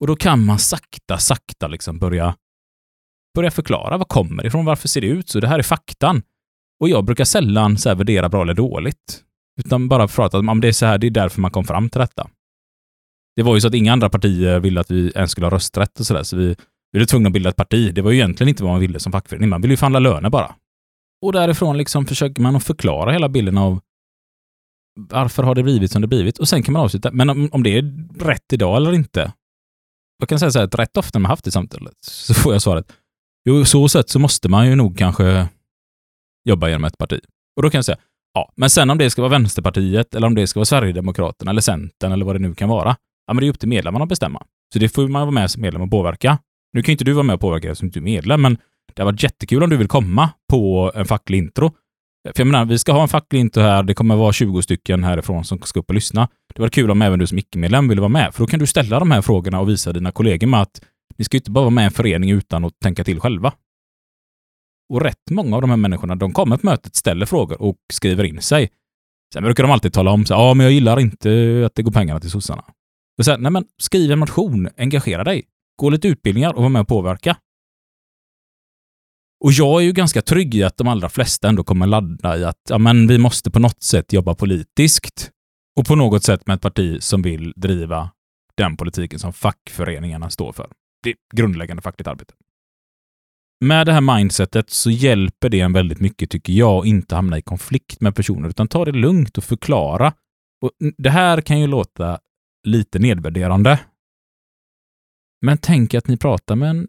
Och 0.00 0.06
då 0.06 0.16
kan 0.16 0.44
man 0.44 0.58
sakta, 0.58 1.18
sakta 1.18 1.68
liksom 1.68 1.98
börja 1.98 2.36
börja 3.36 3.50
förklara 3.50 3.96
vad 3.96 4.08
kommer 4.08 4.46
ifrån, 4.46 4.64
varför 4.64 4.88
ser 4.88 5.00
det 5.00 5.06
ut 5.06 5.28
så, 5.28 5.40
det 5.40 5.48
här 5.48 5.58
är 5.58 5.62
faktan. 5.62 6.22
Och 6.80 6.88
jag 6.88 7.04
brukar 7.04 7.24
sällan 7.24 7.78
så 7.78 7.88
här 7.88 7.96
värdera 7.96 8.28
bra 8.28 8.42
eller 8.42 8.54
dåligt, 8.54 9.22
utan 9.60 9.88
bara 9.88 10.08
prata 10.08 10.38
om 10.38 10.60
det 10.60 10.68
är 10.68 10.72
så 10.72 10.86
här, 10.86 10.98
det 10.98 11.06
är 11.06 11.10
därför 11.10 11.40
man 11.40 11.50
kom 11.50 11.64
fram 11.64 11.88
till 11.88 12.00
detta. 12.00 12.30
Det 13.36 13.42
var 13.42 13.54
ju 13.54 13.60
så 13.60 13.68
att 13.68 13.74
inga 13.74 13.92
andra 13.92 14.10
partier 14.10 14.60
ville 14.60 14.80
att 14.80 14.90
vi 14.90 15.12
ens 15.14 15.30
skulle 15.30 15.46
ha 15.46 15.50
rösträtt 15.50 16.00
och 16.00 16.06
sådär, 16.06 16.22
så 16.22 16.36
vi, 16.36 16.56
vi 16.92 17.06
tvungna 17.06 17.26
att 17.26 17.32
bilda 17.32 17.50
ett 17.50 17.56
parti. 17.56 17.94
Det 17.94 18.02
var 18.02 18.10
ju 18.10 18.16
egentligen 18.16 18.48
inte 18.48 18.62
vad 18.62 18.72
man 18.72 18.80
ville 18.80 19.00
som 19.00 19.12
fackförening, 19.12 19.48
man 19.48 19.60
ville 19.60 19.72
ju 19.72 19.76
förhandla 19.76 19.98
löner 19.98 20.30
bara. 20.30 20.54
Och 21.22 21.32
därifrån 21.32 21.78
liksom 21.78 22.06
försöker 22.06 22.42
man 22.42 22.56
att 22.56 22.64
förklara 22.64 23.12
hela 23.12 23.28
bilden 23.28 23.58
av 23.58 23.80
varför 24.96 25.42
har 25.42 25.54
det 25.54 25.62
blivit 25.62 25.92
som 25.92 26.02
det 26.02 26.08
blivit? 26.08 26.38
Och 26.38 26.48
sen 26.48 26.62
kan 26.62 26.72
man 26.72 26.82
avsluta, 26.82 27.10
men 27.12 27.30
om, 27.30 27.48
om 27.52 27.62
det 27.62 27.78
är 27.78 28.08
rätt 28.18 28.52
idag 28.52 28.76
eller 28.76 28.92
inte? 28.92 29.32
Jag 30.18 30.28
kan 30.28 30.38
säga 30.38 30.50
så 30.50 30.58
här, 30.58 30.66
att 30.66 30.74
rätt 30.74 30.96
ofta 30.96 31.18
när 31.18 31.22
man 31.22 31.30
haft 31.30 31.44
det 31.44 31.50
samtalet 31.50 31.94
så 32.00 32.34
får 32.34 32.52
jag 32.52 32.62
svaret, 32.62 32.92
Jo, 33.48 33.64
så 33.64 33.88
sätt 33.88 34.08
så 34.08 34.18
måste 34.18 34.48
man 34.48 34.68
ju 34.68 34.74
nog 34.74 34.98
kanske 34.98 35.48
jobba 36.48 36.68
genom 36.68 36.84
ett 36.84 36.98
parti. 36.98 37.20
Och 37.56 37.62
då 37.62 37.70
kan 37.70 37.78
jag 37.78 37.84
säga, 37.84 37.98
ja, 38.34 38.52
men 38.56 38.70
sen 38.70 38.90
om 38.90 38.98
det 38.98 39.10
ska 39.10 39.22
vara 39.22 39.30
Vänsterpartiet 39.30 40.14
eller 40.14 40.26
om 40.26 40.34
det 40.34 40.46
ska 40.46 40.60
vara 40.60 40.64
Sverigedemokraterna 40.64 41.50
eller 41.50 41.60
Centern 41.60 42.12
eller 42.12 42.24
vad 42.24 42.34
det 42.34 42.38
nu 42.38 42.54
kan 42.54 42.68
vara, 42.68 42.96
ja, 43.26 43.34
men 43.34 43.40
det 43.40 43.46
är 43.46 43.50
upp 43.50 43.58
till 43.58 43.68
medlemmarna 43.68 44.02
att 44.02 44.08
bestämma. 44.08 44.42
Så 44.72 44.78
det 44.78 44.88
får 44.88 45.08
man 45.08 45.22
vara 45.22 45.30
med 45.30 45.50
som 45.50 45.62
medlem 45.62 45.82
och 45.82 45.90
påverka. 45.90 46.38
Nu 46.72 46.82
kan 46.82 46.92
ju 46.92 46.92
inte 46.92 47.04
du 47.04 47.12
vara 47.12 47.22
med 47.22 47.34
och 47.34 47.40
påverka 47.40 47.70
eftersom 47.70 47.90
du 47.90 48.00
är 48.00 48.04
medlem, 48.04 48.42
men 48.42 48.58
det 48.94 49.02
har 49.02 49.12
varit 49.12 49.22
jättekul 49.22 49.62
om 49.62 49.70
du 49.70 49.76
vill 49.76 49.88
komma 49.88 50.30
på 50.50 50.92
en 50.94 51.06
facklig 51.06 51.38
intro. 51.38 51.72
För 52.34 52.40
jag 52.40 52.46
menar, 52.46 52.64
vi 52.64 52.78
ska 52.78 52.92
ha 52.92 53.02
en 53.02 53.08
facklig 53.08 53.40
intro 53.40 53.62
här. 53.62 53.82
Det 53.82 53.94
kommer 53.94 54.16
vara 54.16 54.32
20 54.32 54.62
stycken 54.62 55.04
härifrån 55.04 55.44
som 55.44 55.58
ska 55.58 55.80
upp 55.80 55.88
och 55.88 55.94
lyssna. 55.94 56.28
Det 56.54 56.62
var 56.62 56.68
kul 56.68 56.90
om 56.90 57.02
även 57.02 57.18
du 57.18 57.26
som 57.26 57.38
icke-medlem 57.38 57.88
ville 57.88 58.00
vara 58.00 58.08
med, 58.08 58.34
för 58.34 58.42
då 58.42 58.46
kan 58.46 58.58
du 58.58 58.66
ställa 58.66 58.98
de 58.98 59.10
här 59.10 59.22
frågorna 59.22 59.60
och 59.60 59.68
visa 59.68 59.92
dina 59.92 60.12
kollegor 60.12 60.46
med 60.46 60.62
att 60.62 60.80
ni 61.18 61.24
ska 61.24 61.36
ju 61.36 61.38
inte 61.38 61.50
bara 61.50 61.64
vara 61.64 61.70
med 61.70 61.82
i 61.82 61.84
en 61.84 61.90
förening 61.90 62.30
utan 62.30 62.64
att 62.64 62.80
tänka 62.80 63.04
till 63.04 63.20
själva. 63.20 63.52
Och 64.88 65.00
rätt 65.00 65.30
många 65.30 65.56
av 65.56 65.62
de 65.62 65.70
här 65.70 65.76
människorna, 65.76 66.14
de 66.14 66.32
kommer 66.32 66.56
på 66.56 66.66
mötet, 66.66 66.96
ställer 66.96 67.26
frågor 67.26 67.62
och 67.62 67.76
skriver 67.92 68.24
in 68.24 68.42
sig. 68.42 68.70
Sen 69.34 69.42
brukar 69.42 69.62
de 69.62 69.72
alltid 69.72 69.92
tala 69.92 70.10
om 70.10 70.26
så 70.26 70.34
ja, 70.34 70.54
men 70.54 70.64
jag 70.64 70.72
gillar 70.72 71.00
inte 71.00 71.62
att 71.66 71.74
det 71.74 71.82
går 71.82 71.92
pengarna 71.92 72.20
till 72.20 72.30
sossarna. 72.30 72.64
Och 73.18 73.24
sen, 73.24 73.40
nej 73.40 73.52
men 73.52 73.64
skriv 73.82 74.10
en 74.12 74.18
motion, 74.18 74.68
engagera 74.76 75.24
dig. 75.24 75.44
gå 75.76 75.90
lite 75.90 76.08
utbildningar 76.08 76.52
och 76.52 76.62
var 76.62 76.68
med 76.68 76.80
och 76.82 76.88
påverka. 76.88 77.36
Och 79.44 79.52
jag 79.52 79.80
är 79.80 79.84
ju 79.84 79.92
ganska 79.92 80.22
trygg 80.22 80.54
i 80.54 80.62
att 80.62 80.76
de 80.76 80.88
allra 80.88 81.08
flesta 81.08 81.48
ändå 81.48 81.64
kommer 81.64 81.86
ladda 81.86 82.38
i 82.38 82.44
att 82.44 82.60
ja, 82.68 82.78
men 82.78 83.06
vi 83.06 83.18
måste 83.18 83.50
på 83.50 83.58
något 83.58 83.82
sätt 83.82 84.12
jobba 84.12 84.34
politiskt 84.34 85.30
och 85.76 85.86
på 85.86 85.94
något 85.94 86.24
sätt 86.24 86.46
med 86.46 86.54
ett 86.54 86.62
parti 86.62 87.02
som 87.02 87.22
vill 87.22 87.52
driva 87.56 88.10
den 88.54 88.76
politiken 88.76 89.18
som 89.18 89.32
fackföreningarna 89.32 90.30
står 90.30 90.52
för. 90.52 90.70
Det 91.06 91.10
är 91.10 91.16
grundläggande 91.36 91.82
fackligt 91.82 92.08
arbete. 92.08 92.34
Med 93.60 93.86
det 93.86 93.92
här 93.92 94.16
mindsetet 94.16 94.70
så 94.70 94.90
hjälper 94.90 95.48
det 95.48 95.60
en 95.60 95.72
väldigt 95.72 96.00
mycket, 96.00 96.30
tycker 96.30 96.52
jag, 96.52 96.80
att 96.80 96.86
inte 96.86 97.14
hamna 97.14 97.38
i 97.38 97.42
konflikt 97.42 98.00
med 98.00 98.16
personer, 98.16 98.48
utan 98.48 98.68
ta 98.68 98.84
det 98.84 98.92
lugnt 98.92 99.38
och 99.38 99.44
förklara. 99.44 100.12
Och 100.60 100.70
det 100.98 101.10
här 101.10 101.40
kan 101.40 101.60
ju 101.60 101.66
låta 101.66 102.18
lite 102.64 102.98
nedvärderande. 102.98 103.80
Men 105.40 105.58
tänk 105.58 105.94
att 105.94 106.08
ni 106.08 106.16
pratar 106.16 106.56
med 106.56 106.70
en 106.70 106.88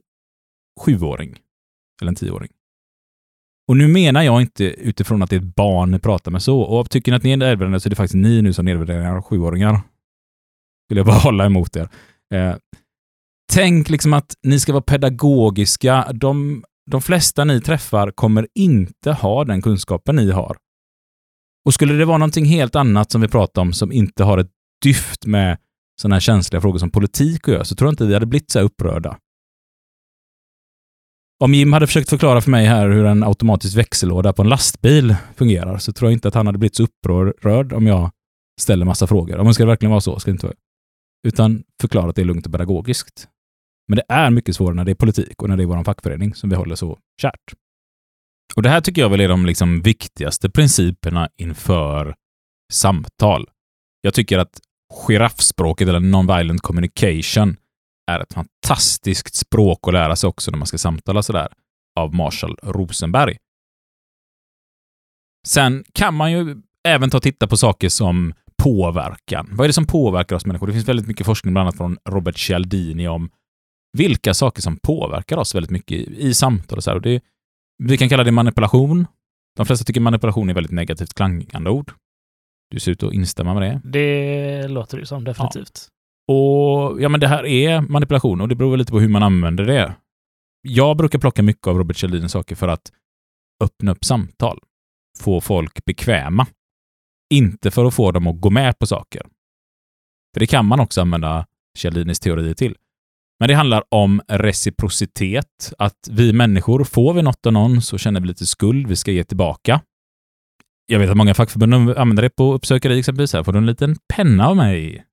sjuåring 0.80 1.40
eller 2.02 2.10
en 2.10 2.16
tioåring. 2.16 2.52
Och 3.68 3.78
nu 3.78 3.88
menar 3.88 4.22
jag 4.22 4.42
inte 4.42 4.64
utifrån 4.64 5.24
att 5.24 5.30
det 5.30 5.36
är 5.36 5.40
ett 5.40 5.56
barn 5.56 5.92
ni 5.92 6.00
pratar 6.00 6.32
med 6.32 6.42
så. 6.42 6.62
Och 6.62 6.90
tycker 6.90 7.12
ni 7.12 7.16
att 7.16 7.24
ni 7.24 7.32
är 7.32 7.38
nedvärderande 7.38 7.80
så 7.80 7.88
är 7.88 7.90
det 7.90 7.96
faktiskt 7.96 8.16
ni 8.16 8.42
nu 8.42 8.54
som 8.54 8.66
nedvärderar 8.66 9.22
sjuåringar. 9.22 9.82
Vill 10.90 10.98
jag 10.98 11.06
bara 11.06 11.20
hålla 11.24 11.46
emot 11.46 11.76
er. 11.76 11.90
Eh, 12.34 12.56
tänk 13.54 13.90
liksom 13.90 14.14
att 14.14 14.34
ni 14.44 14.60
ska 14.60 14.74
vara 14.74 14.82
pedagogiska. 14.82 16.12
De, 16.14 16.64
de 16.92 17.02
flesta 17.02 17.44
ni 17.44 17.62
träffar 17.62 18.12
kommer 18.12 18.48
inte 18.56 19.12
ha 19.12 19.44
den 19.44 19.62
kunskapen 19.62 20.16
ni 20.16 20.32
har. 20.32 20.58
Och 21.66 21.74
skulle 21.74 21.94
det 21.94 22.06
vara 22.06 22.18
någonting 22.18 22.46
helt 22.46 22.76
annat 22.76 23.12
som 23.12 23.22
vi 23.22 23.28
pratar 23.28 23.62
om 23.62 23.74
som 23.74 23.92
inte 23.92 24.24
har 24.24 24.38
ett 24.38 24.52
dyft 24.84 25.26
med 25.26 25.58
sådana 26.02 26.16
här 26.16 26.20
känsliga 26.20 26.62
frågor 26.62 26.80
som 26.80 26.92
politik 26.92 27.48
att 27.48 27.54
göra 27.54 27.66
så 27.66 27.76
tror 27.76 27.88
jag 27.88 27.94
inte 27.94 28.06
vi 28.06 28.14
hade 28.14 28.26
blivit 28.26 28.52
så 28.52 28.60
här 28.60 28.66
upprörda. 28.66 29.18
Om 31.40 31.54
Jim 31.54 31.74
hade 31.74 31.88
försökt 31.88 32.10
förklara 32.10 32.42
för 32.42 32.52
mig 32.52 32.66
här 32.66 32.90
hur 32.90 33.06
en 33.06 33.24
automatisk 33.24 33.78
växellåda 33.78 34.34
på 34.34 34.42
en 34.42 34.50
lastbil 34.50 35.16
fungerar 35.36 35.78
så 35.78 35.94
tror 35.94 36.12
jag 36.12 36.16
inte 36.16 36.28
att 36.28 36.34
han 36.34 36.46
hade 36.46 36.58
blivit 36.58 36.76
så 36.76 36.84
upprörd 36.84 37.74
om 37.74 37.88
jag 37.88 38.12
ställer 38.62 38.86
massa 38.86 39.08
frågor. 39.08 39.38
Om 39.38 39.48
det 39.48 39.54
ska 39.54 39.66
verkligen 39.66 39.92
vara 39.92 40.02
så, 40.02 40.20
ska 40.20 40.32
det 40.32 40.34
inte 40.34 40.46
vara. 40.46 40.56
Utan 41.28 41.64
förklara 41.82 42.10
att 42.10 42.16
det 42.16 42.22
är 42.22 42.26
lugnt 42.26 42.46
och 42.46 42.52
pedagogiskt. 42.52 43.28
Men 43.88 43.96
det 43.96 44.04
är 44.10 44.30
mycket 44.30 44.56
svårare 44.56 44.76
när 44.76 44.86
det 44.86 44.92
är 44.92 44.96
politik 44.96 45.42
och 45.42 45.50
när 45.50 45.58
det 45.58 45.64
är 45.64 45.68
vår 45.68 45.84
fackförening 45.84 46.36
som 46.36 46.50
vi 46.50 46.56
håller 46.56 46.76
så 46.76 47.00
kärt. 47.22 47.54
Och 48.56 48.62
det 48.62 48.70
här 48.70 48.82
tycker 48.82 49.02
jag 49.02 49.10
väl 49.10 49.22
är 49.22 49.28
de 49.28 49.46
liksom 49.46 49.82
viktigaste 49.82 50.50
principerna 50.50 51.30
inför 51.38 52.16
samtal. 52.74 53.50
Jag 54.02 54.14
tycker 54.14 54.40
att 54.40 54.60
giraffspråket 55.08 55.88
eller 55.88 56.00
non-violent 56.00 56.62
communication 56.62 57.58
är 58.12 58.20
ett 58.20 58.34
fantastiskt 58.34 59.36
språk 59.36 59.80
att 59.88 59.94
lära 59.94 60.16
sig 60.16 60.28
också 60.28 60.52
när 60.52 60.58
man 60.58 60.68
ska 60.68 60.78
samtala 60.78 61.24
sådär, 61.24 61.48
av 62.00 62.16
Marshall 62.16 62.58
Rosenberg. 62.64 63.38
Sen 65.48 65.84
kan 65.94 66.14
man 66.14 66.32
ju 66.32 66.62
även 66.88 67.10
ta 67.10 67.18
och 67.18 67.24
titta 67.24 67.48
på 67.48 67.58
saker 67.58 67.90
som 67.90 68.34
påverkan. 68.64 69.50
Vad 69.52 69.66
är 69.66 69.68
det 69.70 69.74
som 69.74 69.88
påverkar 69.88 70.36
oss 70.36 70.46
människor? 70.46 70.68
Det 70.68 70.74
finns 70.74 70.88
väldigt 70.88 71.08
mycket 71.08 71.26
forskning, 71.26 71.54
bland 71.54 71.68
annat 71.68 71.78
från 71.78 71.98
Robert 72.10 72.38
Cialdini, 72.38 73.08
om 73.08 73.30
vilka 73.98 74.34
saker 74.34 74.62
som 74.62 74.78
påverkar 74.78 75.38
oss 75.38 75.56
väldigt 75.56 75.72
mycket 75.72 75.98
i 75.98 76.34
samtal 76.34 76.78
och 76.78 76.84
så 76.84 76.90
här. 76.90 76.96
Och 76.96 77.02
det, 77.02 77.24
vi 77.84 77.98
kan 77.98 78.10
kalla 78.10 78.24
det 78.24 78.32
manipulation. 78.32 79.06
De 79.56 79.66
flesta 79.66 79.86
tycker 79.86 80.02
manipulation 80.02 80.50
är 80.50 80.54
väldigt 80.54 80.72
negativt 80.72 81.14
klangande 81.14 81.70
ord. 81.70 81.92
Du 82.70 82.80
ser 82.80 82.92
ut 82.92 83.04
att 83.04 83.14
instämma 83.14 83.54
med 83.54 83.64
det. 83.64 83.82
Det 83.84 84.68
låter 84.68 84.98
ju 84.98 85.06
som, 85.06 85.24
definitivt. 85.24 85.88
Och 86.28 87.02
ja, 87.02 87.10
men 87.10 87.20
det 87.20 87.28
här 87.28 87.46
är 87.46 87.82
manipulation 87.82 88.42
och 88.42 88.48
det 88.48 88.56
beror 88.56 88.72
väl 88.72 88.80
lite 88.80 88.92
på 88.92 89.00
hur 89.00 89.10
man 89.10 89.24
använder 89.24 89.66
det. 89.66 89.96
Jag 90.62 90.98
brukar 90.98 91.20
plocka 91.20 91.44
mycket 91.44 91.68
av 91.68 91.78
Robert 91.78 91.98
Kjellins 91.98 92.32
saker 92.32 92.56
för 92.56 92.68
att 92.68 92.92
öppna 93.64 93.92
upp 93.92 94.06
samtal, 94.06 94.60
få 95.20 95.42
folk 95.42 95.86
bekväma. 95.86 96.48
Inte 97.34 97.72
för 97.72 97.86
att 97.86 97.94
få 97.94 98.12
dem 98.12 98.28
att 98.28 98.42
gå 98.42 98.50
med 98.50 98.80
på 98.80 98.88
saker. 98.88 99.22
För 100.34 100.40
det 100.40 100.48
kan 100.48 100.66
man 100.66 100.80
också 100.80 101.02
använda 101.02 101.46
Kjellinis 101.78 102.20
teorier 102.20 102.54
till. 102.54 102.76
Men 103.40 103.50
det 103.50 103.56
handlar 103.56 103.84
om 103.90 104.22
reciprocitet, 104.28 105.74
att 105.78 106.08
vi 106.10 106.34
människor, 106.34 106.84
får 106.84 107.14
vi 107.14 107.22
något 107.22 107.46
av 107.46 107.54
någon 107.54 107.82
så 107.82 107.98
känner 107.98 108.20
vi 108.20 108.28
lite 108.28 108.46
skuld, 108.46 108.88
vi 108.88 108.96
ska 108.96 109.12
ge 109.12 109.24
tillbaka. 109.24 109.82
Jag 110.86 111.00
vet 111.00 111.10
att 111.10 111.18
många 111.18 111.34
fackförbund 111.34 111.74
använder 111.74 112.24
det 112.24 112.30
på 112.30 112.54
uppsökare 112.54 112.98
exempelvis. 112.98 113.34
Här 113.34 113.44
får 113.44 113.52
du 113.52 113.58
en 113.58 113.66
liten 113.66 113.96
penna 114.14 114.48
av 114.48 114.56
mig. 114.56 115.06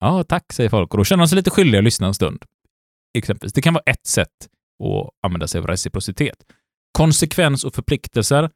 Ja, 0.00 0.24
tack, 0.24 0.52
säger 0.52 0.70
folk. 0.70 0.94
Och 0.94 0.98
då 0.98 1.04
känner 1.04 1.24
de 1.24 1.28
sig 1.28 1.36
lite 1.36 1.50
skyldiga 1.50 1.78
att 1.78 1.84
lyssna 1.84 2.06
en 2.06 2.14
stund. 2.14 2.44
Exempelvis. 3.18 3.52
Det 3.52 3.62
kan 3.62 3.74
vara 3.74 3.82
ett 3.86 4.06
sätt 4.06 4.28
att 4.84 5.10
använda 5.26 5.46
sig 5.46 5.58
av 5.58 5.66
reciprocitet. 5.66 6.36
Konsekvens 6.98 7.64
och 7.64 7.74
förpliktelser, 7.74 8.50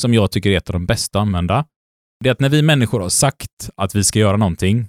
som 0.00 0.14
jag 0.14 0.30
tycker 0.30 0.50
är 0.50 0.56
ett 0.56 0.70
av 0.70 0.72
de 0.72 0.86
bästa 0.86 1.18
att 1.18 1.22
använda, 1.22 1.66
det 2.20 2.28
är 2.28 2.32
att 2.32 2.40
när 2.40 2.48
vi 2.48 2.62
människor 2.62 3.00
har 3.00 3.08
sagt 3.08 3.70
att 3.76 3.94
vi 3.94 4.04
ska 4.04 4.18
göra 4.18 4.36
någonting, 4.36 4.88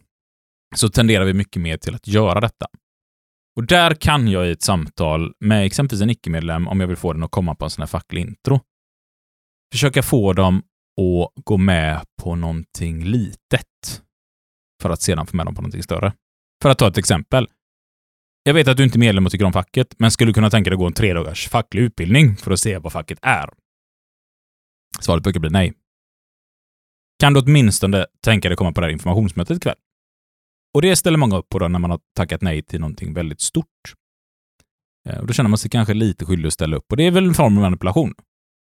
så 0.75 0.89
tenderar 0.89 1.25
vi 1.25 1.33
mycket 1.33 1.61
mer 1.61 1.77
till 1.77 1.95
att 1.95 2.07
göra 2.07 2.41
detta. 2.41 2.67
Och 3.55 3.67
där 3.67 3.93
kan 3.93 4.27
jag 4.27 4.47
i 4.47 4.51
ett 4.51 4.61
samtal 4.61 5.33
med 5.39 5.65
exempelvis 5.65 6.01
en 6.01 6.09
icke-medlem, 6.09 6.67
om 6.67 6.79
jag 6.79 6.87
vill 6.87 6.97
få 6.97 7.13
den 7.13 7.23
att 7.23 7.31
komma 7.31 7.55
på 7.55 7.65
en 7.65 7.71
sån 7.71 7.81
här 7.81 7.87
facklig 7.87 8.21
intro, 8.21 8.59
försöka 9.71 10.03
få 10.03 10.33
dem 10.33 10.63
att 11.01 11.43
gå 11.43 11.57
med 11.57 12.05
på 12.21 12.35
någonting 12.35 13.05
litet 13.05 14.01
för 14.81 14.89
att 14.89 15.01
sedan 15.01 15.27
få 15.27 15.35
med 15.35 15.45
dem 15.45 15.55
på 15.55 15.61
någonting 15.61 15.83
större. 15.83 16.13
För 16.61 16.69
att 16.69 16.77
ta 16.77 16.87
ett 16.87 16.97
exempel. 16.97 17.47
Jag 18.43 18.53
vet 18.53 18.67
att 18.67 18.77
du 18.77 18.83
inte 18.83 18.97
är 18.97 18.99
medlem 18.99 19.25
och 19.25 19.31
tycker 19.31 19.45
om 19.45 19.53
facket, 19.53 19.95
men 19.99 20.11
skulle 20.11 20.29
du 20.29 20.33
kunna 20.33 20.49
tänka 20.49 20.69
dig 20.69 20.75
att 20.75 20.79
gå 20.79 20.87
en 20.87 20.93
tre 20.93 21.13
dagars 21.13 21.49
facklig 21.49 21.81
utbildning 21.81 22.35
för 22.35 22.51
att 22.51 22.59
se 22.59 22.77
vad 22.77 22.91
facket 22.91 23.19
är? 23.21 23.49
Svaret 24.99 25.23
brukar 25.23 25.39
bli 25.39 25.49
nej. 25.49 25.73
Kan 27.19 27.33
du 27.33 27.39
åtminstone 27.39 28.05
tänka 28.23 28.49
dig 28.49 28.53
att 28.53 28.57
komma 28.57 28.71
på 28.71 28.81
det 28.81 28.87
här 28.87 28.91
informationsmötet 28.91 29.57
ikväll? 29.57 29.75
Och 30.73 30.81
det 30.81 30.95
ställer 30.95 31.17
många 31.17 31.37
upp 31.37 31.49
på 31.49 31.59
då 31.59 31.67
när 31.67 31.79
man 31.79 31.91
har 31.91 31.99
tackat 32.15 32.41
nej 32.41 32.61
till 32.63 32.79
någonting 32.79 33.13
väldigt 33.13 33.41
stort. 33.41 33.93
Eh, 35.09 35.19
och 35.19 35.27
då 35.27 35.33
känner 35.33 35.49
man 35.49 35.57
sig 35.57 35.71
kanske 35.71 35.93
lite 35.93 36.25
skyldig 36.25 36.47
att 36.47 36.53
ställa 36.53 36.77
upp. 36.77 36.91
Och 36.91 36.97
det 36.97 37.03
är 37.03 37.11
väl 37.11 37.27
en 37.27 37.33
form 37.33 37.57
av 37.57 37.61
manipulation. 37.61 38.13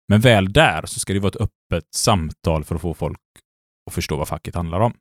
Men 0.08 0.22
väl 0.22 0.54
där 0.54 0.86
så 0.86 1.00
ska 1.00 1.14
det 1.14 1.20
vara 1.20 1.30
ett 1.30 1.42
öppet 1.42 1.94
samtal 1.94 2.64
för 2.64 2.76
att 2.76 2.82
få 2.82 2.94
folk 2.94 3.20
att 3.88 3.94
förstå 3.94 4.18
vad 4.18 4.28
facket 4.28 4.56
handlar 4.56 4.80
om. 4.80 4.94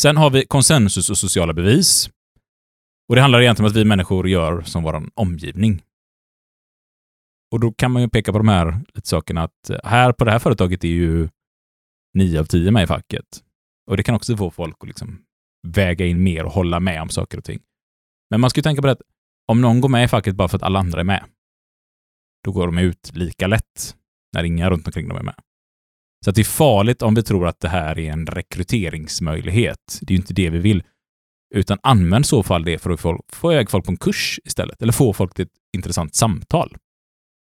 Sen 0.00 0.16
har 0.16 0.30
vi 0.30 0.46
konsensus 0.46 1.10
och 1.10 1.18
sociala 1.18 1.52
bevis. 1.52 2.10
Och 3.08 3.14
Det 3.14 3.20
handlar 3.20 3.40
egentligen 3.40 3.66
om 3.66 3.70
att 3.70 3.76
vi 3.76 3.84
människor 3.84 4.28
gör 4.28 4.62
som 4.62 4.82
vår 4.82 5.10
omgivning. 5.14 5.82
Och 7.52 7.60
då 7.60 7.72
kan 7.72 7.90
man 7.90 8.02
ju 8.02 8.08
peka 8.08 8.32
på 8.32 8.38
de 8.38 8.48
här 8.48 8.80
lite 8.94 9.08
sakerna 9.08 9.42
att 9.42 9.70
eh, 9.70 9.78
här 9.84 10.12
på 10.12 10.24
det 10.24 10.30
här 10.30 10.38
företaget 10.38 10.84
är 10.84 10.88
ju 10.88 11.28
nio 12.14 12.40
av 12.40 12.44
tio 12.44 12.70
med 12.70 12.84
i 12.84 12.86
facket. 12.86 13.44
Och 13.90 13.96
det 13.96 14.02
kan 14.02 14.14
också 14.14 14.36
få 14.36 14.50
folk 14.50 14.76
att 14.80 14.88
liksom 14.88 15.24
väga 15.66 16.06
in 16.06 16.22
mer 16.22 16.44
och 16.44 16.52
hålla 16.52 16.80
med 16.80 17.02
om 17.02 17.08
saker 17.08 17.38
och 17.38 17.44
ting. 17.44 17.60
Men 18.30 18.40
man 18.40 18.50
ska 18.50 18.58
ju 18.58 18.62
tänka 18.62 18.82
på 18.82 18.86
det 18.86 18.92
att 18.92 19.02
om 19.48 19.60
någon 19.60 19.80
går 19.80 19.88
med 19.88 20.04
i 20.04 20.08
facket 20.08 20.36
bara 20.36 20.48
för 20.48 20.56
att 20.56 20.62
alla 20.62 20.78
andra 20.78 21.00
är 21.00 21.04
med, 21.04 21.24
då 22.44 22.52
går 22.52 22.66
de 22.66 22.78
ut 22.78 23.10
lika 23.14 23.46
lätt 23.46 23.96
när 24.32 24.44
inga 24.44 24.70
runt 24.70 24.86
omkring 24.86 25.08
dem 25.08 25.18
är 25.18 25.22
med. 25.22 25.34
Så 26.24 26.30
det 26.30 26.40
är 26.40 26.44
farligt 26.44 27.02
om 27.02 27.14
vi 27.14 27.22
tror 27.22 27.46
att 27.46 27.60
det 27.60 27.68
här 27.68 27.98
är 27.98 28.12
en 28.12 28.26
rekryteringsmöjlighet. 28.26 29.98
Det 30.00 30.12
är 30.12 30.14
ju 30.14 30.20
inte 30.20 30.34
det 30.34 30.50
vi 30.50 30.58
vill. 30.58 30.82
Utan 31.54 31.78
använd 31.82 32.26
så 32.26 32.42
fall 32.42 32.64
det 32.64 32.78
för 32.78 32.90
att 32.90 33.00
få, 33.00 33.24
få 33.32 33.52
iväg 33.52 33.70
folk 33.70 33.84
på 33.84 33.90
en 33.90 33.96
kurs 33.96 34.40
istället. 34.44 34.82
Eller 34.82 34.92
få 34.92 35.12
folk 35.12 35.34
till 35.34 35.44
ett 35.44 35.52
intressant 35.76 36.14
samtal. 36.14 36.76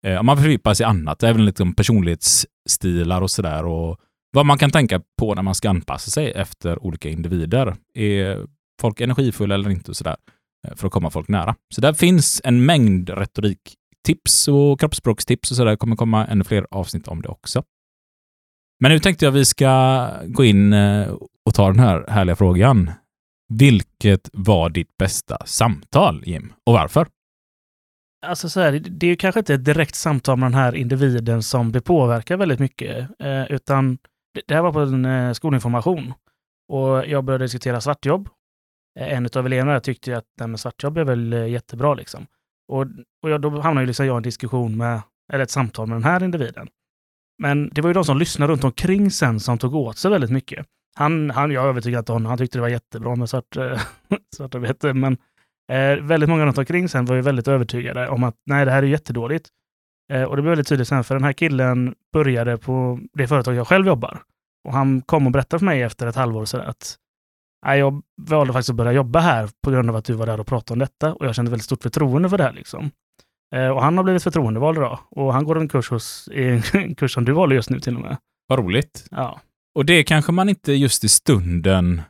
Eh, 0.05 0.19
om 0.19 0.25
man 0.25 0.37
fördjupar 0.37 0.73
sig 0.73 0.83
i 0.83 0.87
annat, 0.87 1.23
även 1.23 1.45
liksom 1.45 1.73
personlighetsstilar 1.73 3.21
och 3.21 3.31
sådär 3.31 3.65
och 3.65 3.99
vad 4.31 4.45
man 4.45 4.57
kan 4.57 4.71
tänka 4.71 5.01
på 5.19 5.35
när 5.35 5.41
man 5.41 5.55
ska 5.55 5.69
anpassa 5.69 6.11
sig 6.11 6.31
efter 6.31 6.83
olika 6.83 7.09
individer. 7.09 7.75
Är 7.93 8.45
folk 8.81 9.01
energifulla 9.01 9.55
eller 9.55 9.69
inte 9.69 9.91
och 9.91 9.97
sådär 9.97 10.15
eh, 10.67 10.75
för 10.75 10.87
att 10.87 10.93
komma 10.93 11.09
folk 11.09 11.27
nära. 11.27 11.55
Så 11.75 11.81
där 11.81 11.93
finns 11.93 12.41
en 12.43 12.65
mängd 12.65 13.09
retoriktips 13.09 14.47
och 14.47 14.79
kroppsspråkstips 14.79 15.51
och 15.51 15.57
sådär. 15.57 15.71
Det 15.71 15.77
kommer 15.77 15.95
komma 15.95 16.27
ännu 16.27 16.43
fler 16.43 16.67
avsnitt 16.71 17.07
om 17.07 17.21
det 17.21 17.29
också. 17.29 17.63
Men 18.79 18.91
nu 18.91 18.99
tänkte 18.99 19.25
jag 19.25 19.31
vi 19.31 19.45
ska 19.45 20.09
gå 20.25 20.43
in 20.43 20.73
eh, 20.73 21.13
och 21.45 21.53
ta 21.53 21.67
den 21.67 21.79
här 21.79 22.05
härliga 22.07 22.35
frågan. 22.35 22.91
Vilket 23.53 24.29
var 24.33 24.69
ditt 24.69 24.97
bästa 24.97 25.37
samtal, 25.45 26.23
Jim? 26.25 26.53
Och 26.65 26.73
varför? 26.73 27.07
Alltså 28.25 28.49
så 28.49 28.59
här, 28.59 28.71
det 28.71 29.05
är 29.05 29.09
ju 29.09 29.15
kanske 29.15 29.39
inte 29.39 29.53
ett 29.53 29.65
direkt 29.65 29.95
samtal 29.95 30.37
med 30.37 30.45
den 30.45 30.59
här 30.59 30.75
individen 30.75 31.43
som 31.43 31.71
det 31.71 31.81
påverkar 31.81 32.37
väldigt 32.37 32.59
mycket, 32.59 33.09
eh, 33.19 33.51
utan 33.51 33.97
det, 34.47 34.53
här 34.53 34.61
var 34.61 34.73
på 34.73 34.79
en 34.79 35.35
skolinformation. 35.35 36.13
Och 36.73 37.07
jag 37.07 37.23
började 37.23 37.43
diskutera 37.43 37.81
svartjobb. 37.81 38.29
Eh, 38.97 39.13
en 39.13 39.29
av 39.35 39.45
eleverna 39.45 39.79
tyckte 39.79 40.17
att 40.17 40.25
det 40.37 40.47
med 40.47 40.59
svartjobb 40.59 40.97
är 40.97 41.03
väl 41.03 41.33
eh, 41.33 41.47
jättebra. 41.47 41.93
Liksom. 41.93 42.25
Och, 42.67 42.85
och 43.23 43.29
jag, 43.29 43.41
då 43.41 43.49
hamnade 43.59 43.87
liksom 43.87 44.05
jag 44.05 44.15
i 44.15 44.17
en 44.17 44.23
diskussion 44.23 44.77
med, 44.77 45.01
eller 45.33 45.43
ett 45.43 45.51
samtal 45.51 45.87
med 45.87 45.95
den 45.95 46.03
här 46.03 46.23
individen. 46.23 46.67
Men 47.41 47.69
det 47.69 47.81
var 47.81 47.89
ju 47.89 47.93
de 47.93 48.05
som 48.05 48.17
lyssnade 48.17 48.51
runt 48.53 48.63
omkring 48.63 49.11
sen 49.11 49.39
som 49.39 49.57
tog 49.57 49.75
åt 49.75 49.97
sig 49.97 50.11
väldigt 50.11 50.31
mycket. 50.31 50.65
Han, 50.95 51.29
han, 51.29 51.51
jag 51.51 51.65
övertygade 51.65 51.99
inte 51.99 52.11
honom, 52.11 52.25
han 52.25 52.37
tyckte 52.37 52.57
det 52.57 52.61
var 52.61 52.69
jättebra 52.69 53.15
med 53.15 53.29
svart, 53.29 53.57
eh, 53.57 53.81
svartarbete, 54.35 54.93
men 54.93 55.17
eh, 55.71 55.95
väldigt 56.03 56.29
många 56.29 56.45
runt 56.45 56.57
omkring 56.57 56.89
sen 56.89 57.05
var 57.05 57.15
ju 57.15 57.21
väldigt 57.21 57.47
övertygade 57.47 58.09
om 58.09 58.23
att 58.23 58.35
nej, 58.45 58.65
det 58.65 58.71
här 58.71 58.83
är 58.83 58.87
jättedåligt. 58.87 59.49
Eh, 60.13 60.23
och 60.23 60.35
det 60.35 60.41
blev 60.41 60.51
väldigt 60.51 60.67
tydligt 60.67 60.87
sen, 60.87 61.03
för 61.03 61.15
den 61.15 61.23
här 61.23 61.33
killen 61.33 61.95
började 62.13 62.57
på 62.57 62.99
det 63.13 63.27
företag 63.27 63.55
jag 63.55 63.67
själv 63.67 63.87
jobbar. 63.87 64.21
Och 64.67 64.73
han 64.73 65.01
kom 65.01 65.25
och 65.25 65.31
berättade 65.31 65.59
för 65.59 65.65
mig 65.65 65.81
efter 65.81 66.07
ett 66.07 66.15
halvår 66.15 66.45
så 66.45 66.57
att 66.57 66.97
jag 67.65 68.03
valde 68.21 68.53
faktiskt 68.53 68.69
att 68.69 68.75
börja 68.75 68.91
jobba 68.91 69.19
här 69.19 69.49
på 69.63 69.71
grund 69.71 69.89
av 69.89 69.95
att 69.95 70.05
du 70.05 70.13
var 70.13 70.25
där 70.25 70.39
och 70.39 70.47
pratade 70.47 70.73
om 70.73 70.79
detta. 70.79 71.13
Och 71.13 71.25
jag 71.25 71.35
kände 71.35 71.51
väldigt 71.51 71.65
stort 71.65 71.83
förtroende 71.83 72.29
för 72.29 72.37
det 72.37 72.43
här. 72.43 72.53
Liksom. 72.53 72.91
Eh, 73.55 73.67
och 73.67 73.81
han 73.81 73.97
har 73.97 74.03
blivit 74.03 74.23
förtroendevald 74.23 74.77
idag. 74.77 74.99
Och 75.11 75.33
han 75.33 75.43
går 75.43 75.59
en 75.59 75.69
kurs 75.69 75.89
hos, 75.89 76.29
en 76.73 76.95
kurs 76.95 77.13
som 77.13 77.25
du 77.25 77.31
valde 77.31 77.55
just 77.55 77.69
nu 77.69 77.79
till 77.79 77.95
och 77.95 78.01
med. 78.01 78.17
Vad 78.47 78.59
roligt. 78.59 79.07
Ja. 79.11 79.41
Och 79.75 79.85
det 79.85 80.03
kanske 80.03 80.31
man 80.31 80.49
inte 80.49 80.73
just 80.73 81.03
i 81.03 81.09
stunden 81.09 82.01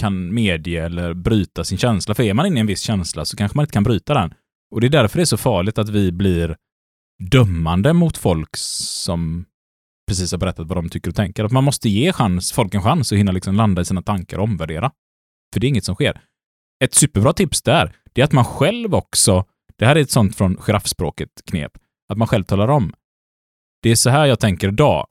kan 0.00 0.34
medge 0.34 0.84
eller 0.84 1.14
bryta 1.14 1.64
sin 1.64 1.78
känsla. 1.78 2.14
För 2.14 2.22
är 2.22 2.34
man 2.34 2.46
inne 2.46 2.56
i 2.56 2.60
en 2.60 2.66
viss 2.66 2.80
känsla 2.80 3.24
så 3.24 3.36
kanske 3.36 3.58
man 3.58 3.62
inte 3.62 3.72
kan 3.72 3.84
bryta 3.84 4.14
den. 4.14 4.34
Och 4.74 4.80
det 4.80 4.86
är 4.86 4.90
därför 4.90 5.18
det 5.18 5.22
är 5.22 5.26
så 5.26 5.36
farligt 5.36 5.78
att 5.78 5.88
vi 5.88 6.12
blir 6.12 6.56
dömande 7.30 7.92
mot 7.92 8.18
folk 8.18 8.56
som 8.56 9.44
precis 10.08 10.32
har 10.32 10.38
berättat 10.38 10.66
vad 10.66 10.78
de 10.78 10.88
tycker 10.88 11.10
och 11.10 11.16
tänker. 11.16 11.44
Att 11.44 11.52
man 11.52 11.64
måste 11.64 11.88
ge 11.88 12.12
chans, 12.12 12.52
folk 12.52 12.74
en 12.74 12.82
chans 12.82 13.12
att 13.12 13.18
hinna 13.18 13.32
liksom 13.32 13.54
landa 13.54 13.82
i 13.82 13.84
sina 13.84 14.02
tankar 14.02 14.38
och 14.38 14.44
omvärdera. 14.44 14.90
För 15.52 15.60
det 15.60 15.66
är 15.66 15.68
inget 15.68 15.84
som 15.84 15.94
sker. 15.94 16.20
Ett 16.84 16.94
superbra 16.94 17.32
tips 17.32 17.62
där, 17.62 17.96
det 18.12 18.20
är 18.20 18.24
att 18.24 18.32
man 18.32 18.44
själv 18.44 18.94
också, 18.94 19.44
det 19.78 19.86
här 19.86 19.96
är 19.96 20.00
ett 20.00 20.10
sånt 20.10 20.36
från 20.36 20.56
giraffspråket 20.56 21.28
knep, 21.50 21.72
att 22.08 22.18
man 22.18 22.28
själv 22.28 22.44
talar 22.44 22.68
om. 22.68 22.92
Det 23.82 23.90
är 23.90 23.94
så 23.94 24.10
här 24.10 24.26
jag 24.26 24.40
tänker 24.40 24.68
idag, 24.68 25.06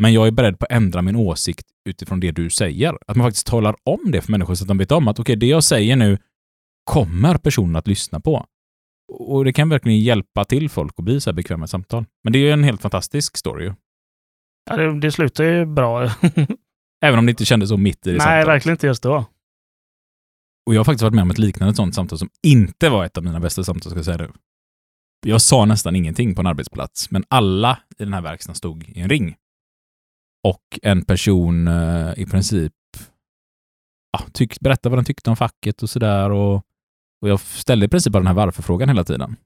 men 0.00 0.12
jag 0.12 0.26
är 0.26 0.30
beredd 0.30 0.58
på 0.58 0.64
att 0.64 0.72
ändra 0.72 1.02
min 1.02 1.16
åsikt 1.16 1.66
utifrån 1.88 2.20
det 2.20 2.32
du 2.32 2.50
säger. 2.50 2.98
Att 3.06 3.16
man 3.16 3.26
faktiskt 3.26 3.46
talar 3.46 3.76
om 3.84 4.10
det 4.10 4.20
för 4.20 4.32
människor 4.32 4.54
så 4.54 4.64
att 4.64 4.68
de 4.68 4.78
vet 4.78 4.92
om 4.92 5.08
att 5.08 5.18
okej, 5.18 5.22
okay, 5.22 5.36
det 5.36 5.46
jag 5.46 5.64
säger 5.64 5.96
nu 5.96 6.18
kommer 6.84 7.38
personen 7.38 7.76
att 7.76 7.88
lyssna 7.88 8.20
på. 8.20 8.46
Och 9.12 9.44
det 9.44 9.52
kan 9.52 9.68
verkligen 9.68 10.00
hjälpa 10.00 10.44
till 10.44 10.70
folk 10.70 10.94
att 10.96 11.04
bli 11.04 11.20
så 11.20 11.30
här 11.30 11.34
bekväma 11.34 11.64
i 11.64 11.68
samtal. 11.68 12.04
Men 12.24 12.32
det 12.32 12.38
är 12.38 12.40
ju 12.40 12.50
en 12.50 12.64
helt 12.64 12.82
fantastisk 12.82 13.36
story. 13.36 13.72
Ja, 14.70 14.76
det, 14.76 15.00
det 15.00 15.12
slutar 15.12 15.44
ju 15.44 15.66
bra. 15.66 16.02
Även 17.04 17.18
om 17.18 17.26
det 17.26 17.30
inte 17.30 17.44
kändes 17.44 17.68
så 17.68 17.76
mitt 17.76 18.06
i 18.06 18.10
det 18.10 18.16
Nej, 18.16 18.20
samtalet. 18.20 18.48
verkligen 18.48 18.74
inte 18.74 18.86
just 18.86 19.02
då. 19.02 19.24
Och 20.66 20.74
jag 20.74 20.80
har 20.80 20.84
faktiskt 20.84 21.02
varit 21.02 21.14
med 21.14 21.22
om 21.22 21.30
ett 21.30 21.38
liknande 21.38 21.74
sånt 21.74 21.94
samtal 21.94 22.18
som 22.18 22.28
inte 22.42 22.88
var 22.88 23.04
ett 23.04 23.16
av 23.16 23.24
mina 23.24 23.40
bästa 23.40 23.64
samtal, 23.64 23.90
ska 23.90 23.98
jag 23.98 24.04
säga 24.04 24.16
nu. 24.16 24.32
Jag 25.26 25.40
sa 25.40 25.64
nästan 25.64 25.96
ingenting 25.96 26.34
på 26.34 26.40
en 26.40 26.46
arbetsplats, 26.46 27.10
men 27.10 27.24
alla 27.28 27.78
i 27.98 28.04
den 28.04 28.14
här 28.14 28.20
verkstaden 28.20 28.54
stod 28.54 28.88
i 28.88 29.00
en 29.00 29.08
ring. 29.08 29.36
Och 30.44 30.78
en 30.82 31.04
person 31.04 31.68
eh, 31.68 32.12
i 32.16 32.26
princip 32.26 32.72
ja, 34.12 34.24
tyck, 34.32 34.60
berättade 34.60 34.90
vad 34.90 34.98
den 34.98 35.04
tyckte 35.04 35.30
om 35.30 35.36
facket 35.36 35.82
och 35.82 35.90
sådär. 35.90 36.30
Och, 36.30 36.54
och 37.22 37.28
jag 37.28 37.40
ställde 37.40 37.86
i 37.86 37.88
princip 37.88 38.12
bara 38.12 38.18
den 38.18 38.26
här 38.26 38.34
varför-frågan 38.34 38.88
hela 38.88 39.04
tiden. 39.04 39.36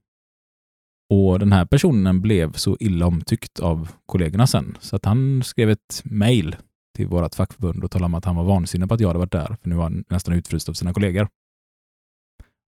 Och 1.11 1.39
den 1.39 1.53
här 1.53 1.65
personen 1.65 2.21
blev 2.21 2.53
så 2.53 2.77
illa 2.81 3.07
omtyckt 3.07 3.61
av 3.61 3.89
kollegorna 4.07 4.47
sen, 4.47 4.77
så 4.81 4.97
att 4.97 5.05
han 5.05 5.43
skrev 5.43 5.71
ett 5.71 6.03
mejl 6.05 6.57
till 6.97 7.07
vårt 7.07 7.35
fackförbund 7.35 7.85
och 7.85 7.91
talade 7.91 8.07
om 8.07 8.15
att 8.15 8.25
han 8.25 8.37
var 8.37 8.45
vansinnig 8.45 8.89
på 8.89 8.95
att 8.95 9.01
jag 9.01 9.09
hade 9.09 9.19
varit 9.19 9.33
där, 9.33 9.57
för 9.63 9.69
nu 9.69 9.75
var 9.75 9.83
han 9.83 10.05
nästan 10.09 10.35
utfryst 10.35 10.69
av 10.69 10.73
sina 10.73 10.93
kollegor. 10.93 11.29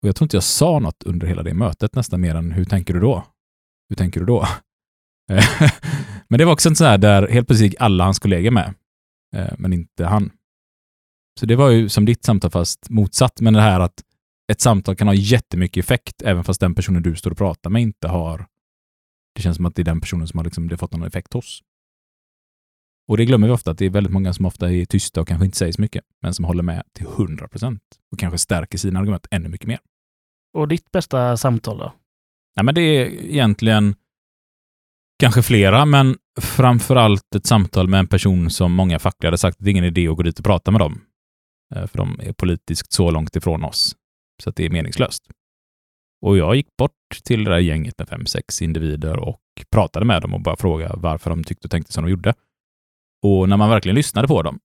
Och 0.03 0.09
jag 0.09 0.17
tror 0.17 0.25
inte 0.25 0.37
jag 0.37 0.45
sa 0.45 0.79
något 0.79 1.03
under 1.03 1.27
hela 1.27 1.43
det 1.43 1.55
mötet, 1.55 1.95
nästan 1.95 2.21
mer 2.21 2.35
än 2.35 2.53
hur 2.53 2.65
tänker 2.65 2.95
du 2.95 3.01
då? 3.01 3.27
Hur 3.89 3.97
tänker 3.97 4.21
du 4.21 4.27
då? 4.27 4.47
men 6.29 6.39
det 6.39 6.45
var 6.45 6.53
också 6.53 6.69
en 6.69 6.77
sån 6.77 6.87
här 6.87 6.99
där 6.99 7.29
helt 7.29 7.47
plötsligt 7.47 7.73
gick 7.73 7.81
alla 7.81 8.05
hans 8.05 8.19
kollegor 8.19 8.51
med, 8.51 8.75
eh, 9.37 9.55
men 9.59 9.73
inte 9.73 10.07
han. 10.07 10.31
Så 11.41 11.47
det 11.47 11.57
var 11.57 11.71
ju 11.71 11.89
som 11.89 12.05
ditt 12.05 12.25
samtal 12.25 12.51
fast 12.51 12.91
motsatt, 12.91 13.41
men 13.41 13.55
det 13.55 13.61
här 13.61 13.81
att 13.81 14.03
ett 14.53 14.61
samtal 14.61 14.97
kan 14.97 15.09
ha 15.09 15.15
jättemycket 15.15 15.85
effekt 15.85 16.23
även 16.23 16.45
fast 16.45 16.61
den 16.61 16.75
personen 16.75 17.03
du 17.03 17.17
står 17.17 17.31
och 17.31 17.39
pratar 17.39 17.71
med 17.71 17.83
inte 17.83 18.09
har... 18.09 18.47
Det 19.35 19.43
känns 19.43 19.57
som 19.57 19.67
att 19.67 19.75
det 19.75 19.83
är 19.83 19.85
den 19.85 20.01
personen 20.01 20.29
som 20.29 20.39
har 20.39 20.45
liksom, 20.45 20.69
det 20.69 20.77
fått 20.77 20.93
någon 20.93 21.07
effekt 21.07 21.33
hos. 21.33 21.63
Och 23.09 23.17
det 23.17 23.25
glömmer 23.25 23.47
vi 23.47 23.53
ofta, 23.53 23.71
att 23.71 23.79
det 23.79 23.87
är 23.87 23.91
väldigt 23.91 24.13
många 24.13 24.33
som 24.33 24.47
ofta 24.47 24.73
är 24.73 24.85
tysta 24.85 25.21
och 25.21 25.29
kanske 25.29 25.45
inte 25.45 25.59
säger 25.59 25.73
så 25.73 25.81
mycket, 25.81 26.05
men 26.23 26.35
som 26.35 26.45
håller 26.45 26.63
med 26.63 26.83
till 26.93 27.07
100 27.07 27.49
procent 27.49 27.83
och 28.13 28.19
kanske 28.19 28.39
stärker 28.39 28.79
sina 28.79 29.01
argument 29.01 29.27
ännu 29.31 29.49
mycket 29.49 29.67
mer. 29.67 29.79
Och 30.55 30.69
ditt 30.69 30.91
bästa 30.93 31.37
samtal 31.37 31.79
då? 31.79 31.93
Nej, 32.57 32.65
men 32.65 32.75
det 32.75 32.81
är 32.81 33.07
egentligen 33.07 33.95
kanske 35.19 35.43
flera, 35.43 35.85
men 35.85 36.17
framför 36.41 36.97
allt 36.97 37.35
ett 37.35 37.47
samtal 37.47 37.89
med 37.89 38.01
en 38.01 38.09
person 38.09 38.51
som 38.51 38.73
många 38.73 38.99
fackliga 38.99 39.29
hade 39.29 39.39
sagt 39.39 39.57
att 39.57 39.65
det 39.65 39.71
är 39.71 39.73
ingen 39.73 39.85
idé 39.85 40.09
att 40.09 40.17
gå 40.17 40.23
dit 40.23 40.39
och 40.39 40.45
prata 40.45 40.71
med 40.71 40.81
dem. 40.81 41.01
Eh, 41.75 41.87
för 41.87 41.99
de 41.99 42.21
är 42.21 42.33
politiskt 42.33 42.93
så 42.93 43.11
långt 43.11 43.37
ifrån 43.37 43.65
oss 43.65 43.97
så 44.43 44.51
att 44.51 44.57
det 44.57 44.65
är 44.65 44.71
meningslöst. 44.71 45.29
Och 46.23 46.37
jag 46.37 46.57
gick 46.57 46.77
bort 46.77 47.21
till 47.25 47.45
det 47.45 47.51
där 47.51 47.59
gänget 47.59 47.99
med 47.99 48.09
fem, 48.09 48.27
sex 48.27 48.63
individer 48.63 49.19
och 49.19 49.41
pratade 49.71 50.07
med 50.07 50.23
dem 50.23 50.35
och 50.35 50.41
bara 50.41 50.57
frågade 50.57 50.95
varför 50.97 51.31
de 51.31 51.45
tyckte 51.45 51.67
och 51.67 51.71
tänkte 51.71 51.93
som 51.93 52.05
de 52.05 52.11
gjorde. 52.11 52.35
Och 53.23 53.49
när 53.49 53.57
man 53.57 53.71
verkligen 53.71 53.97
lyssnade 53.97 54.29
på 54.29 54.43
dem 54.43 54.61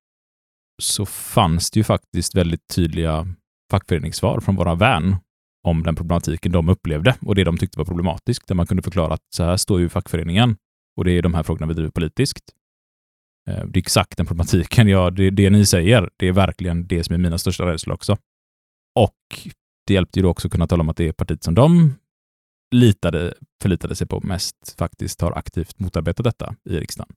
så 0.82 1.06
fanns 1.06 1.72
det 1.72 1.80
ju 1.80 1.84
faktiskt 1.84 2.36
väldigt 2.36 2.68
tydliga 2.76 3.28
fackföreningssvar 3.72 4.40
från 4.40 4.56
våra 4.56 4.76
vän 4.76 5.16
om 5.64 5.84
den 5.84 5.96
problematiken 5.96 6.52
de 6.52 6.70
upplevde 6.70 7.16
och 7.22 7.36
det 7.36 7.44
de 7.44 7.58
tyckte 7.58 7.78
var 7.78 7.86
problematiskt, 7.86 8.48
där 8.48 8.56
man 8.56 8.68
kunde 8.68 8.84
förklara 8.84 9.14
att 9.14 9.26
så 9.30 9.44
här 9.44 9.58
står 9.58 9.80
ju 9.80 9.90
fackföreningen 9.90 10.58
och 10.98 11.06
det 11.06 11.12
är 11.12 11.22
de 11.22 11.34
här 11.34 11.44
frågorna 11.44 11.68
vi 11.68 11.74
driver 11.74 11.92
politiskt. 11.92 12.54
Eh, 13.50 13.66
det 13.66 13.78
är 13.78 13.82
exakt 13.82 14.18
den 14.18 14.26
problematiken, 14.26 14.88
ja, 14.88 15.10
det, 15.10 15.30
det 15.30 15.50
ni 15.50 15.66
säger, 15.66 16.10
det 16.18 16.28
är 16.28 16.32
verkligen 16.32 16.88
det 16.88 17.04
som 17.04 17.14
är 17.14 17.18
mina 17.20 17.38
största 17.38 17.66
rädslor 17.66 17.94
också. 17.94 18.18
Och 18.96 19.50
det 19.88 19.94
hjälpte 19.94 20.20
ju 20.20 20.24
då 20.24 20.30
också 20.30 20.48
att 20.48 20.52
kunna 20.52 20.68
tala 20.68 20.82
om 20.82 20.90
att 20.90 20.98
det 20.98 21.08
är 21.08 21.12
partiet 21.12 21.44
som 21.44 21.56
de 21.56 21.94
litade, 22.76 23.34
förlitade 23.62 23.96
sig 23.96 24.08
på 24.08 24.22
mest 24.22 24.76
faktiskt 24.78 25.22
har 25.22 25.32
aktivt 25.32 25.80
motarbetat 25.80 26.24
detta 26.24 26.56
i 26.70 26.80
riksdagen. 26.80 27.16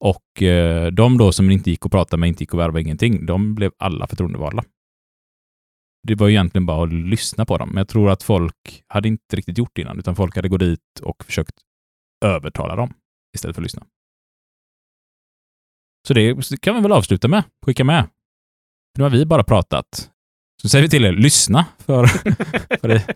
Och 0.00 0.42
eh, 0.42 0.92
de 0.92 1.18
då 1.18 1.32
som 1.32 1.50
inte 1.50 1.70
gick 1.70 1.86
att 1.86 1.92
prata 1.92 2.16
med, 2.16 2.28
inte 2.28 2.42
gick 2.42 2.54
att 2.54 2.60
värva 2.60 2.80
ingenting, 2.80 3.26
de 3.26 3.54
blev 3.54 3.72
alla 3.78 4.06
förtroendevalda. 4.06 4.64
Det 6.08 6.14
var 6.14 6.28
egentligen 6.28 6.66
bara 6.66 6.84
att 6.84 6.92
lyssna 6.92 7.46
på 7.46 7.58
dem, 7.58 7.68
men 7.68 7.76
jag 7.76 7.88
tror 7.88 8.10
att 8.10 8.22
folk 8.22 8.84
hade 8.86 9.08
inte 9.08 9.36
riktigt 9.36 9.58
gjort 9.58 9.70
det 9.72 9.82
innan, 9.82 9.98
utan 9.98 10.16
folk 10.16 10.36
hade 10.36 10.48
gått 10.48 10.60
dit 10.60 11.00
och 11.02 11.24
försökt 11.24 11.54
övertala 12.24 12.76
dem 12.76 12.94
istället 13.34 13.56
för 13.56 13.62
att 13.62 13.64
lyssna. 13.64 13.86
Så 16.08 16.14
det 16.14 16.60
kan 16.60 16.74
vi 16.74 16.80
väl 16.80 16.92
avsluta 16.92 17.28
med, 17.28 17.44
skicka 17.66 17.84
med. 17.84 18.08
Nu 18.98 19.02
har 19.04 19.10
vi 19.10 19.26
bara 19.26 19.44
pratat. 19.44 20.11
Så 20.62 20.68
säger 20.68 20.82
vi 20.82 20.88
till 20.88 21.04
er, 21.04 21.12
lyssna 21.12 21.66
för, 21.78 22.06
för 22.80 22.88
det. 22.88 23.06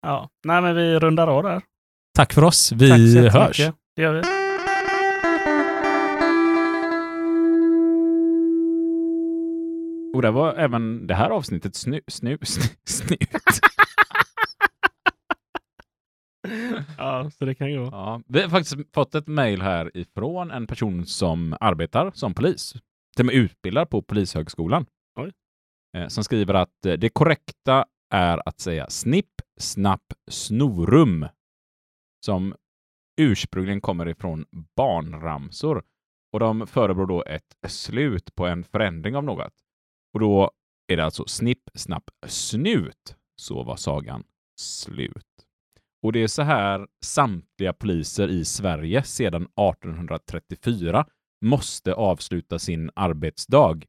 Ja, 0.00 0.28
nej 0.44 0.62
men 0.62 0.76
vi 0.76 0.98
rundar 0.98 1.26
av 1.26 1.42
där. 1.42 1.62
Tack 2.14 2.32
för 2.32 2.44
oss. 2.44 2.72
Vi 2.72 2.88
Tack 3.30 3.32
hörs. 3.34 3.58
Mycket. 3.58 3.74
Det 3.96 4.02
gör 4.02 4.12
vi. 4.12 4.22
Och 10.14 10.22
där 10.22 10.30
var 10.30 10.54
även 10.54 11.06
det 11.06 11.14
här 11.14 11.30
avsnittet 11.30 11.74
snu, 11.76 12.00
snu, 12.08 12.38
snu, 12.42 12.64
snut. 12.84 13.18
ja, 16.98 17.30
så 17.38 17.44
det 17.44 17.54
kan 17.54 17.74
gå. 17.76 17.84
Ja, 17.92 18.22
vi 18.26 18.42
har 18.42 18.48
faktiskt 18.48 18.76
fått 18.94 19.14
ett 19.14 19.26
mejl 19.26 19.62
här 19.62 19.96
ifrån 19.96 20.50
en 20.50 20.66
person 20.66 21.06
som 21.06 21.56
arbetar 21.60 22.10
som 22.14 22.34
polis. 22.34 22.72
Till 23.16 23.22
och 23.22 23.26
med 23.26 23.34
utbildar 23.34 23.84
på 23.84 24.02
Polishögskolan. 24.02 24.86
Oj. 25.20 25.32
Eh, 25.96 26.08
som 26.08 26.24
skriver 26.24 26.54
att 26.54 26.86
eh, 26.86 26.92
det 26.92 27.08
korrekta 27.08 27.86
är 28.10 28.48
att 28.48 28.60
säga 28.60 28.90
snipp, 28.90 29.34
snapp, 29.56 30.12
snorum. 30.30 31.26
Som 32.24 32.54
ursprungligen 33.20 33.80
kommer 33.80 34.08
ifrån 34.08 34.44
barnramsor. 34.76 35.82
Och 36.32 36.40
de 36.40 36.66
förebrår 36.66 37.06
då 37.06 37.24
ett 37.24 37.56
slut 37.68 38.34
på 38.34 38.46
en 38.46 38.64
förändring 38.64 39.16
av 39.16 39.24
något. 39.24 39.54
Och 40.14 40.20
då 40.20 40.50
är 40.92 40.96
det 40.96 41.04
alltså 41.04 41.26
snipp, 41.26 41.70
snapp, 41.74 42.10
snut. 42.26 43.16
Så 43.36 43.62
var 43.62 43.76
sagan 43.76 44.24
slut. 44.60 45.26
Och 46.02 46.12
det 46.12 46.22
är 46.22 46.26
så 46.26 46.42
här 46.42 46.86
samtliga 47.04 47.72
poliser 47.72 48.28
i 48.28 48.44
Sverige 48.44 49.02
sedan 49.02 49.42
1834 49.42 51.06
måste 51.44 51.94
avsluta 51.94 52.58
sin 52.58 52.90
arbetsdag 52.94 53.80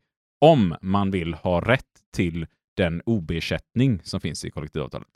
om 0.42 0.76
man 0.82 1.12
vill 1.12 1.34
ha 1.34 1.62
rätt 1.62 1.86
till 2.14 2.48
den 2.78 3.02
OB-ersättning 3.06 4.00
som 4.04 4.22
finns 4.22 4.46
i 4.46 4.52
kollektivavtalet. 4.52 5.08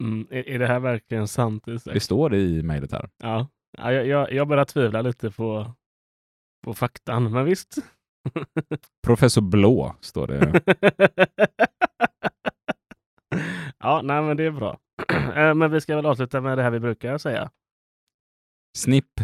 Mm, 0.00 0.26
är, 0.30 0.48
är 0.48 0.58
det 0.58 0.66
här 0.66 0.80
verkligen 0.80 1.28
sant? 1.28 1.68
Isak? 1.68 1.94
Det 1.94 2.00
står 2.00 2.30
det 2.30 2.38
i 2.38 2.62
mejlet 2.62 2.92
här. 2.92 3.10
Ja, 3.22 3.48
ja 3.78 3.92
jag, 3.92 4.32
jag, 4.32 4.48
börjar 4.48 4.64
tvivla 4.64 5.02
lite 5.02 5.30
på, 5.30 5.74
på 6.64 6.74
faktan, 6.74 7.32
men 7.32 7.44
visst. 7.44 7.76
Professor 9.06 9.42
Blå 9.42 9.96
står 10.00 10.26
det. 10.26 10.60
ja, 13.78 14.02
nej, 14.04 14.22
men 14.22 14.36
det 14.36 14.44
är 14.44 14.50
bra. 14.50 14.78
Eh, 15.34 15.54
men 15.54 15.70
vi 15.70 15.80
ska 15.80 15.96
väl 15.96 16.06
avsluta 16.06 16.40
med 16.40 16.58
det 16.58 16.62
här 16.62 16.70
vi 16.70 16.80
brukar 16.80 17.18
säga. 17.18 17.50
Snipp. 18.76 19.20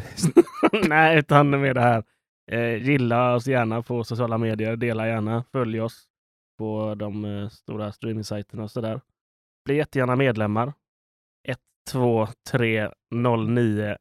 nej, 0.89 1.19
utan 1.19 1.51
med 1.51 1.77
det 1.77 1.81
här. 1.81 2.05
Eh, 2.53 2.83
gilla 2.83 3.35
oss 3.35 3.47
gärna 3.47 3.83
på 3.83 4.05
sociala 4.05 4.39
medier, 4.39 4.77
dela 4.77 5.09
gärna, 5.09 5.45
följ 5.53 5.81
oss 5.81 6.05
på 6.59 6.95
de 6.95 7.25
eh, 7.25 7.49
stora 7.49 7.93
streamingsajterna 7.93 8.63
och 8.63 8.71
sådär. 8.71 9.01
Bli 9.65 9.77
jättegärna 9.77 10.17
medlemmar. 10.17 10.73
1, 11.49 11.59
2, 11.91 12.29
3, 12.51 12.91
09 13.15 13.97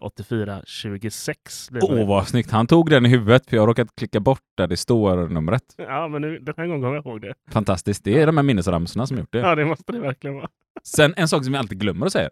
084 0.00 0.62
26. 0.66 1.70
blir 1.70 1.84
Åh, 1.84 1.94
det. 1.94 2.04
vad 2.04 2.28
snyggt. 2.28 2.50
Han 2.50 2.66
tog 2.66 2.90
den 2.90 3.06
i 3.06 3.08
huvudet 3.08 3.46
för 3.50 3.56
jag 3.56 3.62
har 3.62 3.66
råkat 3.66 3.88
klicka 3.96 4.20
bort 4.20 4.42
där 4.56 4.66
det 4.66 4.76
står 4.76 5.28
numret. 5.28 5.62
Ja, 5.76 6.08
men 6.08 6.22
nu, 6.22 6.38
den 6.38 6.54
här 6.56 6.66
gången 6.66 6.82
kommer 6.82 6.94
jag 6.94 7.06
ihåg 7.06 7.20
det. 7.20 7.34
Fantastiskt. 7.50 8.04
Det 8.04 8.20
är 8.22 8.26
de 8.26 8.36
här 8.36 8.44
minnesramsorna 8.44 9.06
som 9.06 9.18
gjort 9.18 9.32
det. 9.32 9.38
Ja, 9.38 9.54
det 9.54 9.64
måste 9.64 9.92
det 9.92 10.00
verkligen 10.00 10.36
vara. 10.36 10.48
Sen 10.82 11.14
en 11.16 11.28
sak 11.28 11.44
som 11.44 11.54
jag 11.54 11.60
alltid 11.60 11.80
glömmer 11.80 12.06
att 12.06 12.12
säga. 12.12 12.30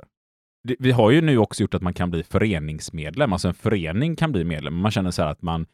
Vi 0.79 0.91
har 0.91 1.11
ju 1.11 1.21
nu 1.21 1.39
också 1.39 1.63
gjort 1.63 1.75
att 1.75 1.83
man 1.83 1.95
kan 1.95 2.11
bli 2.11 2.23
föreningsmedlem. 2.23 3.33
Alltså 3.33 3.49
en 3.49 3.55
förening 3.55 4.17
kan 4.17 4.33
bli 4.33 4.45
medlem. 4.45 4.75
Man 4.77 4.91
känner 4.91 5.11
så 5.11 5.23
här 5.23 5.31
att 5.31 5.43
man, 5.43 5.67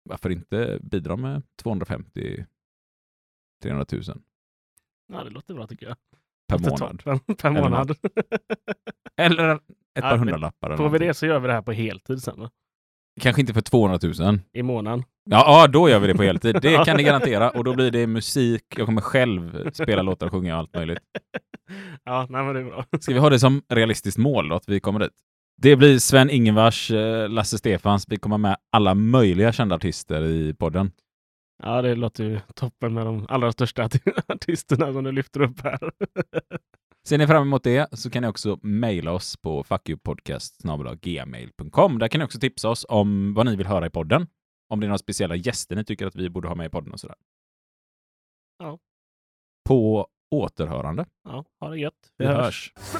varför 0.03 0.29
inte 0.29 0.79
bidra 0.81 1.15
med 1.15 1.43
250 1.55 2.45
300 3.61 3.85
000 3.91 4.03
Ja, 5.07 5.23
det 5.23 5.29
låter 5.29 5.53
bra 5.53 5.67
tycker 5.67 5.87
jag. 5.87 5.97
per 6.47 6.59
månad. 6.69 7.03
Per 7.37 7.51
månad. 7.51 7.97
Eller 9.17 9.59
ett 9.95 10.01
par 10.03 10.17
hundralappar. 10.17 10.77
Får 10.77 10.89
vi 10.89 10.99
det 10.99 11.13
så 11.13 11.25
gör 11.25 11.39
vi 11.39 11.47
det 11.47 11.53
här 11.53 11.61
på 11.61 11.71
heltid 11.71 12.23
sen 12.23 12.39
va? 12.39 12.49
Kanske 13.21 13.41
inte 13.41 13.53
för 13.53 13.61
200 13.61 13.99
000. 14.19 14.39
I 14.53 14.63
månaden. 14.63 15.03
Ja, 15.29 15.43
ja, 15.61 15.67
då 15.67 15.89
gör 15.89 15.99
vi 15.99 16.07
det 16.07 16.15
på 16.15 16.23
heltid. 16.23 16.57
Det 16.61 16.77
kan 16.85 16.97
ni 16.97 17.03
garantera. 17.03 17.49
Och 17.49 17.63
då 17.63 17.75
blir 17.75 17.91
det 17.91 18.07
musik. 18.07 18.63
Jag 18.77 18.85
kommer 18.85 19.01
själv 19.01 19.71
spela 19.73 20.01
låtar 20.01 20.25
och 20.25 20.31
sjunga 20.31 20.53
och 20.53 20.59
allt 20.59 20.73
möjligt. 20.75 20.99
Ja, 22.03 22.27
nej 22.29 22.43
men 22.43 22.53
det 22.53 22.59
är 22.61 22.65
bra. 22.65 22.85
Ska 22.99 23.13
vi 23.13 23.19
ha 23.19 23.29
det 23.29 23.39
som 23.39 23.61
realistiskt 23.69 24.17
mål 24.17 24.49
då, 24.49 24.55
att 24.55 24.69
vi 24.69 24.79
kommer 24.79 24.99
dit? 24.99 25.11
Det 25.61 25.75
blir 25.75 25.99
Sven 25.99 26.29
Ingvars, 26.29 26.91
eh, 26.91 27.29
Lasse 27.29 27.57
Stefans. 27.57 28.05
Vi 28.07 28.17
kommer 28.17 28.37
med 28.37 28.57
alla 28.71 28.93
möjliga 28.95 29.51
kända 29.51 29.75
artister 29.75 30.21
i 30.23 30.53
podden. 30.53 30.91
Ja, 31.63 31.81
det 31.81 31.95
låter 31.95 32.23
ju 32.23 32.39
toppen 32.55 32.93
med 32.93 33.05
de 33.05 33.25
allra 33.29 33.51
största 33.51 33.83
arti- 33.83 34.21
artisterna 34.27 34.93
som 34.93 35.03
du 35.03 35.11
lyfter 35.11 35.41
upp 35.41 35.59
här. 35.63 35.79
Ser 37.07 37.17
ni 37.17 37.27
fram 37.27 37.41
emot 37.41 37.63
det 37.63 37.99
så 37.99 38.09
kan 38.09 38.23
ni 38.23 38.29
också 38.29 38.59
mejla 38.61 39.11
oss 39.11 39.37
på 39.37 39.63
fuckyoupodcast.gmail.com. 39.63 41.99
Där 41.99 42.07
kan 42.07 42.19
ni 42.19 42.25
också 42.25 42.39
tipsa 42.39 42.69
oss 42.69 42.85
om 42.89 43.33
vad 43.33 43.45
ni 43.45 43.55
vill 43.55 43.67
höra 43.67 43.85
i 43.85 43.89
podden. 43.89 44.27
Om 44.69 44.79
det 44.79 44.85
är 44.85 44.87
några 44.87 44.97
speciella 44.97 45.35
gäster 45.35 45.75
ni 45.75 45.83
tycker 45.83 46.07
att 46.07 46.15
vi 46.15 46.29
borde 46.29 46.47
ha 46.47 46.55
med 46.55 46.65
i 46.65 46.69
podden 46.69 46.93
och 46.93 46.99
sådär. 46.99 47.15
Ja. 48.59 48.79
På 49.69 50.07
återhörande. 50.31 51.05
Ja, 51.23 51.45
ha 51.59 51.69
det 51.69 51.79
gött. 51.79 51.93
Vi, 52.17 52.25
vi 52.25 52.31
hörs. 52.31 52.73
hörs. 52.75 52.93